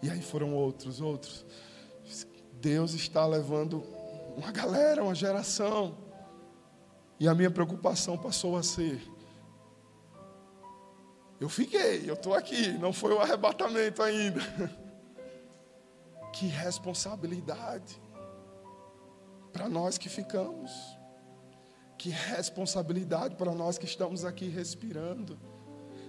E 0.00 0.08
aí 0.08 0.22
foram 0.22 0.54
outros, 0.54 1.00
outros. 1.00 1.44
Deus 2.52 2.94
está 2.94 3.26
levando 3.26 3.82
uma 4.36 4.52
galera, 4.52 5.02
uma 5.02 5.16
geração. 5.16 5.98
E 7.18 7.26
a 7.26 7.34
minha 7.34 7.50
preocupação 7.50 8.16
passou 8.16 8.56
a 8.56 8.62
ser: 8.62 9.02
eu 11.40 11.48
fiquei, 11.48 12.08
eu 12.08 12.14
estou 12.14 12.34
aqui, 12.34 12.68
não 12.78 12.92
foi 12.92 13.12
o 13.12 13.18
arrebatamento 13.18 14.00
ainda. 14.00 14.40
Que 16.44 16.50
responsabilidade 16.50 17.98
para 19.50 19.66
nós 19.66 19.96
que 19.96 20.10
ficamos. 20.10 20.70
Que 21.96 22.10
responsabilidade 22.10 23.34
para 23.36 23.54
nós 23.54 23.78
que 23.78 23.86
estamos 23.86 24.26
aqui 24.26 24.46
respirando. 24.46 25.38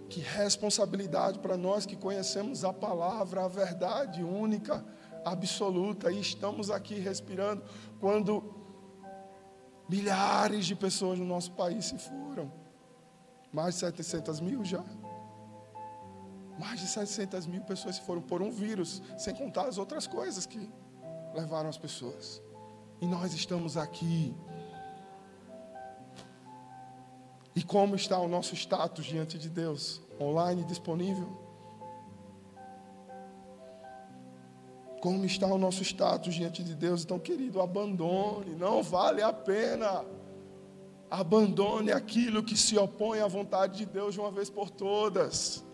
Que 0.10 0.20
responsabilidade 0.20 1.40
para 1.40 1.56
nós 1.56 1.86
que 1.86 1.96
conhecemos 1.96 2.66
a 2.66 2.74
palavra, 2.74 3.46
a 3.46 3.48
verdade 3.48 4.26
única, 4.26 4.86
absoluta, 5.24 6.12
e 6.12 6.20
estamos 6.20 6.70
aqui 6.70 6.96
respirando 6.96 7.64
quando 8.02 8.54
milhares 9.88 10.66
de 10.66 10.76
pessoas 10.76 11.18
no 11.18 11.24
nosso 11.24 11.54
país 11.54 11.86
se 11.86 11.98
foram. 11.98 12.52
Mais 13.54 13.76
de 13.76 13.80
700 13.80 14.42
mil 14.42 14.66
já. 14.66 14.84
Mais 16.58 16.80
de 16.80 16.88
700 16.88 17.46
mil 17.48 17.62
pessoas 17.62 17.98
foram 17.98 18.22
por 18.22 18.42
um 18.42 18.50
vírus, 18.50 19.02
sem 19.18 19.36
contar 19.36 19.68
as 19.68 19.78
outras 19.78 20.08
coisas 20.08 20.46
que 20.46 20.70
levaram 21.34 21.70
as 21.70 21.78
pessoas. 21.78 22.42
E 23.02 23.06
nós 23.06 23.34
estamos 23.34 23.76
aqui. 23.76 24.34
E 27.54 27.64
como 27.64 27.96
está 27.96 28.18
o 28.20 28.28
nosso 28.28 28.56
status 28.56 29.06
diante 29.06 29.38
de 29.38 29.50
Deus? 29.50 30.02
Online, 30.20 30.64
disponível? 30.64 31.44
Como 35.02 35.26
está 35.26 35.46
o 35.48 35.58
nosso 35.58 35.84
status 35.84 36.34
diante 36.34 36.64
de 36.64 36.74
Deus? 36.74 37.04
Então, 37.04 37.20
querido, 37.20 37.62
abandone, 37.62 38.56
não 38.56 38.82
vale 38.82 39.22
a 39.22 39.32
pena. 39.32 40.06
Abandone 41.12 41.92
aquilo 41.92 42.42
que 42.42 42.58
se 42.58 42.78
opõe 42.78 43.20
à 43.20 43.28
vontade 43.28 43.78
de 43.78 43.86
Deus 43.86 44.16
de 44.16 44.22
uma 44.22 44.32
vez 44.32 44.50
por 44.50 44.70
todas 44.70 45.65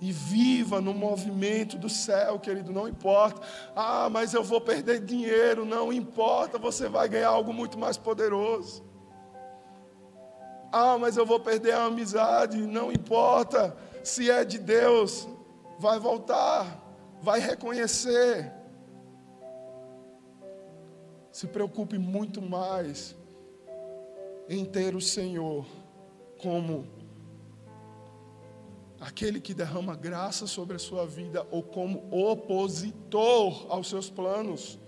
e 0.00 0.12
viva 0.12 0.80
no 0.80 0.92
movimento 0.92 1.78
do 1.78 1.88
céu, 1.88 2.38
querido, 2.38 2.72
não 2.72 2.88
importa. 2.88 3.40
Ah, 3.74 4.08
mas 4.10 4.34
eu 4.34 4.42
vou 4.42 4.60
perder 4.60 5.00
dinheiro, 5.00 5.64
não 5.64 5.92
importa, 5.92 6.58
você 6.58 6.88
vai 6.88 7.08
ganhar 7.08 7.28
algo 7.28 7.52
muito 7.52 7.78
mais 7.78 7.96
poderoso. 7.96 8.84
Ah, 10.72 10.98
mas 10.98 11.16
eu 11.16 11.24
vou 11.24 11.38
perder 11.38 11.72
a 11.72 11.84
amizade, 11.84 12.58
não 12.58 12.90
importa. 12.90 13.76
Se 14.02 14.30
é 14.30 14.44
de 14.44 14.58
Deus, 14.58 15.28
vai 15.78 15.98
voltar, 15.98 16.82
vai 17.20 17.38
reconhecer. 17.40 18.52
Se 21.30 21.46
preocupe 21.46 21.96
muito 21.96 22.42
mais 22.42 23.16
em 24.48 24.64
ter 24.64 24.94
o 24.94 25.00
Senhor 25.00 25.64
como 26.42 26.86
aquele 29.04 29.38
que 29.38 29.52
derrama 29.52 29.94
graça 29.94 30.46
sobre 30.46 30.76
a 30.76 30.78
sua 30.78 31.06
vida 31.06 31.46
ou 31.50 31.62
como 31.62 32.08
opositor 32.10 33.66
aos 33.68 33.86
seus 33.90 34.08
planos. 34.08 34.78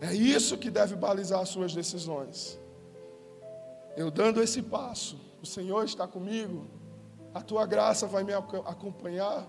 É 0.00 0.14
isso 0.14 0.56
que 0.56 0.70
deve 0.70 0.96
balizar 0.96 1.40
as 1.40 1.50
suas 1.50 1.74
decisões. 1.74 2.58
Eu 3.98 4.10
dando 4.10 4.42
esse 4.42 4.62
passo, 4.62 5.20
o 5.42 5.46
Senhor 5.46 5.84
está 5.84 6.08
comigo, 6.08 6.68
a 7.34 7.42
tua 7.42 7.66
graça 7.66 8.06
vai 8.06 8.24
me 8.24 8.32
acompanhar, 8.32 9.46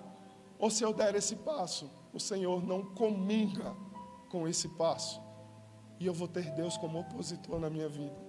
ou 0.60 0.70
se 0.70 0.84
eu 0.84 0.94
der 0.94 1.16
esse 1.16 1.38
passo, 1.38 1.90
o 2.14 2.20
Senhor 2.20 2.62
não 2.62 2.84
comunga 2.84 3.74
com 4.30 4.46
esse 4.46 4.68
passo, 4.68 5.22
e 6.02 6.06
eu 6.06 6.14
vou 6.14 6.28
ter 6.28 6.52
Deus 6.52 6.76
como 6.76 7.00
opositor 7.00 7.62
na 7.62 7.70
minha 7.70 7.88
vida, 7.88 8.22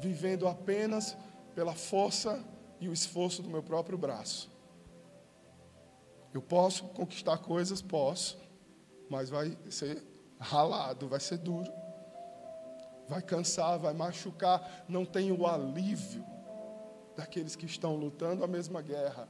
vivendo 0.00 0.48
apenas 0.48 1.16
pela 1.54 1.74
força 1.74 2.44
e 2.80 2.88
o 2.88 2.92
esforço 2.92 3.42
do 3.42 3.48
meu 3.48 3.62
próprio 3.62 3.96
braço. 3.96 4.50
Eu 6.32 6.42
posso 6.42 6.84
conquistar 6.88 7.38
coisas? 7.38 7.80
Posso, 7.80 8.38
mas 9.08 9.30
vai 9.30 9.56
ser 9.70 10.02
ralado, 10.38 11.08
vai 11.08 11.20
ser 11.20 11.38
duro, 11.38 11.72
vai 13.08 13.22
cansar, 13.22 13.78
vai 13.78 13.94
machucar. 13.94 14.84
Não 14.88 15.04
tem 15.04 15.32
o 15.32 15.46
alívio 15.46 16.24
daqueles 17.16 17.56
que 17.56 17.64
estão 17.64 17.96
lutando 17.96 18.44
a 18.44 18.46
mesma 18.46 18.82
guerra, 18.82 19.28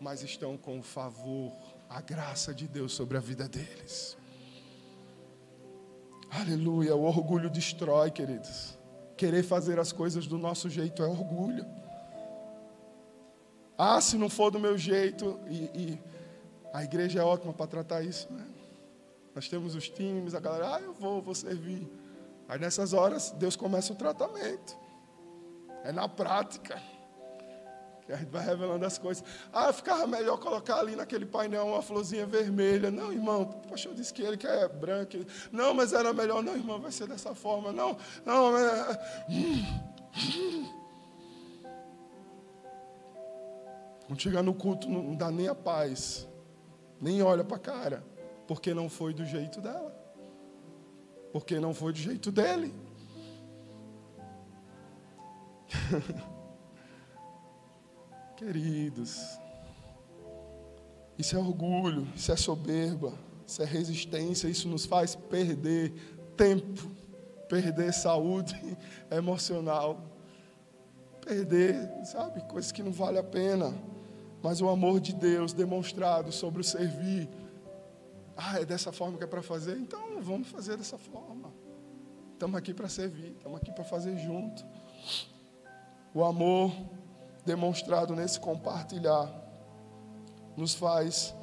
mas 0.00 0.22
estão 0.22 0.56
com 0.56 0.78
o 0.78 0.82
favor, 0.82 1.52
a 1.88 2.00
graça 2.00 2.54
de 2.54 2.66
Deus 2.66 2.92
sobre 2.92 3.18
a 3.18 3.20
vida 3.20 3.48
deles. 3.48 4.16
Aleluia, 6.30 6.94
o 6.94 7.04
orgulho 7.04 7.50
destrói, 7.50 8.10
queridos. 8.10 8.78
Querer 9.16 9.42
fazer 9.42 9.78
as 9.78 9.92
coisas 9.92 10.26
do 10.26 10.38
nosso 10.38 10.70
jeito 10.70 11.02
é 11.02 11.06
orgulho. 11.06 11.66
Ah, 13.78 14.00
se 14.00 14.18
não 14.18 14.28
for 14.28 14.50
do 14.50 14.58
meu 14.58 14.76
jeito, 14.76 15.38
e, 15.48 15.70
e 15.72 15.98
a 16.72 16.82
igreja 16.82 17.20
é 17.20 17.22
ótima 17.22 17.52
para 17.52 17.68
tratar 17.68 18.02
isso, 18.02 18.30
né? 18.32 18.44
Nós 19.32 19.48
temos 19.48 19.76
os 19.76 19.88
times, 19.88 20.34
a 20.34 20.40
galera, 20.40 20.74
ah, 20.74 20.80
eu 20.80 20.92
vou, 20.92 21.22
vou 21.22 21.34
servir. 21.34 21.88
Aí 22.48 22.58
nessas 22.58 22.92
horas, 22.92 23.30
Deus 23.30 23.54
começa 23.54 23.92
o 23.92 23.96
tratamento. 23.96 24.76
É 25.84 25.92
na 25.92 26.08
prática. 26.08 26.82
Que 28.04 28.12
a 28.12 28.16
gente 28.16 28.30
vai 28.30 28.44
revelando 28.44 28.84
as 28.84 28.98
coisas. 28.98 29.22
Ah, 29.52 29.72
ficava 29.72 30.06
melhor 30.06 30.38
colocar 30.38 30.80
ali 30.80 30.96
naquele 30.96 31.26
painel 31.26 31.66
uma 31.66 31.82
florzinha 31.82 32.26
vermelha. 32.26 32.90
Não, 32.90 33.12
irmão, 33.12 33.42
o 33.42 33.68
pastor 33.68 33.94
disse 33.94 34.12
que 34.12 34.22
ele 34.22 34.36
quer 34.36 34.64
é 34.64 34.68
branco. 34.68 35.12
Não, 35.52 35.72
mas 35.72 35.92
era 35.92 36.12
melhor. 36.12 36.42
Não, 36.42 36.56
irmão, 36.56 36.80
vai 36.80 36.90
ser 36.90 37.06
dessa 37.06 37.34
forma. 37.34 37.70
Não, 37.70 37.96
não, 38.24 38.50
mas... 38.50 38.98
Quando 44.08 44.20
chegar 44.22 44.42
no 44.42 44.54
culto, 44.54 44.88
não 44.88 45.14
dá 45.14 45.30
nem 45.30 45.46
a 45.48 45.54
paz, 45.54 46.26
nem 46.98 47.20
olha 47.20 47.44
para 47.44 47.58
a 47.58 47.60
cara, 47.60 48.02
porque 48.46 48.72
não 48.72 48.88
foi 48.88 49.12
do 49.12 49.22
jeito 49.22 49.60
dela, 49.60 49.94
porque 51.30 51.60
não 51.60 51.74
foi 51.74 51.92
do 51.92 51.98
jeito 51.98 52.32
dele. 52.32 52.72
Queridos, 58.34 59.38
isso 61.18 61.36
é 61.36 61.38
orgulho, 61.38 62.08
isso 62.16 62.32
é 62.32 62.36
soberba, 62.36 63.12
isso 63.46 63.60
é 63.60 63.66
resistência, 63.66 64.48
isso 64.48 64.68
nos 64.68 64.86
faz 64.86 65.14
perder 65.14 65.92
tempo, 66.34 66.90
perder 67.46 67.92
saúde 67.92 68.58
emocional, 69.12 70.02
perder, 71.20 71.76
sabe, 72.06 72.40
coisas 72.48 72.72
que 72.72 72.82
não 72.82 72.90
vale 72.90 73.18
a 73.18 73.22
pena 73.22 73.97
mas 74.42 74.60
o 74.60 74.68
amor 74.68 75.00
de 75.00 75.12
Deus 75.12 75.52
demonstrado 75.52 76.30
sobre 76.32 76.60
o 76.60 76.64
servir 76.64 77.28
Ah, 78.36 78.60
é 78.60 78.64
dessa 78.64 78.92
forma 78.92 79.18
que 79.18 79.24
é 79.24 79.26
para 79.26 79.42
fazer? 79.42 79.76
Então 79.76 80.22
vamos 80.22 80.46
fazer 80.48 80.76
dessa 80.76 80.96
forma. 80.96 81.52
Estamos 82.34 82.56
aqui 82.56 82.72
para 82.72 82.88
servir, 82.88 83.32
estamos 83.32 83.60
aqui 83.60 83.72
para 83.72 83.82
fazer 83.82 84.16
junto. 84.18 84.64
O 86.14 86.22
amor 86.22 86.72
demonstrado 87.44 88.14
nesse 88.14 88.38
compartilhar 88.38 89.28
nos 90.56 90.72
faz 90.74 91.34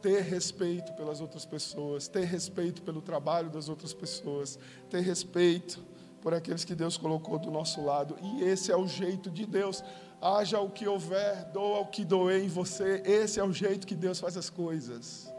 ter 0.00 0.22
respeito 0.22 0.92
pelas 0.92 1.20
outras 1.20 1.44
pessoas, 1.44 2.06
ter 2.06 2.24
respeito 2.24 2.80
pelo 2.82 3.02
trabalho 3.02 3.50
das 3.50 3.68
outras 3.68 3.92
pessoas, 3.92 4.56
ter 4.88 5.00
respeito 5.00 5.84
por 6.20 6.32
aqueles 6.32 6.64
que 6.64 6.76
Deus 6.76 6.96
colocou 6.96 7.40
do 7.40 7.50
nosso 7.50 7.84
lado. 7.84 8.16
E 8.22 8.44
esse 8.44 8.70
é 8.70 8.76
o 8.76 8.86
jeito 8.86 9.30
de 9.30 9.46
Deus. 9.46 9.82
Haja 10.20 10.60
o 10.60 10.70
que 10.70 10.86
houver, 10.88 11.44
doa 11.46 11.80
o 11.80 11.86
que 11.86 12.04
doer 12.04 12.42
em 12.42 12.48
você. 12.48 13.02
Esse 13.04 13.38
é 13.38 13.44
o 13.44 13.52
jeito 13.52 13.86
que 13.86 13.94
Deus 13.94 14.18
faz 14.18 14.36
as 14.36 14.48
coisas. 14.48 15.32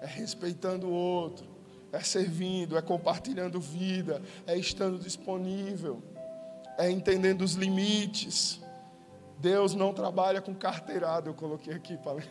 É 0.00 0.06
respeitando 0.06 0.88
o 0.88 0.92
outro, 0.92 1.48
é 1.90 2.00
servindo, 2.00 2.76
é 2.76 2.82
compartilhando 2.82 3.60
vida, 3.60 4.22
é 4.46 4.56
estando 4.56 4.98
disponível, 4.98 6.02
é 6.76 6.90
entendendo 6.90 7.42
os 7.42 7.54
limites. 7.54 8.60
Deus 9.38 9.74
não 9.74 9.92
trabalha 9.92 10.40
com 10.40 10.54
carteirada, 10.54 11.28
eu 11.28 11.34
coloquei 11.34 11.74
aqui 11.74 11.96
para 11.98 12.22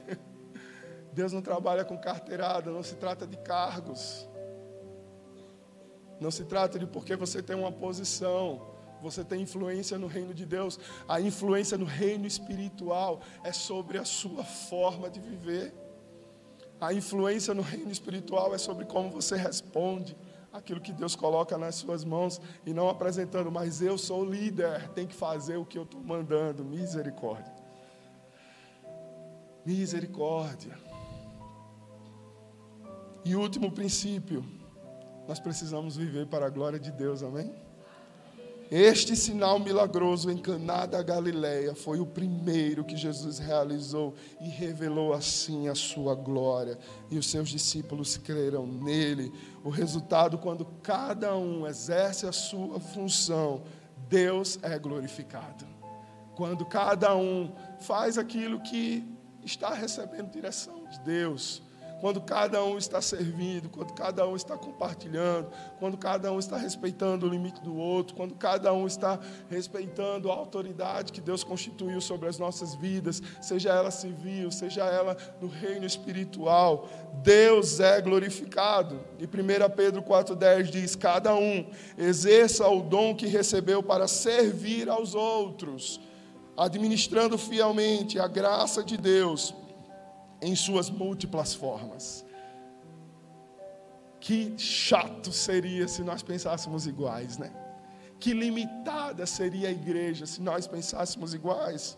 Deus 1.11 1.34
não 1.34 1.41
trabalha 1.41 1.84
com 1.84 1.97
carteirada, 1.97 2.69
não 2.69 2.84
se 2.84 2.95
trata 2.95 3.25
de 3.25 3.38
cargos. 3.38 4.30
Não 6.19 6.30
se 6.30 6.45
trata 6.45 6.78
de 6.78 6.86
porque 6.86 7.15
você 7.15 7.41
tem 7.41 7.55
uma 7.55 7.71
posição, 7.71 8.76
você 9.02 9.24
tem 9.24 9.41
influência 9.41 9.98
no 9.98 10.08
reino 10.08 10.34
de 10.34 10.45
Deus. 10.45 10.80
A 11.08 11.22
influência 11.22 11.78
no 11.78 11.86
reino 11.86 12.26
espiritual 12.26 13.22
é 13.43 13.52
sobre 13.52 13.98
a 13.98 14.06
sua 14.06 14.43
forma 14.43 15.10
de 15.10 15.20
viver. 15.20 15.74
A 16.80 16.93
influência 16.93 17.54
no 17.54 17.62
reino 17.62 17.91
espiritual 17.91 18.54
é 18.54 18.58
sobre 18.58 18.86
como 18.86 19.10
você 19.10 19.36
responde 19.36 20.16
aquilo 20.52 20.82
que 20.82 20.91
Deus 20.91 21.16
coloca 21.16 21.58
nas 21.58 21.76
suas 21.76 22.04
mãos 22.04 22.41
e 22.66 22.74
não 22.74 22.89
apresentando, 22.89 23.52
mas 23.52 23.82
eu 23.82 23.98
sou 23.98 24.26
líder, 24.26 24.89
tem 24.89 25.06
que 25.06 25.16
fazer 25.16 25.58
o 25.58 25.66
que 25.66 25.78
eu 25.78 25.84
estou 25.84 26.02
mandando. 26.02 26.64
Misericórdia. 26.64 27.54
Misericórdia. 29.66 30.78
E 33.26 33.36
último 33.36 33.72
princípio, 33.72 34.45
nós 35.28 35.39
precisamos 35.39 35.98
viver 35.98 36.28
para 36.28 36.45
a 36.45 36.50
glória 36.50 36.80
de 36.80 36.91
Deus, 36.91 37.22
amém? 37.22 37.66
Este 38.70 39.15
sinal 39.15 39.59
milagroso 39.59 40.30
em 40.30 40.38
Caná 40.38 40.86
da 40.86 41.01
Galileia 41.01 41.74
foi 41.74 42.01
o 42.01 42.05
primeiro 42.05 42.84
que 42.84 42.97
Jesus 42.97 43.39
realizou 43.39 44.13
e 44.41 44.49
revelou 44.49 45.13
assim 45.13 45.70
a 45.70 45.76
sua 45.76 46.13
glória, 46.13 46.78
e 47.09 47.18
os 47.18 47.30
seus 47.30 47.47
discípulos 47.47 48.18
creram 48.18 48.68
nele. 48.68 49.32
O 49.63 49.70
resultado 49.70 50.38
quando 50.38 50.65
cada 50.84 51.38
um 51.38 51.65
exerce 51.65 52.26
a 52.26 52.34
sua 52.34 52.78
função, 52.78 53.63
Deus 54.09 54.59
é 54.61 54.78
glorificado. 54.78 55.65
Quando 56.36 56.65
cada 56.65 57.15
um 57.15 57.53
faz 57.80 58.18
aquilo 58.18 58.59
que 58.59 59.01
está 59.45 59.74
recebendo 59.74 60.30
direção 60.30 60.84
de 60.91 60.99
Deus, 60.99 61.63
quando 62.00 62.22
cada 62.22 62.64
um 62.64 62.78
está 62.78 63.02
servindo, 63.02 63.70
quando 63.70 63.93
cada 63.93 64.28
um 64.28 64.36
está 64.36 64.56
compartilhando, 64.56 65.50
quando 65.80 65.98
cada 65.98 66.32
um 66.32 66.39
está 66.39 66.58
respeitando 66.58 67.26
o 67.26 67.30
limite 67.30 67.62
do 67.62 67.76
outro, 67.76 68.16
quando 68.16 68.36
cada 68.36 68.72
um 68.74 68.86
está 68.86 69.20
respeitando 69.50 70.32
a 70.32 70.36
autoridade 70.36 71.12
que 71.12 71.22
Deus 71.22 71.43
constituiu 71.43 72.00
sobre 72.00 72.30
as 72.30 72.38
nossas 72.38 72.76
vidas, 72.76 73.22
seja 73.41 73.70
ela 73.70 73.91
civil, 73.91 74.52
seja 74.52 74.86
ela 74.86 75.18
no 75.41 75.48
reino 75.48 75.86
espiritual, 75.86 76.88
Deus 77.24 77.80
é 77.80 78.00
glorificado. 78.00 79.00
E 79.20 79.26
1 79.26 79.76
Pedro 79.76 80.04
4,10 80.04 80.64
diz: 80.70 80.95
Cada 80.95 81.34
um 81.36 81.66
exerça 81.98 82.68
o 82.68 82.82
dom 82.82 83.16
que 83.16 83.28
recebeu 83.28 83.82
para 83.82 84.08
servir 84.08 84.89
aos 84.89 85.16
outros, 85.16 86.00
administrando 86.56 87.38
fielmente 87.38 88.20
a 88.20 88.28
graça 88.28 88.84
de 88.84 88.98
Deus 88.98 89.54
em 90.42 90.56
suas 90.56 90.90
múltiplas 90.90 91.54
formas. 91.54 92.26
Que 94.20 94.58
chato 94.58 95.32
seria 95.32 95.88
se 95.88 96.04
nós 96.04 96.24
pensássemos 96.24 96.88
iguais, 96.88 97.38
né? 97.38 97.52
Que 98.20 98.34
limitada 98.34 99.26
seria 99.26 99.70
a 99.70 99.72
igreja 99.72 100.26
se 100.26 100.42
nós 100.42 100.68
pensássemos 100.68 101.34
iguais. 101.34 101.98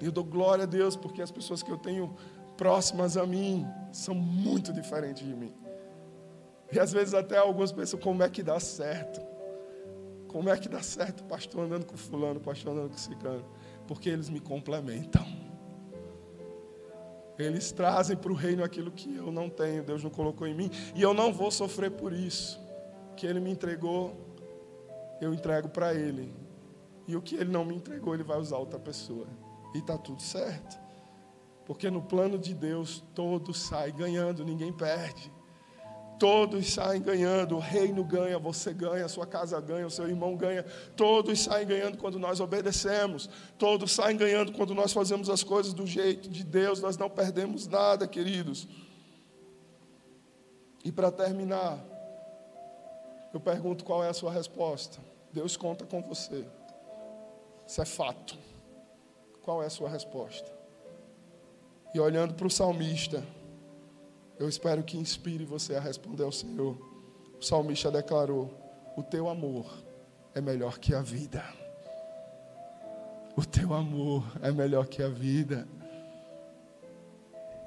Eu 0.00 0.10
dou 0.10 0.24
glória 0.24 0.64
a 0.64 0.66
Deus 0.66 0.96
porque 0.96 1.20
as 1.20 1.30
pessoas 1.30 1.62
que 1.62 1.70
eu 1.70 1.76
tenho 1.76 2.16
próximas 2.56 3.16
a 3.16 3.26
mim 3.26 3.66
são 3.92 4.14
muito 4.14 4.72
diferentes 4.72 5.26
de 5.26 5.34
mim. 5.34 5.54
E 6.72 6.78
às 6.78 6.92
vezes 6.92 7.14
até 7.14 7.36
algumas 7.36 7.72
pensam 7.72 7.98
como 7.98 8.22
é 8.22 8.28
que 8.28 8.42
dá 8.42 8.58
certo. 8.58 9.20
Como 10.28 10.48
é 10.48 10.56
que 10.56 10.68
dá 10.68 10.82
certo 10.82 11.24
pastor 11.24 11.64
andando 11.64 11.84
com 11.84 11.96
fulano, 11.96 12.38
pastor 12.38 12.72
andando 12.72 12.90
com 12.90 12.96
ciclano? 12.96 13.44
Porque 13.86 14.08
eles 14.08 14.28
me 14.28 14.40
complementam. 14.40 15.26
Eles 17.40 17.72
trazem 17.72 18.16
para 18.16 18.30
o 18.30 18.34
reino 18.34 18.62
aquilo 18.62 18.90
que 18.90 19.16
eu 19.16 19.32
não 19.32 19.48
tenho, 19.48 19.82
Deus 19.82 20.02
não 20.02 20.10
colocou 20.10 20.46
em 20.46 20.54
mim, 20.54 20.70
e 20.94 21.00
eu 21.00 21.14
não 21.14 21.32
vou 21.32 21.50
sofrer 21.50 21.90
por 21.90 22.12
isso. 22.12 22.60
O 23.12 23.14
que 23.14 23.26
Ele 23.26 23.40
me 23.40 23.50
entregou, 23.50 24.16
eu 25.20 25.32
entrego 25.32 25.68
para 25.68 25.94
Ele. 25.94 26.34
E 27.06 27.16
o 27.16 27.22
que 27.22 27.34
Ele 27.34 27.50
não 27.50 27.64
me 27.64 27.74
entregou, 27.74 28.14
Ele 28.14 28.22
vai 28.22 28.38
usar 28.38 28.58
outra 28.58 28.78
pessoa. 28.78 29.26
E 29.74 29.78
está 29.78 29.96
tudo 29.96 30.22
certo. 30.22 30.78
Porque 31.64 31.90
no 31.90 32.02
plano 32.02 32.38
de 32.38 32.52
Deus, 32.54 33.04
todos 33.14 33.58
saem 33.60 33.94
ganhando, 33.94 34.44
ninguém 34.44 34.72
perde. 34.72 35.32
Todos 36.20 36.74
saem 36.74 37.00
ganhando, 37.00 37.56
o 37.56 37.58
reino 37.58 38.04
ganha, 38.04 38.38
você 38.38 38.74
ganha, 38.74 39.06
a 39.06 39.08
sua 39.08 39.26
casa 39.26 39.58
ganha, 39.58 39.86
o 39.86 39.90
seu 39.90 40.06
irmão 40.06 40.36
ganha. 40.36 40.62
Todos 40.94 41.40
saem 41.40 41.66
ganhando 41.66 41.96
quando 41.96 42.18
nós 42.18 42.40
obedecemos. 42.40 43.26
Todos 43.56 43.90
saem 43.90 44.18
ganhando 44.18 44.52
quando 44.52 44.74
nós 44.74 44.92
fazemos 44.92 45.30
as 45.30 45.42
coisas 45.42 45.72
do 45.72 45.86
jeito 45.86 46.28
de 46.28 46.44
Deus. 46.44 46.78
Nós 46.82 46.98
não 46.98 47.08
perdemos 47.08 47.66
nada, 47.66 48.06
queridos. 48.06 48.68
E 50.84 50.92
para 50.92 51.10
terminar, 51.10 51.82
eu 53.32 53.40
pergunto 53.40 53.82
qual 53.82 54.04
é 54.04 54.10
a 54.10 54.14
sua 54.14 54.30
resposta. 54.30 54.98
Deus 55.32 55.56
conta 55.56 55.86
com 55.86 56.02
você. 56.02 56.44
Isso 57.66 57.80
é 57.80 57.86
fato. 57.86 58.36
Qual 59.40 59.62
é 59.62 59.66
a 59.66 59.70
sua 59.70 59.88
resposta? 59.88 60.52
E 61.94 61.98
olhando 61.98 62.34
para 62.34 62.46
o 62.46 62.50
salmista. 62.50 63.24
Eu 64.40 64.48
espero 64.48 64.82
que 64.82 64.96
inspire 64.96 65.44
você 65.44 65.74
a 65.74 65.80
responder 65.80 66.22
ao 66.22 66.32
Senhor. 66.32 66.74
O 67.38 67.44
salmista 67.44 67.90
declarou: 67.90 68.50
O 68.96 69.02
teu 69.02 69.28
amor 69.28 69.70
é 70.34 70.40
melhor 70.40 70.78
que 70.78 70.94
a 70.94 71.02
vida. 71.02 71.44
O 73.36 73.44
teu 73.44 73.74
amor 73.74 74.24
é 74.40 74.50
melhor 74.50 74.86
que 74.86 75.02
a 75.02 75.08
vida. 75.08 75.68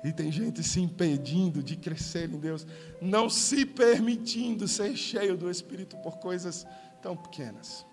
E 0.03 0.11
tem 0.11 0.31
gente 0.31 0.63
se 0.63 0.81
impedindo 0.81 1.61
de 1.61 1.77
crescer 1.77 2.27
em 2.29 2.39
Deus, 2.39 2.65
não 2.99 3.29
se 3.29 3.67
permitindo 3.67 4.67
ser 4.67 4.95
cheio 4.97 5.37
do 5.37 5.51
Espírito 5.51 5.95
por 5.97 6.17
coisas 6.17 6.65
tão 7.03 7.15
pequenas, 7.15 7.85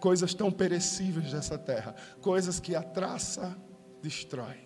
coisas 0.00 0.32
tão 0.32 0.50
perecíveis 0.50 1.32
dessa 1.32 1.58
terra, 1.58 1.94
coisas 2.22 2.60
que 2.60 2.76
a 2.76 2.82
traça 2.82 3.54
destrói. 4.00 4.63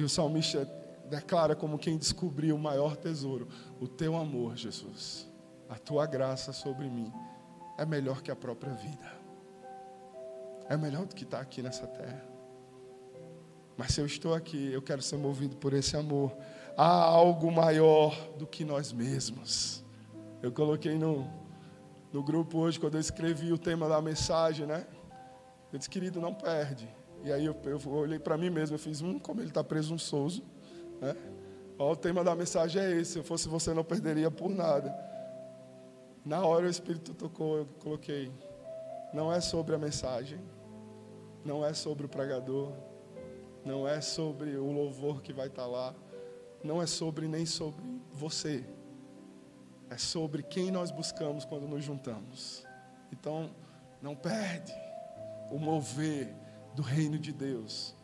E 0.00 0.02
o 0.02 0.08
salmista 0.08 0.64
declara 1.10 1.54
como 1.54 1.78
quem 1.78 1.98
descobriu 1.98 2.56
o 2.56 2.58
maior 2.58 2.96
tesouro: 2.96 3.46
o 3.78 3.86
teu 3.86 4.16
amor, 4.16 4.56
Jesus, 4.56 5.28
a 5.68 5.76
tua 5.76 6.06
graça 6.06 6.54
sobre 6.54 6.88
mim 6.88 7.12
é 7.76 7.84
melhor 7.84 8.22
que 8.22 8.30
a 8.30 8.36
própria 8.36 8.72
vida. 8.72 9.12
É 10.70 10.74
melhor 10.74 11.04
do 11.04 11.14
que 11.14 11.24
estar 11.24 11.40
aqui 11.40 11.60
nessa 11.60 11.86
terra. 11.86 12.24
Mas 13.76 13.92
se 13.92 14.00
eu 14.00 14.06
estou 14.06 14.32
aqui, 14.32 14.72
eu 14.72 14.80
quero 14.80 15.02
ser 15.02 15.18
movido 15.18 15.54
por 15.56 15.74
esse 15.74 15.94
amor. 15.98 16.34
Há 16.78 16.88
algo 16.88 17.52
maior 17.52 18.16
do 18.38 18.46
que 18.46 18.64
nós 18.64 18.94
mesmos. 18.94 19.84
Eu 20.42 20.50
coloquei 20.50 20.96
no, 20.96 21.30
no 22.10 22.22
grupo 22.22 22.56
hoje, 22.56 22.80
quando 22.80 22.94
eu 22.94 23.00
escrevi 23.00 23.52
o 23.52 23.58
tema 23.58 23.86
da 23.86 24.00
mensagem, 24.00 24.66
né? 24.66 24.86
Eu 25.70 25.78
disse, 25.78 25.90
querido, 25.90 26.22
não 26.22 26.32
perde. 26.32 26.88
E 27.22 27.32
aí 27.32 27.44
eu, 27.44 27.56
eu 27.64 27.92
olhei 27.92 28.18
para 28.18 28.36
mim 28.36 28.50
mesmo, 28.50 28.74
eu 28.74 28.78
fiz, 28.78 29.00
hum, 29.00 29.18
como 29.18 29.40
ele 29.40 29.48
está 29.48 29.62
presunçoso. 29.62 30.42
Né? 31.00 31.14
Ó, 31.78 31.92
o 31.92 31.96
tema 31.96 32.24
da 32.24 32.34
mensagem 32.34 32.82
é 32.82 32.92
esse, 32.92 33.12
se 33.12 33.18
eu 33.18 33.24
fosse 33.24 33.48
você 33.48 33.72
não 33.74 33.84
perderia 33.84 34.30
por 34.30 34.50
nada. 34.50 34.94
Na 36.24 36.44
hora 36.44 36.66
o 36.66 36.70
Espírito 36.70 37.14
tocou, 37.14 37.58
eu 37.58 37.66
coloquei, 37.78 38.30
não 39.12 39.32
é 39.32 39.40
sobre 39.40 39.74
a 39.74 39.78
mensagem, 39.78 40.38
não 41.44 41.64
é 41.64 41.72
sobre 41.72 42.06
o 42.06 42.08
pregador, 42.08 42.72
não 43.64 43.86
é 43.88 44.00
sobre 44.00 44.56
o 44.56 44.70
louvor 44.70 45.22
que 45.22 45.32
vai 45.32 45.46
estar 45.46 45.62
tá 45.62 45.68
lá, 45.68 45.94
não 46.62 46.80
é 46.80 46.86
sobre 46.86 47.26
nem 47.26 47.46
sobre 47.46 47.82
você, 48.12 48.64
é 49.88 49.96
sobre 49.96 50.42
quem 50.42 50.70
nós 50.70 50.90
buscamos 50.90 51.44
quando 51.44 51.66
nos 51.66 51.82
juntamos. 51.82 52.66
Então, 53.10 53.50
não 54.00 54.14
perde 54.14 54.72
o 55.50 55.58
mover 55.58 56.34
do 56.74 56.82
reino 56.82 57.18
de 57.18 57.32
Deus. 57.32 57.94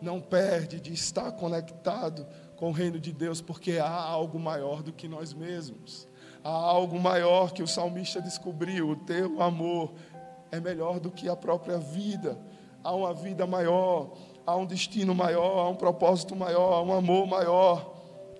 Não 0.00 0.20
perde 0.20 0.80
de 0.80 0.92
estar 0.92 1.30
conectado 1.32 2.26
com 2.56 2.70
o 2.70 2.72
reino 2.72 2.98
de 2.98 3.12
Deus, 3.12 3.40
porque 3.40 3.78
há 3.78 3.90
algo 3.90 4.38
maior 4.38 4.82
do 4.82 4.92
que 4.92 5.08
nós 5.08 5.32
mesmos. 5.32 6.08
Há 6.42 6.50
algo 6.50 6.98
maior 6.98 7.52
que 7.52 7.62
o 7.62 7.68
salmista 7.68 8.20
descobriu: 8.20 8.90
o 8.90 8.96
teu 8.96 9.42
amor 9.42 9.92
é 10.50 10.58
melhor 10.58 10.98
do 11.00 11.10
que 11.10 11.28
a 11.28 11.36
própria 11.36 11.78
vida. 11.78 12.38
Há 12.82 12.94
uma 12.94 13.12
vida 13.12 13.46
maior, 13.46 14.16
há 14.46 14.56
um 14.56 14.64
destino 14.64 15.14
maior, 15.14 15.66
há 15.66 15.68
um 15.68 15.74
propósito 15.74 16.34
maior, 16.34 16.74
há 16.74 16.82
um 16.82 16.92
amor 16.92 17.26
maior, 17.26 17.94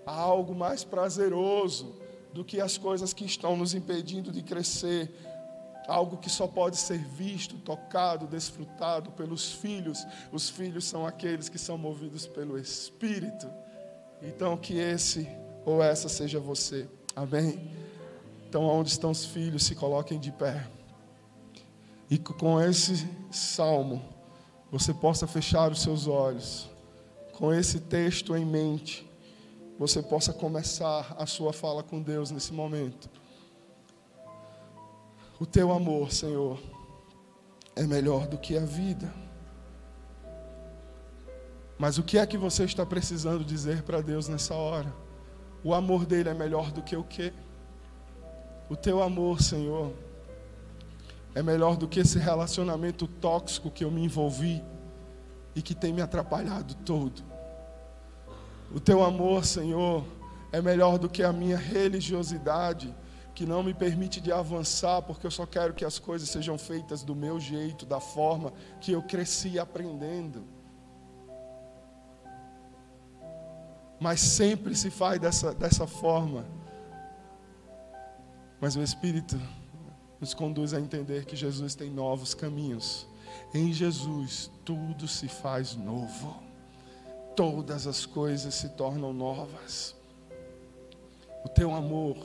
há 0.07 0.12
algo 0.12 0.55
mais 0.55 0.83
prazeroso 0.83 1.95
do 2.33 2.45
que 2.45 2.61
as 2.61 2.78
coisas 2.78 3.12
que 3.12 3.24
estão 3.24 3.57
nos 3.57 3.74
impedindo 3.74 4.33
de 4.33 4.43
crescer. 4.43 5.12
Algo 5.91 6.18
que 6.18 6.30
só 6.30 6.47
pode 6.47 6.76
ser 6.76 6.99
visto, 6.99 7.57
tocado, 7.57 8.26
desfrutado 8.28 9.11
pelos 9.11 9.51
filhos. 9.51 10.07
Os 10.30 10.49
filhos 10.49 10.84
são 10.84 11.05
aqueles 11.05 11.49
que 11.49 11.59
são 11.59 11.76
movidos 11.76 12.28
pelo 12.28 12.57
Espírito. 12.57 13.51
Então, 14.22 14.57
que 14.57 14.78
esse 14.78 15.28
ou 15.66 15.82
essa 15.82 16.09
seja 16.09 16.38
você. 16.38 16.88
Amém? 17.16 17.72
Então, 18.49 18.62
onde 18.62 18.91
estão 18.91 19.11
os 19.11 19.24
filhos, 19.24 19.64
se 19.64 19.74
coloquem 19.74 20.20
de 20.20 20.30
pé. 20.30 20.64
E 22.09 22.16
com 22.18 22.61
esse 22.61 23.09
salmo, 23.32 24.01
você 24.70 24.95
possa 24.95 25.26
fechar 25.26 25.72
os 25.72 25.82
seus 25.82 26.07
olhos. 26.07 26.70
Com 27.32 27.53
esse 27.53 27.80
texto 27.80 28.36
em 28.36 28.45
mente, 28.45 29.11
você 29.76 30.01
possa 30.01 30.32
começar 30.32 31.16
a 31.18 31.26
sua 31.26 31.53
fala 31.53 31.82
com 31.82 32.01
Deus 32.01 32.30
nesse 32.30 32.53
momento. 32.53 33.11
O 35.41 35.47
teu 35.47 35.72
amor, 35.72 36.12
Senhor, 36.12 36.61
é 37.74 37.86
melhor 37.86 38.26
do 38.26 38.36
que 38.36 38.59
a 38.59 38.61
vida. 38.61 39.11
Mas 41.78 41.97
o 41.97 42.03
que 42.03 42.18
é 42.18 42.26
que 42.26 42.36
você 42.36 42.64
está 42.64 42.84
precisando 42.84 43.43
dizer 43.43 43.82
para 43.82 44.03
Deus 44.03 44.28
nessa 44.28 44.55
hora? 44.55 44.93
O 45.64 45.72
amor 45.72 46.05
dele 46.05 46.28
é 46.28 46.34
melhor 46.34 46.70
do 46.70 46.82
que 46.82 46.95
o 46.95 47.03
quê? 47.03 47.32
O 48.68 48.76
teu 48.76 49.03
amor, 49.03 49.41
Senhor, 49.41 49.95
é 51.34 51.43
melhor 51.43 51.78
do 51.78 51.88
que 51.88 52.01
esse 52.01 52.18
relacionamento 52.18 53.07
tóxico 53.07 53.70
que 53.70 53.82
eu 53.82 53.91
me 53.91 54.05
envolvi 54.05 54.62
e 55.57 55.62
que 55.62 55.74
tem 55.74 55.91
me 55.91 56.03
atrapalhado 56.03 56.74
todo. 56.84 57.22
O 58.70 58.78
teu 58.78 59.03
amor, 59.03 59.47
Senhor, 59.47 60.05
é 60.53 60.61
melhor 60.61 60.99
do 60.99 61.09
que 61.09 61.22
a 61.22 61.32
minha 61.32 61.57
religiosidade, 61.57 62.95
que 63.41 63.47
não 63.47 63.62
me 63.62 63.72
permite 63.72 64.20
de 64.20 64.30
avançar, 64.30 65.01
porque 65.01 65.26
eu 65.26 65.30
só 65.30 65.47
quero 65.47 65.72
que 65.72 65.82
as 65.82 65.99
coisas 65.99 66.28
sejam 66.28 66.59
feitas 66.59 67.03
do 67.03 67.14
meu 67.14 67.41
jeito, 67.41 67.86
da 67.86 67.99
forma 67.99 68.53
que 68.82 68.93
eu 68.93 69.03
cresci 69.03 69.59
aprendendo. 69.59 70.45
Mas 73.99 74.20
sempre 74.20 74.76
se 74.76 74.91
faz 74.91 75.18
dessa, 75.18 75.55
dessa 75.55 75.86
forma. 75.86 76.45
Mas 78.61 78.76
o 78.76 78.82
Espírito 78.82 79.41
nos 80.20 80.34
conduz 80.34 80.74
a 80.74 80.78
entender 80.78 81.24
que 81.24 81.34
Jesus 81.34 81.74
tem 81.74 81.88
novos 81.91 82.34
caminhos. 82.34 83.07
Em 83.55 83.72
Jesus, 83.72 84.51
tudo 84.66 85.09
se 85.09 85.28
faz 85.28 85.74
novo 85.74 86.38
todas 87.34 87.86
as 87.86 88.05
coisas 88.05 88.55
se 88.55 88.68
tornam 88.68 89.14
novas. 89.14 89.97
O 91.43 91.49
teu 91.49 91.74
amor 91.74 92.18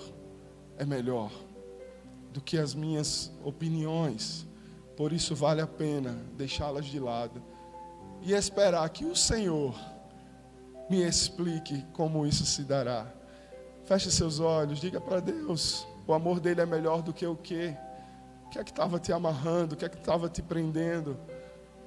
é 0.77 0.85
melhor 0.85 1.31
do 2.31 2.41
que 2.41 2.57
as 2.57 2.73
minhas 2.73 3.31
opiniões, 3.43 4.45
por 4.97 5.13
isso 5.13 5.35
vale 5.35 5.61
a 5.61 5.67
pena 5.67 6.17
deixá-las 6.37 6.85
de 6.85 6.99
lado 6.99 7.41
e 8.21 8.33
esperar 8.33 8.89
que 8.89 9.05
o 9.05 9.15
Senhor 9.15 9.75
me 10.89 11.01
explique 11.01 11.83
como 11.93 12.25
isso 12.25 12.45
se 12.45 12.63
dará. 12.63 13.07
Feche 13.85 14.11
seus 14.11 14.39
olhos, 14.39 14.79
diga 14.79 14.99
para 14.99 15.19
Deus: 15.19 15.87
o 16.07 16.13
amor 16.13 16.39
dele 16.39 16.61
é 16.61 16.65
melhor 16.65 17.01
do 17.01 17.13
que 17.13 17.25
o 17.25 17.35
quê? 17.35 17.75
O 18.45 18.49
que 18.49 18.59
é 18.59 18.63
que 18.63 18.71
estava 18.71 18.99
te 18.99 19.11
amarrando? 19.11 19.73
O 19.73 19.77
que 19.77 19.85
é 19.85 19.89
que 19.89 19.97
estava 19.97 20.29
te 20.29 20.41
prendendo? 20.41 21.17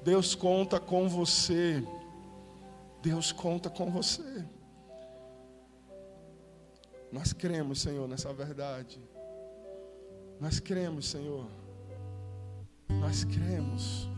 Deus 0.03 0.35
conta 0.35 0.79
com 0.81 1.09
você. 1.09 1.83
Deus 3.03 3.33
conta 3.33 3.71
com 3.71 3.91
você. 3.91 4.45
Nós 7.11 7.33
cremos, 7.33 7.81
Senhor, 7.81 8.07
nessa 8.07 8.33
verdade. 8.33 9.01
Nós 10.41 10.61
cremos, 10.61 11.09
Senhor. 11.09 11.47
Nós 13.01 13.25
cremos. 13.25 14.09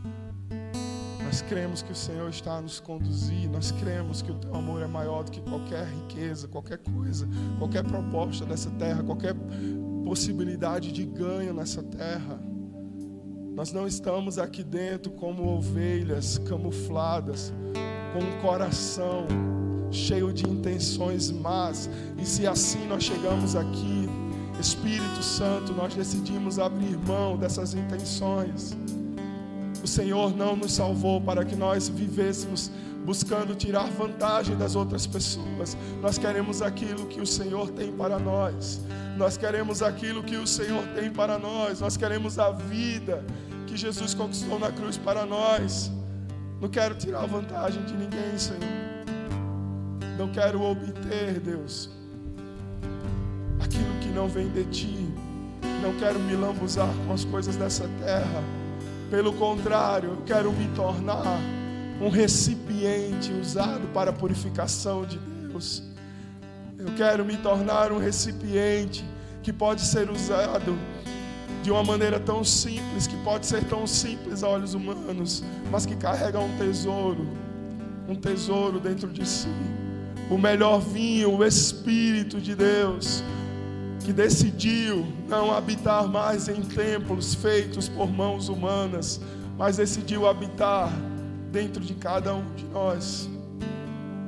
Nós 1.23 1.43
cremos 1.43 1.81
que 1.83 1.93
o 1.93 1.95
Senhor 1.95 2.29
está 2.29 2.57
a 2.57 2.61
nos 2.61 2.81
conduzir. 2.81 3.49
Nós 3.49 3.71
cremos 3.71 4.21
que 4.21 4.33
o 4.33 4.35
teu 4.35 4.55
amor 4.55 4.83
é 4.83 4.87
maior 4.87 5.23
do 5.23 5.31
que 5.31 5.41
qualquer 5.41 5.87
riqueza, 5.87 6.49
qualquer 6.49 6.79
coisa, 6.79 7.29
qualquer 7.59 7.85
proposta 7.85 8.45
dessa 8.45 8.71
terra, 8.73 9.05
qualquer 9.05 9.35
possibilidade 10.05 10.91
de 10.91 11.05
ganho 11.05 11.55
nessa 11.55 11.83
terra. 11.85 12.43
Nós 13.55 13.73
não 13.73 13.87
estamos 13.87 14.39
aqui 14.39 14.65
dentro 14.65 15.13
como 15.13 15.57
ovelhas 15.57 16.39
camufladas 16.39 17.53
com 18.13 18.19
um 18.19 18.41
coração 18.41 19.29
cheio 19.91 20.33
de 20.33 20.49
intenções 20.49 21.31
más. 21.31 21.89
E 22.19 22.25
se 22.25 22.47
assim 22.47 22.87
nós 22.87 23.05
chegamos 23.05 23.57
aqui, 23.57 24.09
Espírito 24.61 25.23
Santo, 25.23 25.73
nós 25.73 25.95
decidimos 25.95 26.59
abrir 26.59 26.97
mão 26.99 27.37
dessas 27.37 27.75
intenções. 27.75 28.77
O 29.83 29.87
Senhor 29.87 30.37
não 30.37 30.57
nos 30.57 30.73
salvou 30.73 31.21
para 31.21 31.45
que 31.45 31.57
nós 31.57 31.89
vivêssemos 31.89 32.71
buscando 33.05 33.55
tirar 33.55 33.87
vantagem 33.91 34.57
das 34.57 34.77
outras 34.77 35.07
pessoas. 35.07 35.77
Nós 36.03 36.19
queremos 36.19 36.61
aquilo 36.61 37.07
que 37.07 37.21
o 37.21 37.27
Senhor 37.27 37.71
tem 37.71 37.91
para 37.91 38.19
nós. 38.19 38.81
Nós 39.17 39.37
queremos 39.37 39.83
aquilo 39.83 40.23
que 40.23 40.37
o 40.37 40.47
Senhor 40.47 40.87
tem 40.95 41.11
para 41.11 41.39
nós. 41.39 41.81
Nós 41.81 41.97
queremos 41.97 42.39
a 42.39 42.51
vida 42.51 43.25
que 43.67 43.77
Jesus 43.77 44.13
conquistou 44.13 44.59
na 44.59 44.71
cruz 44.71 44.99
para 44.99 45.25
nós. 45.25 45.91
Não 46.61 46.69
quero 46.69 46.95
tirar 46.95 47.25
vantagem 47.27 47.83
de 47.85 47.95
ninguém, 47.95 48.37
Senhor. 48.37 48.61
Não 50.21 50.29
quero 50.29 50.61
obter, 50.61 51.41
Deus, 51.41 51.89
aquilo 53.59 53.95
que 54.03 54.09
não 54.09 54.29
vem 54.29 54.51
de 54.51 54.65
ti. 54.65 55.09
Não 55.83 55.95
quero 55.99 56.21
me 56.21 56.37
lambuzar 56.37 56.93
com 57.07 57.15
as 57.15 57.25
coisas 57.25 57.57
dessa 57.57 57.89
terra. 57.99 58.45
Pelo 59.11 59.33
contrário, 59.33 60.11
eu 60.11 60.23
quero 60.27 60.53
me 60.53 60.69
tornar 60.77 61.41
um 62.03 62.11
recipiente 62.11 63.33
usado 63.33 63.89
para 63.95 64.11
a 64.11 64.13
purificação 64.13 65.07
de 65.07 65.17
Deus. 65.17 65.83
Eu 66.77 66.95
quero 66.99 67.25
me 67.25 67.39
tornar 67.39 67.91
um 67.91 67.99
recipiente 67.99 69.03
que 69.43 69.55
pode 69.55 69.81
ser 69.81 70.11
usado 70.11 70.79
de 71.63 71.71
uma 71.71 71.83
maneira 71.83 72.21
tão 72.21 72.45
simples, 72.45 73.07
que 73.07 73.17
pode 73.25 73.47
ser 73.47 73.65
tão 73.65 73.87
simples 73.87 74.45
a 74.45 74.49
olhos 74.51 74.75
humanos, 74.75 75.43
mas 75.71 75.87
que 75.87 75.97
carrega 75.97 76.39
um 76.39 76.59
tesouro, 76.59 77.27
um 78.07 78.15
tesouro 78.15 78.79
dentro 78.79 79.09
de 79.09 79.27
si. 79.27 79.49
O 80.31 80.39
melhor 80.39 80.81
vinho, 80.81 81.37
o 81.37 81.45
Espírito 81.45 82.41
de 82.41 82.55
Deus, 82.55 83.23
que 84.05 84.13
decidiu 84.13 85.07
não 85.29 85.53
habitar 85.53 86.07
mais 86.09 86.49
em 86.49 86.63
templos 86.63 87.35
feitos 87.35 87.89
por 87.89 88.11
mãos 88.11 88.49
humanas, 88.49 89.21
mas 89.59 89.77
decidiu 89.77 90.27
habitar 90.27 90.91
dentro 91.51 91.85
de 91.85 91.95
cada 91.95 92.35
um 92.35 92.55
de 92.55 92.65
nós. 92.67 93.29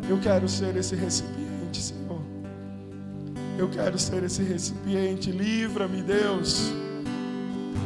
Eu 0.08 0.18
quero 0.18 0.48
ser 0.48 0.76
esse 0.76 0.96
recipiente, 0.96 1.80
Senhor. 1.80 2.20
Eu 3.56 3.68
quero 3.68 3.98
ser 3.98 4.24
esse 4.24 4.42
recipiente. 4.42 5.30
Livra-me, 5.30 6.02
Deus 6.02 6.72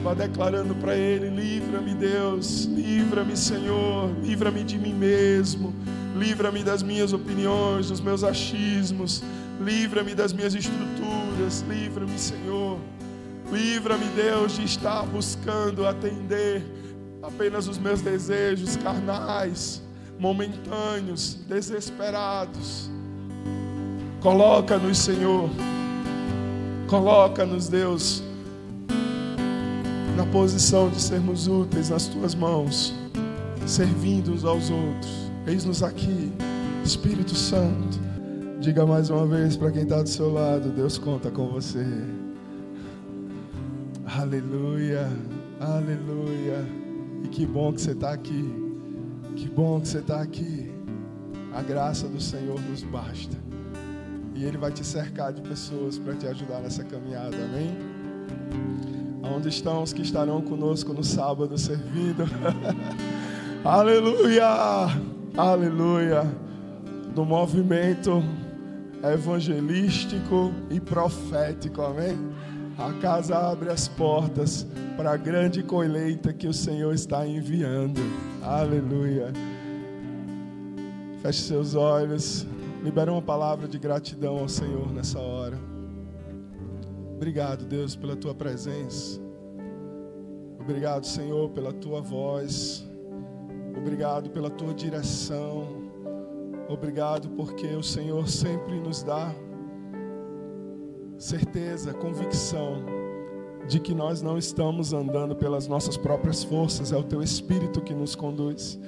Vá 0.06 0.14
declarando 0.14 0.72
para 0.76 0.94
Ele: 0.94 1.28
livra-me, 1.28 1.92
Deus, 1.92 2.64
livra-me, 2.66 3.36
Senhor, 3.36 4.08
livra-me 4.22 4.62
de 4.62 4.78
mim 4.78 4.94
mesmo, 4.94 5.74
livra-me 6.18 6.62
das 6.62 6.82
minhas 6.82 7.12
opiniões, 7.12 7.88
dos 7.88 8.00
meus 8.00 8.24
achismos, 8.24 9.22
livra-me 9.60 10.14
das 10.14 10.32
minhas 10.32 10.54
estruturas, 10.54 11.64
livra-me, 11.68 12.18
Senhor. 12.18 12.78
Livra-me, 13.52 14.06
Deus, 14.16 14.56
de 14.56 14.64
estar 14.64 15.04
buscando 15.06 15.86
atender 15.86 16.64
apenas 17.22 17.68
os 17.68 17.78
meus 17.78 18.00
desejos 18.00 18.76
carnais, 18.76 19.82
momentâneos, 20.18 21.34
desesperados. 21.46 22.90
Coloca-nos, 24.20 24.98
Senhor. 24.98 25.48
Coloca-nos, 26.88 27.68
Deus 27.68 28.22
na 30.16 30.24
posição 30.24 30.88
de 30.88 30.98
sermos 31.00 31.46
úteis 31.46 31.90
nas 31.90 32.06
tuas 32.06 32.34
mãos, 32.34 32.94
servindo 33.66 34.32
uns 34.32 34.44
aos 34.46 34.70
outros. 34.70 35.25
Eis-nos 35.46 35.80
aqui, 35.80 36.32
Espírito 36.84 37.36
Santo. 37.36 38.00
Diga 38.58 38.84
mais 38.84 39.10
uma 39.10 39.24
vez 39.24 39.56
para 39.56 39.70
quem 39.70 39.84
está 39.84 40.02
do 40.02 40.08
seu 40.08 40.32
lado: 40.32 40.70
Deus 40.70 40.98
conta 40.98 41.30
com 41.30 41.46
você. 41.46 41.86
Aleluia, 44.18 45.08
aleluia. 45.60 46.66
E 47.22 47.28
que 47.28 47.46
bom 47.46 47.72
que 47.72 47.80
você 47.80 47.92
está 47.92 48.10
aqui. 48.12 48.52
Que 49.36 49.48
bom 49.48 49.80
que 49.80 49.86
você 49.86 49.98
está 49.98 50.20
aqui. 50.20 50.68
A 51.54 51.62
graça 51.62 52.08
do 52.08 52.20
Senhor 52.20 52.60
nos 52.62 52.82
basta. 52.82 53.36
E 54.34 54.44
Ele 54.44 54.58
vai 54.58 54.72
te 54.72 54.84
cercar 54.84 55.32
de 55.32 55.42
pessoas 55.42 55.96
para 55.96 56.14
te 56.14 56.26
ajudar 56.26 56.58
nessa 56.58 56.82
caminhada, 56.82 57.36
amém? 57.36 57.70
Onde 59.22 59.48
estão 59.48 59.84
os 59.84 59.92
que 59.92 60.02
estarão 60.02 60.42
conosco 60.42 60.92
no 60.92 61.04
sábado 61.04 61.56
servindo? 61.56 62.24
aleluia! 63.64 65.15
Aleluia! 65.36 66.22
Do 67.14 67.22
movimento 67.22 68.22
evangelístico 69.04 70.50
e 70.70 70.80
profético, 70.80 71.82
amém? 71.82 72.16
A 72.78 72.90
casa 73.02 73.36
abre 73.36 73.68
as 73.68 73.86
portas 73.86 74.66
para 74.96 75.10
a 75.10 75.16
grande 75.18 75.62
colheita 75.62 76.32
que 76.32 76.48
o 76.48 76.54
Senhor 76.54 76.94
está 76.94 77.26
enviando. 77.26 78.00
Aleluia. 78.42 79.30
Feche 81.20 81.42
seus 81.42 81.74
olhos. 81.74 82.46
Libera 82.82 83.12
uma 83.12 83.20
palavra 83.20 83.68
de 83.68 83.78
gratidão 83.78 84.38
ao 84.38 84.48
Senhor 84.48 84.90
nessa 84.90 85.18
hora. 85.18 85.58
Obrigado, 87.14 87.66
Deus, 87.66 87.94
pela 87.94 88.16
tua 88.16 88.34
presença. 88.34 89.20
Obrigado, 90.58 91.04
Senhor, 91.04 91.50
pela 91.50 91.74
tua 91.74 92.00
voz. 92.00 92.85
Obrigado 93.76 94.30
pela 94.30 94.50
tua 94.50 94.74
direção. 94.74 95.84
Obrigado 96.68 97.28
porque 97.30 97.66
o 97.68 97.82
Senhor 97.82 98.28
sempre 98.28 98.80
nos 98.80 99.02
dá 99.02 99.34
certeza, 101.18 101.94
convicção 101.94 102.84
de 103.66 103.80
que 103.80 103.94
nós 103.94 104.22
não 104.22 104.38
estamos 104.38 104.92
andando 104.92 105.34
pelas 105.34 105.66
nossas 105.66 105.96
próprias 105.96 106.44
forças, 106.44 106.92
é 106.92 106.96
o 106.96 107.02
teu 107.02 107.22
espírito 107.22 107.80
que 107.80 107.94
nos 107.94 108.14
conduz. 108.14 108.78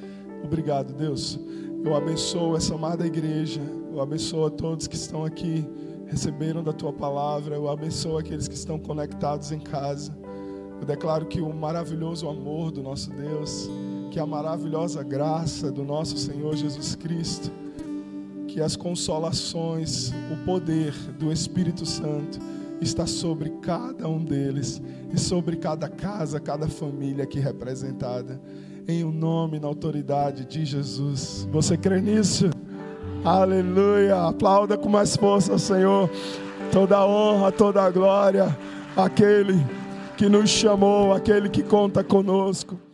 Obrigado, 0.44 0.92
Deus. 0.92 1.38
Eu 1.84 1.96
abençoo 1.96 2.56
essa 2.56 2.74
amada 2.74 3.06
igreja, 3.06 3.60
eu 3.92 4.00
abençoo 4.00 4.46
a 4.46 4.50
todos 4.50 4.86
que 4.86 4.94
estão 4.94 5.24
aqui, 5.24 5.66
receberam 6.06 6.62
da 6.62 6.72
tua 6.72 6.92
palavra, 6.92 7.56
eu 7.56 7.68
abençoo 7.68 8.18
aqueles 8.18 8.46
que 8.46 8.54
estão 8.54 8.78
conectados 8.78 9.50
em 9.50 9.58
casa. 9.58 10.16
Eu 10.80 10.86
declaro 10.86 11.26
que 11.26 11.40
o 11.40 11.52
maravilhoso 11.52 12.28
amor 12.28 12.70
do 12.70 12.82
nosso 12.82 13.10
Deus, 13.10 13.68
que 14.10 14.18
a 14.18 14.26
maravilhosa 14.26 15.02
graça 15.02 15.70
do 15.70 15.84
nosso 15.84 16.16
Senhor 16.16 16.56
Jesus 16.56 16.94
Cristo, 16.94 17.50
que 18.46 18.60
as 18.60 18.74
consolações, 18.74 20.12
o 20.32 20.44
poder 20.44 20.92
do 21.18 21.30
Espírito 21.30 21.84
Santo 21.84 22.38
está 22.80 23.06
sobre 23.06 23.50
cada 23.62 24.08
um 24.08 24.24
deles 24.24 24.80
e 25.12 25.18
sobre 25.18 25.56
cada 25.56 25.88
casa, 25.88 26.40
cada 26.40 26.68
família 26.68 27.24
aqui 27.24 27.38
representada. 27.38 28.40
Em 28.86 29.04
o 29.04 29.12
nome, 29.12 29.60
na 29.60 29.68
autoridade 29.68 30.46
de 30.46 30.64
Jesus. 30.64 31.46
Você 31.52 31.76
crê 31.76 32.00
nisso? 32.00 32.48
Aleluia! 33.22 34.28
Aplauda 34.28 34.78
com 34.78 34.88
mais 34.88 35.14
força, 35.14 35.58
Senhor. 35.58 36.08
Toda 36.72 37.06
honra, 37.06 37.52
toda 37.52 37.90
glória, 37.90 38.56
aquele 38.96 39.54
que 40.16 40.28
nos 40.28 40.48
chamou, 40.48 41.12
aquele 41.12 41.50
que 41.50 41.62
conta 41.62 42.02
conosco. 42.02 42.87